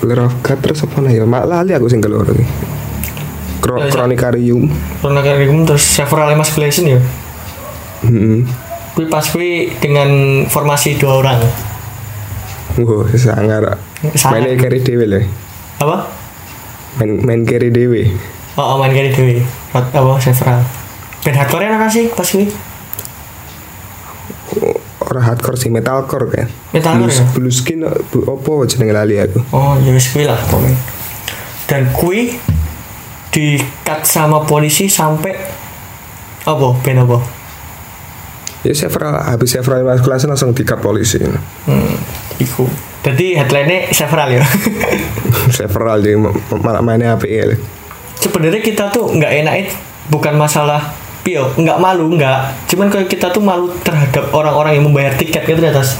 Of 0.03 0.35
God 0.41 0.59
terus 0.59 0.83
apa 0.83 0.99
nih 0.99 1.19
ya? 1.19 1.23
Mak 1.23 1.43
lali 1.45 1.71
aku 1.71 1.87
sing 1.87 1.99
keluar 1.99 2.27
iki. 2.27 2.43
Kro 3.57 3.79
Ya, 3.79 3.87
sa- 3.87 4.03
Kronikarium. 4.03 4.67
Chronicarium 4.99 5.63
terus 5.63 5.81
several 5.81 6.27
emasculation 6.29 6.83
ya 6.85 6.99
Hmm. 8.01 8.43
kui 8.91 9.07
pas 9.07 9.23
kui 9.23 9.71
dengan 9.79 10.11
formasi 10.45 10.99
dua 10.99 11.23
orang 11.23 11.39
Wah, 12.75 13.07
sangar. 13.15 13.79
Mainnya 14.03 14.59
carry 14.59 14.81
dewe 14.81 15.05
lah. 15.07 15.23
apa 15.79 15.97
Main 16.95 17.23
main 17.23 17.41
carry 17.41 17.71
dewe. 17.71 18.11
oh, 18.53 18.75
oh 18.75 18.77
main 18.77 18.91
dewe 18.91 19.39
Rot- 19.71 19.89
apa 19.89 20.19
several 20.19 20.59
band 21.23 21.37
hardcore 21.37 21.65
apa 21.65 21.87
sih 21.87 22.11
pas 22.11 22.27
kui 22.27 22.51
Orang 25.13 25.23
hardcore 25.23 25.53
sih 25.55 25.69
metalcore 25.69 26.25
kan. 26.27 26.47
Metalcore 26.71 27.05
Blues, 27.05 27.15
ya? 27.15 27.25
blues 27.31 27.57
skin 27.59 27.79
opo 28.19 28.65
jenenge 28.65 28.91
lali 28.91 29.15
aku. 29.15 29.39
oh 29.51 29.77
ya 29.77 29.93
wis 29.93 30.09
kui 30.09 30.25
lah 30.25 30.41
pokoknya 30.43 30.73
dan 31.63 31.85
kui 31.91 32.33
di 33.29 33.55
cut 33.81 34.01
sama 34.03 34.41
polisi 34.41 34.85
sampai 34.85 35.37
apa 36.43 36.67
band 36.75 37.01
apa 37.01 37.17
Ya 38.63 38.71
several 38.71 39.19
habis 39.19 39.51
several 39.51 39.83
maskulasi 39.83 40.23
langsung 40.23 40.51
dikat 40.51 40.79
polisi. 40.79 41.19
hmm, 41.19 41.95
iku 42.37 42.63
jadi 43.01 43.37
headline-nya 43.37 43.91
several 43.91 44.31
ya 44.31 44.43
several 45.53 45.99
jadi 45.99 46.15
ma- 46.15 46.31
malah 46.57 46.79
mainnya 46.79 47.13
APL. 47.13 47.59
sebenarnya 48.15 48.59
kita 48.59 48.87
tuh 48.87 49.11
nggak 49.11 49.33
enak 49.43 49.55
bukan 50.07 50.33
masalah 50.33 50.95
Pio, 51.23 51.47
nggak 51.55 51.79
malu 51.79 52.11
nggak. 52.11 52.67
Cuman 52.67 52.87
kalau 52.87 53.07
kita 53.07 53.31
tuh 53.31 53.39
malu 53.39 53.71
terhadap 53.79 54.27
orang-orang 54.29 54.75
yang 54.75 54.85
membayar 54.85 55.15
tiket 55.15 55.43
gitu 55.43 55.57
di 55.57 55.67
atas 55.67 55.95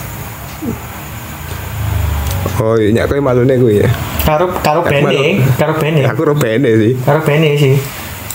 oh 2.53 2.78
iya 2.78 3.03
kowe 3.03 3.17
malune 3.17 3.57
kuwi 3.57 3.82
ya? 3.82 3.89
Karo 4.24 4.45
karo 4.61 4.80
Aku 4.80 4.93
bene 4.93 5.03
malu. 5.03 5.24
karo 5.57 5.74
bene 5.76 6.01
aku 6.05 6.21
robene 6.24 6.69
sih. 6.78 6.93
Karo 7.01 7.19
bene 7.19 7.49
sih. 7.57 7.76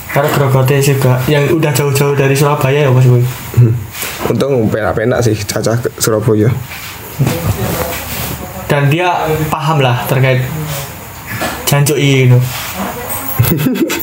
Karo 0.09 0.27
grogote 0.27 0.75
juga 0.81 1.17
yang 1.25 1.45
udah 1.47 1.69
jauh-jauh 1.69 2.13
dari 2.13 2.33
Surabaya 2.33 2.83
ya 2.83 2.91
mas 2.91 3.05
gue 3.05 3.21
Hmm. 3.55 3.73
untung 4.27 4.67
penak-penak 4.67 5.21
sih 5.21 5.33
cacah 5.39 5.77
ke 5.77 5.89
Surabaya. 5.97 6.49
Dan 8.65 8.89
dia 8.89 9.25
paham 9.47 9.79
lah 9.79 10.03
terkait 10.05 10.45
jancuk 11.63 11.97
ini. 11.97 12.37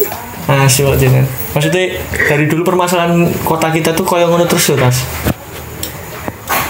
nah 0.46 0.70
sih 0.70 0.86
itu. 0.86 1.10
maksudnya 1.52 1.98
dari 2.30 2.46
dulu 2.46 2.62
permasalahan 2.62 3.26
kota 3.42 3.66
kita 3.70 3.90
tuh 3.90 4.06
koyo 4.06 4.30
ngono 4.30 4.46
terus 4.46 4.70
ya 4.70 4.78
tas. 4.78 5.02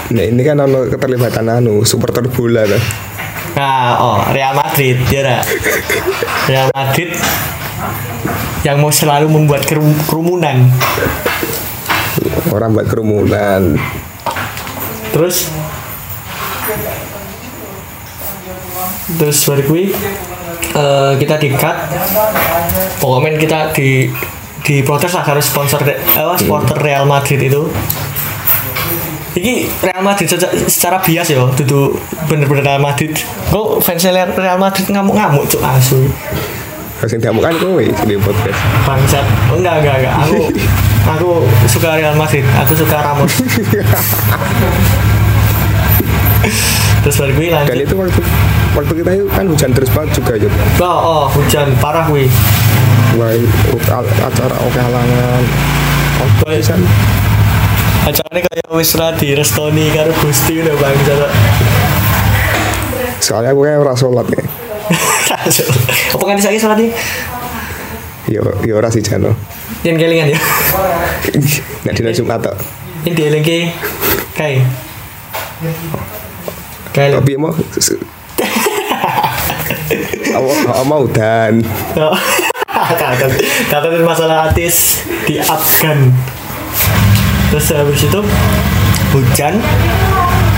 Nah 0.07 0.23
ini 0.23 0.41
kan 0.41 0.57
ono 0.57 0.87
keterlibatan 0.87 1.45
anu 1.51 1.85
supporter 1.85 2.25
bola 2.25 2.65
kan 2.65 2.81
nah 3.57 3.97
oh 3.97 4.17
Real 4.33 4.53
Madrid 4.53 4.97
ya 5.09 5.21
dah. 5.21 5.41
Real 6.49 6.69
Madrid 6.73 7.13
yang 8.65 8.81
mau 8.81 8.89
selalu 8.89 9.29
membuat 9.29 9.63
kerum- 9.63 9.97
kerumunan. 10.09 10.69
Orang 12.49 12.73
buat 12.73 12.89
kerumunan. 12.89 13.77
Terus? 15.13 15.53
Terus 19.17 19.37
baru 19.45 19.63
eh, 20.77 21.11
kita 21.17 21.35
di 21.41 21.49
cut 21.57 21.75
pokoknya 23.01 23.37
kita 23.41 23.59
di 23.73 24.05
di 24.67 24.83
protes 24.83 25.15
lah 25.15 25.23
karena 25.23 25.39
sponsor 25.39 25.79
apa 25.79 26.35
supporter 26.35 26.75
Real 26.83 27.07
Madrid 27.07 27.39
itu. 27.39 27.71
Ini 29.37 29.69
Real 29.79 30.01
Madrid 30.03 30.27
secara, 30.27 30.51
secara 30.67 30.97
bias 30.99 31.29
ya 31.31 31.39
duduk 31.55 31.95
bener-bener 32.27 32.67
Real 32.67 32.83
Madrid. 32.83 33.15
Kok 33.47 33.79
fans 33.79 34.03
Real 34.03 34.59
Madrid 34.59 34.83
ngamuk-ngamuk 34.91 35.47
cuk 35.47 35.63
asu 35.63 36.03
Terus 36.97 37.13
yang 37.21 37.37
kan 37.37 37.53
kowe 37.61 37.85
di 37.85 38.17
podcast? 38.17 38.57
Bangsat. 38.81 39.21
Oh, 39.53 39.61
enggak 39.61 39.85
enggak 39.85 39.95
enggak. 40.01 40.15
Aku 40.25 40.49
aku 41.13 41.29
suka 41.69 41.93
Real 41.93 42.17
Madrid. 42.17 42.41
Aku 42.65 42.73
suka 42.73 42.97
Ramos. 42.97 43.37
Terus 47.05 47.15
baru 47.21 47.33
kui 47.37 47.47
dan 47.53 47.77
itu 47.77 47.95
waktu 47.95 48.21
waktu 48.77 48.93
kita 49.01 49.09
itu 49.17 49.25
kan 49.33 49.45
hujan 49.49 49.71
terus 49.73 49.89
banget 49.89 50.09
juga 50.13 50.33
ya 50.37 50.49
Oh, 50.77 50.85
oh 50.85 51.25
hujan 51.33 51.73
parah 51.81 52.05
wih. 52.13 52.29
Wah, 53.17 53.33
acara 54.21 54.55
oke 54.61 54.77
halangan 54.77 55.43
apa 56.17 56.43
Kayak- 56.45 56.61
pisan 56.61 56.81
Acaranya 58.07 58.41
kayak 58.47 58.67
wis 58.71 58.93
di 59.19 59.35
Restoni 59.35 59.91
karo 59.91 60.13
Gusti 60.21 60.61
udah 60.63 60.75
bang 60.77 60.95
soalnya 63.19 63.51
aku 63.51 63.65
kayak 63.65 63.81
ora 63.81 63.93
sholat 63.97 64.23
ya 64.31 64.41
Apa 66.15 66.23
kan 66.23 66.37
disaki 66.37 66.61
sholat 66.61 66.77
nih? 66.79 66.91
ya 68.29 68.39
ya 68.63 68.73
ora 68.77 68.87
sih 68.87 69.01
jano 69.01 69.33
Yang 69.83 69.95
kelingan 70.03 70.27
ya. 70.31 70.39
nek 71.83 71.93
dina 71.95 72.11
Jumat 72.13 72.39
tok 72.43 72.55
Ini 73.03 73.11
dieling 73.15 73.43
ke 73.43 73.71
kayak. 74.35 74.63
Kayak. 76.91 77.19
tapi 77.19 77.35
mau 77.35 77.51
apa 80.37 80.83
mau 80.85 81.03
dan? 81.09 81.61
Kata 82.67 83.17
kata 83.71 83.87
masalah 84.05 84.49
artis 84.49 85.01
di 85.25 85.41
Afgan. 85.41 86.13
Terus 87.51 87.71
habis 87.73 88.03
itu 88.03 88.21
hujan. 89.15 89.59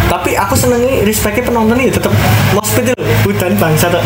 Tapi 0.10 0.34
aku 0.34 0.58
seneng 0.58 0.82
nih 0.84 1.06
respectnya 1.06 1.46
penonton 1.46 1.78
ini 1.78 1.94
tetap 1.94 2.10
mospit 2.52 2.90
itu. 2.90 2.98
Hujan 3.26 3.54
bangsa 3.58 3.88
tuh. 3.90 4.02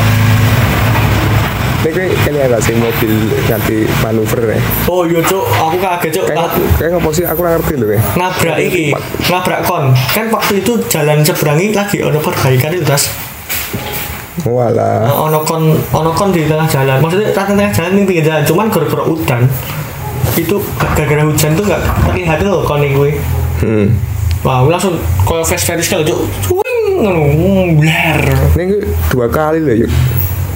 ini 1.84 1.92
kayak 1.92 2.16
kayaknya 2.24 2.48
gak 2.48 2.64
sih 2.64 2.76
mobil 2.80 3.12
ganti 3.44 3.84
manuver 4.00 4.56
ya 4.56 4.60
Oh 4.88 5.04
iya 5.04 5.20
cuk, 5.20 5.44
aku 5.44 5.76
kaget 5.76 6.12
cuk. 6.16 6.26
kayak 6.32 6.48
kayak 6.80 6.90
ngapa 6.96 7.10
sih? 7.12 7.28
Aku 7.28 7.44
ngerti 7.44 7.76
loh 7.76 7.92
ya 7.92 8.00
nabrak 8.16 8.56
iki. 8.56 8.96
Nabrak 9.28 9.68
kon. 9.68 9.92
Kan 10.16 10.32
waktu 10.32 10.64
itu 10.64 10.80
jalan 10.88 11.28
seberangi 11.28 11.76
lagi 11.76 12.00
ono 12.00 12.24
perbaikan 12.24 12.72
itu 12.72 12.88
tas 12.88 13.12
walah. 14.42 15.06
Ono 15.30 15.46
kon 15.46 15.78
ono 15.94 16.10
kon 16.18 16.34
di 16.34 16.50
tengah 16.50 16.66
jalan. 16.66 16.98
Maksudnya 16.98 17.30
tengah 17.30 17.48
tengah 17.54 17.72
jalan 17.72 17.90
ini 17.98 18.04
pinggir 18.10 18.26
jalan. 18.26 18.42
Cuman 18.42 18.66
gara-gara 18.74 19.06
hujan 19.06 19.46
itu 20.34 20.56
gara-gara 20.80 21.24
hujan 21.28 21.52
tuh 21.54 21.66
nggak 21.68 21.82
terlihat 22.10 22.40
loh 22.42 22.66
kon 22.66 22.82
gue 22.82 23.12
hmm. 23.62 23.88
wah 24.42 24.66
langsung 24.66 24.98
koyo 25.28 25.46
fast 25.46 25.70
fast 25.70 25.90
kalau 25.92 26.02
cuk 26.02 26.20
cuing 26.42 26.80
ngono 27.06 27.22
blar 27.78 28.18
ini 28.58 28.64
gue 28.74 28.82
dua 29.14 29.28
kali 29.30 29.60
loh 29.62 29.76
yuk. 29.86 29.92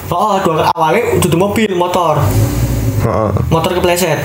Oh 0.07 0.39
dua 0.39 0.71
awalnya 0.71 1.19
duduk 1.19 1.35
mobil 1.35 1.67
motor. 1.75 2.15
Heeh. 3.03 3.31
motor 3.51 3.75
kepleset. 3.75 4.15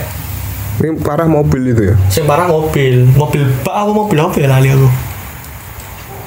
Ini 0.78 0.94
parah 1.02 1.26
mobil 1.26 1.74
itu 1.74 1.82
ya? 1.90 1.94
Sing 2.06 2.24
parah 2.24 2.46
mobil. 2.46 3.04
Mobil 3.18 3.44
bak 3.66 3.74
apa 3.74 3.90
mobil 3.90 4.18
apa 4.22 4.36
ya 4.38 4.48
lali 4.48 4.70
aku 4.72 4.88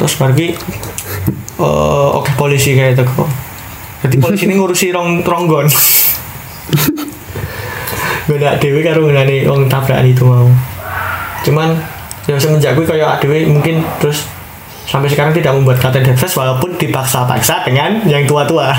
terus 0.06 0.22
pergi 0.22 0.54
eh 1.58 2.10
oke 2.14 2.30
polisi 2.38 2.78
kayak 2.78 2.94
itu 2.94 3.04
kok. 3.10 3.26
Jadi 4.06 4.16
polisi 4.22 4.46
ini 4.46 4.62
ngurusi 4.62 4.94
rong 4.94 5.26
ronggon. 5.26 5.66
Beda 8.30 8.62
dewi 8.62 8.86
karo 8.86 9.10
ngenani 9.10 9.50
wong 9.50 9.66
tabrakan 9.66 10.06
itu 10.06 10.22
mau. 10.22 10.46
Cuman 11.42 11.74
ya 12.30 12.38
semenjak 12.38 12.78
gue 12.78 12.86
kayak 12.86 13.18
dewi 13.26 13.50
mungkin 13.50 13.82
terus 13.98 14.30
sampai 14.86 15.10
sekarang 15.10 15.34
tidak 15.34 15.58
membuat 15.58 15.82
kata 15.82 16.06
Devres 16.06 16.38
walaupun 16.38 16.78
dipaksa-paksa 16.78 17.66
dengan 17.66 18.06
yang 18.06 18.30
tua-tua. 18.30 18.78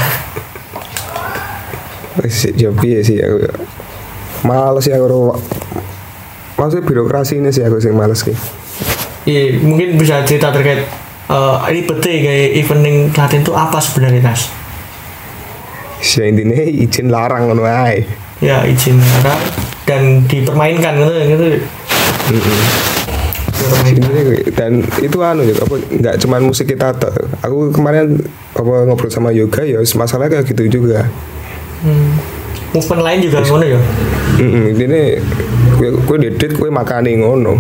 Wis 2.23 2.55
ya 2.55 2.71
sih 3.03 3.19
aku 3.19 3.51
males 4.47 4.87
sih 4.87 4.95
aku 4.95 5.35
maksudnya 6.57 6.89
birokrasi 6.89 7.43
ini 7.43 7.53
sih 7.53 7.61
aku 7.61 7.77
sih 7.77 7.93
males 7.93 8.25
sih 8.25 8.33
Iya, 9.27 9.59
mungkin 9.59 9.99
bisa 9.99 10.23
cerita 10.23 10.55
terkait 10.55 10.87
eh 11.27 11.57
ini 11.71 11.81
betul 11.83 12.13
kayak 12.13 12.55
event 12.55 12.83
yang 12.83 12.97
Klaten 13.11 13.41
itu 13.41 13.53
apa 13.53 13.79
sebenarnya 13.79 14.23
Nas? 14.23 14.47
sih 15.99 16.23
intinya 16.23 16.55
izin 16.61 17.09
larang 17.09 17.49
ngono 17.49 17.65
ae 17.65 18.05
Ya 18.39 18.63
izin 18.63 18.95
negara 18.95 19.33
dan 19.85 20.23
dipermainkan 20.23 20.93
gitu 20.95 21.13
gitu. 21.27 21.47
Intinya 23.87 24.23
gue- 24.23 24.45
dan 24.53 24.73
itu 25.01 25.17
anu 25.19 25.43
ya 25.43 25.57
apa 25.57 25.75
nggak 25.81 26.15
cuman 26.21 26.41
musik 26.45 26.69
kita 26.69 26.93
aku 27.41 27.73
kemarin 27.73 28.21
apa 28.53 28.85
ngobrol 28.85 29.09
sama 29.09 29.33
yoga 29.33 29.65
ya 29.65 29.81
masalahnya 29.95 30.39
kayak 30.39 30.53
gitu 30.53 30.81
juga 30.81 31.09
Hmm. 31.77 32.17
Movement 32.73 33.03
lain 33.03 33.19
juga 33.21 33.41
ngono 33.43 33.65
ya. 33.65 33.81
Mm 34.37 34.75
ini 34.75 35.03
kue 35.77 35.89
kue 36.03 36.17
dedit 36.19 36.53
kue 36.53 36.69
makani 36.69 37.17
ngono 37.17 37.57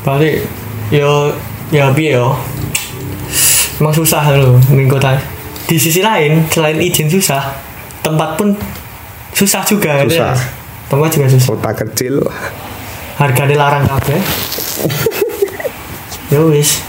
Berarti 0.00 0.44
yo 0.88 1.32
ya 1.68 1.88
piye 1.90 2.14
yo. 2.14 2.36
Emang 3.80 3.94
susah 3.94 4.22
loh 4.36 4.58
ning 4.70 4.86
kota. 4.86 5.16
Di 5.64 5.80
sisi 5.80 6.04
lain 6.04 6.44
selain 6.52 6.76
izin 6.76 7.08
susah, 7.08 7.40
tempat 8.04 8.36
pun 8.36 8.52
susah 9.32 9.64
juga 9.64 10.02
ya. 10.02 10.04
Susah. 10.04 10.36
Tempat 10.92 11.08
juga 11.16 11.26
susah. 11.32 11.48
kota 11.56 11.70
kecil 11.82 12.20
harganya 13.18 13.56
larang 13.58 13.84
kabeh 13.86 14.18
yo 16.34 16.50
wis 16.50 16.82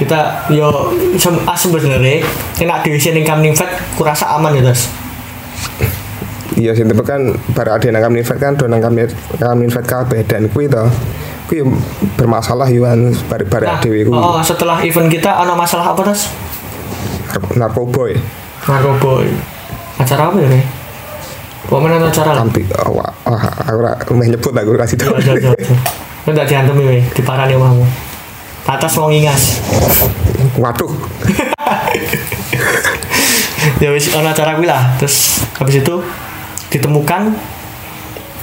kita 0.00 0.48
yo 0.48 0.94
sem 1.20 1.34
ah, 1.44 1.58
sebenarnya 1.58 2.24
enak 2.62 2.86
di 2.86 2.96
sini 2.96 3.20
kamning 3.26 3.52
fat 3.52 3.68
kurasa 3.98 4.24
aman 4.38 4.56
ya 4.56 4.62
tas 4.64 4.88
iya 6.56 6.72
sih 6.72 6.88
tapi 6.88 7.04
kan 7.04 7.36
para 7.52 7.76
ada 7.76 7.88
nang 7.92 8.00
kamnin 8.08 8.24
kan 8.24 8.56
do 8.56 8.64
nang 8.64 8.80
kamnin 8.80 9.68
kabeh 9.68 10.24
dan 10.24 10.48
kue 10.48 10.70
to 10.70 10.88
kue 11.48 11.64
bermasalah 12.20 12.68
yuan 12.68 13.16
bar 13.26 13.40
bar 13.48 13.62
nah, 13.64 13.80
dewe 13.80 14.04
ku 14.04 14.12
oh, 14.12 14.44
setelah 14.44 14.76
event 14.84 15.08
kita 15.08 15.32
ada 15.32 15.56
masalah 15.56 15.96
apa 15.96 16.12
tas 16.12 16.28
narkoboy 17.56 18.12
narkoba 18.68 19.24
acara 19.98 20.30
apa 20.30 20.38
ya 20.44 20.50
nih 20.52 20.64
Pokoknya 21.68 22.00
ada 22.00 22.08
acara 22.08 22.32
kampi 22.32 22.64
oh, 22.80 22.96
wah 22.96 23.12
wah, 23.28 23.92
aku 24.00 24.16
meh 24.16 24.32
nyebut 24.32 24.56
aku 24.56 24.72
kasih 24.72 24.96
tau 24.96 25.12
Jauh, 25.20 25.36
jauh, 25.36 25.52
jauh. 25.52 25.76
Lu 26.24 26.32
gak 26.32 26.48
diantem 26.48 26.80
ya, 26.80 26.96
diparani 27.12 27.56
kamu. 27.56 27.84
Atas 28.68 28.96
mau 28.96 29.08
ngingas. 29.12 29.60
waduh 30.60 30.88
ya 33.84 33.92
wis 33.92 34.08
ono 34.16 34.32
acara 34.32 34.56
kuwi 34.56 34.64
lah. 34.64 34.96
Terus 34.96 35.44
habis 35.60 35.84
itu 35.84 35.94
ditemukan 36.72 37.36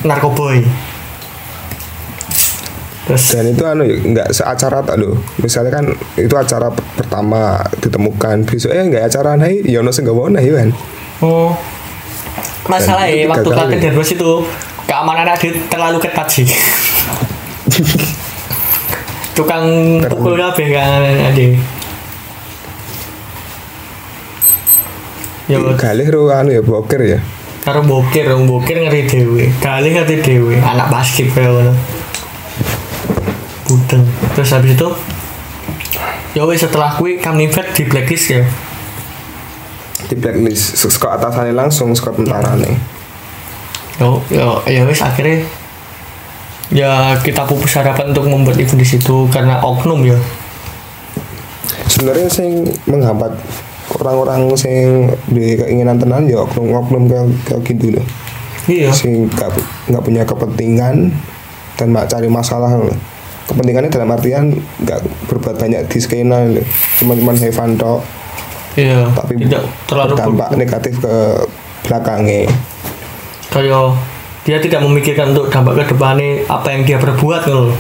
narkoboy. 0.06 0.62
Terus? 3.06 3.38
Dan 3.38 3.54
itu 3.54 3.62
anu 3.62 3.86
ya, 3.86 4.02
nggak 4.02 4.34
seacara 4.34 4.82
tak 4.82 4.98
loh 4.98 5.14
misalnya 5.38 5.78
kan 5.78 5.86
itu 6.18 6.34
acara 6.34 6.74
pertama 6.74 7.62
ditemukan. 7.78 8.50
Besok 8.50 8.74
eh 8.74 8.82
nggak 8.82 9.14
acara 9.14 9.38
nih 9.38 9.62
ya 9.62 9.86
ono 9.86 9.94
sing 9.94 10.10
gak 10.10 10.18
mau 10.18 10.26
nah 10.26 10.42
kan? 10.42 10.74
Oh. 11.22 11.54
Masalah 12.66 13.06
ya 13.06 13.30
waktu 13.30 13.46
Klaten 13.46 13.78
ya. 13.78 13.94
Derbos 13.94 14.10
itu 14.10 14.32
keamanan 14.90 15.30
ada 15.30 15.38
terlalu 15.70 16.02
ketat 16.02 16.26
sih. 16.34 16.50
Tukang 19.38 20.02
pukul 20.10 20.40
kabeh 20.42 20.74
kan 20.74 21.04
ada 21.06 21.44
ya 25.46 25.62
galih 25.78 26.08
ro 26.10 26.26
anu 26.34 26.50
ya 26.58 26.66
boker 26.66 27.02
ya. 27.06 27.20
Karo 27.62 27.86
bokir 27.86 28.30
wong 28.34 28.50
bokir 28.50 28.82
ngeri 28.82 29.06
dhewe. 29.06 29.46
Galih 29.62 29.94
ngeri 29.94 30.22
dhewe. 30.22 30.58
Anak 30.58 30.90
basket 30.90 31.30
kaya 31.34 31.54
ngono 31.54 31.74
budeng 33.66 34.06
terus 34.38 34.54
habis 34.54 34.78
itu 34.78 34.90
ya 36.38 36.46
wis 36.46 36.62
setelah 36.62 36.94
kuwi 36.96 37.18
kami 37.18 37.50
vet 37.50 37.74
di 37.74 37.84
blacklist 37.88 38.28
ya. 38.30 38.44
Di 40.06 40.14
blacklist. 40.14 40.78
Suka 40.78 41.18
atasannya 41.18 41.56
langsung 41.56 41.96
suka 41.98 42.14
tentara 42.14 42.54
nih 42.60 42.76
yo 43.96 44.20
yo 44.28 44.60
ya 44.68 44.84
wis 44.84 45.00
akhirnya 45.00 45.48
ya 46.68 47.16
kita 47.24 47.48
pupus 47.48 47.80
harapan 47.80 48.12
untuk 48.12 48.28
membuat 48.28 48.60
event 48.60 48.76
di 48.76 48.88
situ 48.88 49.26
karena 49.32 49.64
oknum 49.64 50.04
ya. 50.04 50.20
Sebenarnya 51.88 52.28
sing 52.28 52.68
menghambat 52.92 53.32
orang-orang 53.96 54.52
sing 54.60 55.08
di 55.32 55.56
keinginan 55.56 55.96
tenan 55.96 56.28
ya 56.28 56.44
oknum-oknum 56.44 57.08
kayak 57.08 57.28
kayak 57.48 57.62
gitu 57.70 57.88
loh 57.96 58.06
iya. 58.68 58.90
Sing 58.92 59.30
nggak 59.32 59.50
nggak 59.88 60.04
punya 60.04 60.24
kepentingan 60.28 61.16
dan 61.76 61.88
mak 61.92 62.12
cari 62.12 62.28
masalah. 62.28 62.76
loh 62.76 63.15
kepentingannya 63.46 63.94
dalam 63.94 64.10
artian 64.12 64.54
nggak 64.82 65.00
berbuat 65.30 65.56
banyak 65.62 65.82
di 65.90 66.00
skena 66.02 66.50
have 66.50 67.56
fun 67.56 67.78
tok. 67.78 68.02
Iya. 68.76 69.08
Tapi 69.14 69.40
tidak 69.40 69.64
terlalu 69.88 70.12
berdampak 70.18 70.50
negatif 70.60 70.94
ke 71.00 71.16
belakangnya. 71.86 72.50
Kayak 73.54 73.96
dia 74.46 74.62
tidak 74.62 74.86
memikirkan 74.86 75.34
untuk 75.34 75.50
dampak 75.50 75.74
ke 75.82 75.98
depannya 75.98 76.46
apa 76.46 76.70
yang 76.70 76.86
dia 76.86 77.02
perbuat 77.02 77.50
loh 77.50 77.74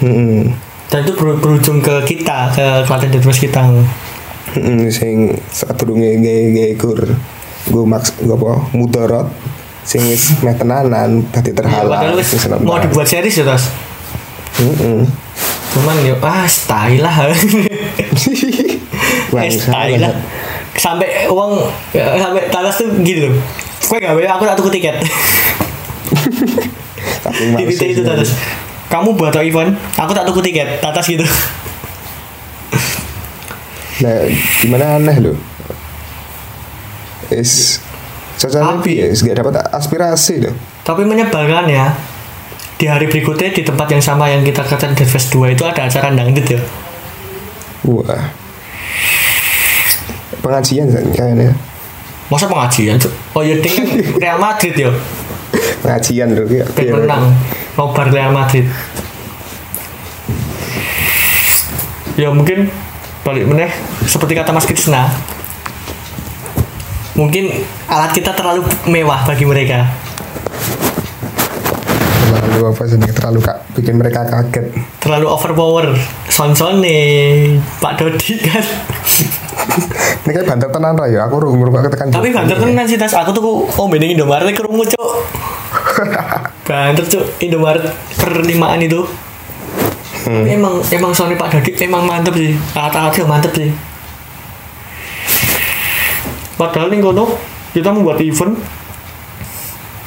hmm. 0.00 0.48
dan 0.88 0.98
itu 1.04 1.12
ber- 1.12 1.36
berujung 1.36 1.84
ke 1.84 1.94
kita 2.08 2.48
ke 2.56 2.66
Klaten 2.88 3.12
Deadwest 3.12 3.38
kita 3.38 3.62
Hmm, 4.50 4.90
sing 4.90 5.30
sadurunge 5.46 6.18
gawe-gawe 6.18 6.74
kur 6.74 6.98
gue 7.70 7.84
maks 7.86 8.18
gue 8.18 8.34
apa 8.34 8.66
mudarat 8.74 9.30
sing 9.86 10.02
wis 10.10 10.42
meh 10.42 10.58
tenanan 10.58 11.22
dadi 11.30 11.54
Iya, 11.54 11.58
terhalang 11.62 12.18
seneng 12.18 12.58
mau 12.66 12.82
dibuat 12.82 13.06
series 13.06 13.30
ya 13.30 13.46
tas 13.46 13.70
Mm-mm. 14.58 15.06
cuman 15.70 16.02
ya 16.02 16.18
ah 16.18 16.50
style 16.50 16.98
lah 16.98 17.30
eh 17.34 17.38
style 19.54 20.02
lah 20.02 20.10
sampai 20.74 21.30
uang 21.30 21.62
sampai 21.94 22.50
talas 22.50 22.74
tuh 22.80 22.90
gitu 23.06 23.30
loh 23.30 23.38
Kue 23.80 23.96
gak 23.98 24.14
bayar, 24.14 24.38
aku 24.38 24.46
tak 24.46 24.54
tuku 24.54 24.70
tiket 24.70 25.02
Di 27.58 27.64
titik 27.74 27.90
itu 27.90 28.02
sih. 28.02 28.06
tatas 28.06 28.30
Kamu 28.86 29.18
buat 29.18 29.34
event, 29.42 29.74
aku 29.98 30.14
tak 30.14 30.22
tuku 30.30 30.38
tiket 30.46 30.78
Tatas 30.78 31.10
gitu 31.10 31.26
Nah, 34.00 34.16
gimana 34.62 34.96
aneh 34.96 35.16
lo? 35.18 35.34
Is 37.34 37.82
Cocoknya 38.40 38.80
Api. 38.80 38.92
ya, 38.96 39.12
gak 39.12 39.36
dapat 39.44 39.60
aspirasi 39.68 40.40
loh. 40.40 40.56
Tapi 40.80 41.04
menyebalkan 41.04 41.68
ya 41.68 41.92
Di 42.80 42.88
hari 42.88 43.12
berikutnya 43.12 43.52
di 43.52 43.60
tempat 43.60 43.92
yang 43.92 44.00
sama 44.00 44.32
yang 44.32 44.40
kita 44.40 44.64
katakan 44.64 44.96
Deadfest 44.96 45.28
2 45.36 45.52
itu 45.52 45.68
ada 45.68 45.84
acara 45.84 46.08
dangdut 46.16 46.48
ya 46.48 46.60
Wah. 47.84 48.32
Pengajian 50.40 50.88
kayaknya. 51.12 51.52
Masa 52.32 52.48
pengajian? 52.48 52.96
Oh 53.36 53.44
ya 53.44 53.60
ding 53.60 54.00
Real 54.16 54.40
Madrid 54.40 54.72
ya 54.72 54.88
Pengajian 55.84 56.32
loh 56.32 56.48
ya. 56.48 56.64
Ben 56.72 56.88
menang 56.88 57.36
Nobar 57.76 58.08
Real 58.08 58.32
Madrid 58.32 58.64
Ya 62.16 62.32
mungkin 62.32 62.72
balik 63.20 63.44
meneh 63.44 63.68
seperti 64.08 64.32
kata 64.32 64.56
Mas 64.56 64.64
Krishna 64.64 65.12
mungkin 67.12 67.52
alat 67.84 68.16
kita 68.16 68.32
terlalu 68.32 68.64
mewah 68.88 69.28
bagi 69.28 69.44
mereka 69.44 69.84
Terlalu 72.30 72.62
apa 72.70 72.82
sih 72.86 72.98
terlalu 73.10 73.38
kak 73.42 73.58
bikin 73.74 73.94
mereka 73.98 74.22
kaget. 74.22 74.70
terlalu 75.02 75.26
overpower. 75.26 75.86
Son 76.30 76.54
nih 76.78 77.58
Pak 77.82 77.98
Dodi 77.98 78.38
kan. 78.38 78.62
Ini 80.22 80.32
kan 80.38 80.44
banter 80.54 80.68
tenan 80.70 80.94
ya. 81.10 81.26
Aku 81.26 81.42
rumur 81.42 81.74
banget 81.74 81.90
tekan. 81.98 82.14
tapi 82.14 82.30
banter 82.30 82.54
tenan 82.54 82.86
sih 82.86 82.94
tas. 82.94 83.10
Aku 83.18 83.34
tuh 83.34 83.66
oh 83.66 83.86
bedeng 83.90 84.14
Indomaret 84.14 84.54
kerungu 84.54 84.86
cuk. 84.86 85.10
Banter 86.70 87.02
cuk. 87.02 87.24
Indomaret 87.42 87.82
perlimaan 88.14 88.78
itu. 88.78 89.02
Hmm. 90.20 90.44
emang 90.44 90.84
emang 90.92 91.16
Sony 91.16 91.34
Pak 91.34 91.58
Dodi 91.58 91.74
emang 91.82 92.06
mantep 92.06 92.38
sih. 92.38 92.54
Alat-alatnya 92.78 93.26
mantep 93.26 93.52
sih. 93.58 93.70
Padahal 96.54 96.92
nih 96.92 97.00
kono 97.02 97.24
kita 97.74 97.90
membuat 97.90 98.20
event 98.22 98.54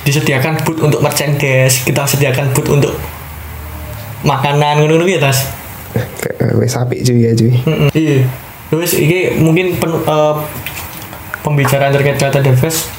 disediakan 0.04 0.60
booth 0.62 0.80
untuk 0.82 1.00
merchandise 1.00 1.82
kita 1.82 2.04
sediakan 2.04 2.52
booth 2.52 2.70
untuk 2.70 2.94
makanan 4.22 4.80
ngono 4.80 5.04
ya 5.04 5.20
tas 5.20 5.48
Kayak 5.94 6.56
wes 6.56 6.74
apik 6.74 7.04
cuy 7.04 7.20
ya 7.22 7.32
cuy. 7.32 7.52
Iya 7.94 8.26
terus 8.68 8.96
ini 8.96 9.38
mungkin 9.38 9.78
pen, 9.78 9.92
eh, 9.94 10.36
pembicaraan 11.40 11.94
terkait 11.94 12.18
data 12.18 12.40
Devest 12.40 12.90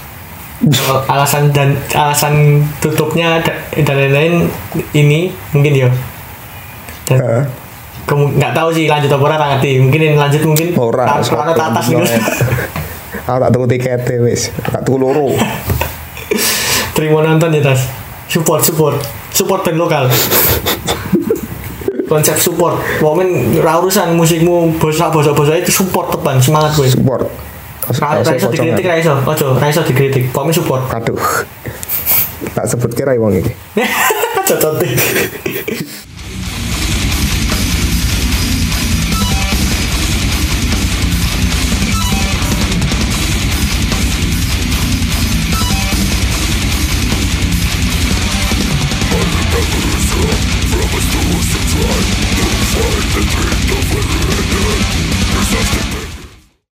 eh, 0.62 1.00
alasan 1.12 1.50
dan 1.50 1.74
alasan 1.90 2.62
tutupnya 2.78 3.42
da- 3.42 3.58
dan 3.74 3.96
lain-lain 3.98 4.34
ini 4.92 5.34
mungkin 5.50 5.72
ya 5.74 5.88
dan 7.04 7.48
kemu- 8.04 8.38
nggak 8.38 8.54
tahu 8.54 8.70
sih 8.70 8.86
lanjut 8.86 9.10
apa 9.10 9.24
ora 9.24 9.34
nggak 9.34 9.50
ngerti 9.58 9.70
mungkin 9.82 10.00
yang 10.04 10.16
lanjut 10.16 10.42
mungkin 10.44 10.68
Ora. 10.74 11.04
ta- 11.04 11.20
sopo, 11.20 11.42
tatas 11.42 11.58
tatas 11.58 11.84
gitu 11.90 12.04
Aku 13.24 13.40
tak 13.40 13.50
tuku 13.50 13.66
tiket 13.70 14.04
wis. 14.20 14.52
Tak 14.68 14.84
tuku 14.84 15.00
loro. 15.00 15.32
terima 16.94 17.20
nonton 17.20 17.52
ya 17.52 17.60
tas. 17.60 17.90
Support 18.30 18.62
support. 18.64 18.96
Support 19.34 19.66
band 19.68 19.78
lokal. 19.78 20.04
Konsep 22.08 22.38
support. 22.38 22.78
Momen 23.02 23.58
urusan 23.58 24.14
musikmu 24.14 24.78
bosak 24.78 25.10
bosak 25.10 25.34
bosak 25.34 25.66
itu 25.66 25.74
support 25.74 26.14
teban 26.14 26.38
semangat 26.38 26.72
gue 26.78 26.88
Support. 26.88 27.26
Ra 28.00 28.22
ra 28.22 28.32
iso 28.32 28.48
dikritik 28.48 28.86
ra 28.88 28.96
iso. 28.96 29.12
ojo 29.20 29.60
ra 29.60 29.66
iso 29.68 29.82
dikritik. 29.84 30.32
Pokoknya 30.32 30.56
support. 30.56 30.82
Aduh. 30.88 31.20
Tak 32.54 32.64
sebut 32.70 32.94
kira 32.94 33.18
wong 33.18 33.42
iki. 33.42 33.52
cocok 34.48 34.72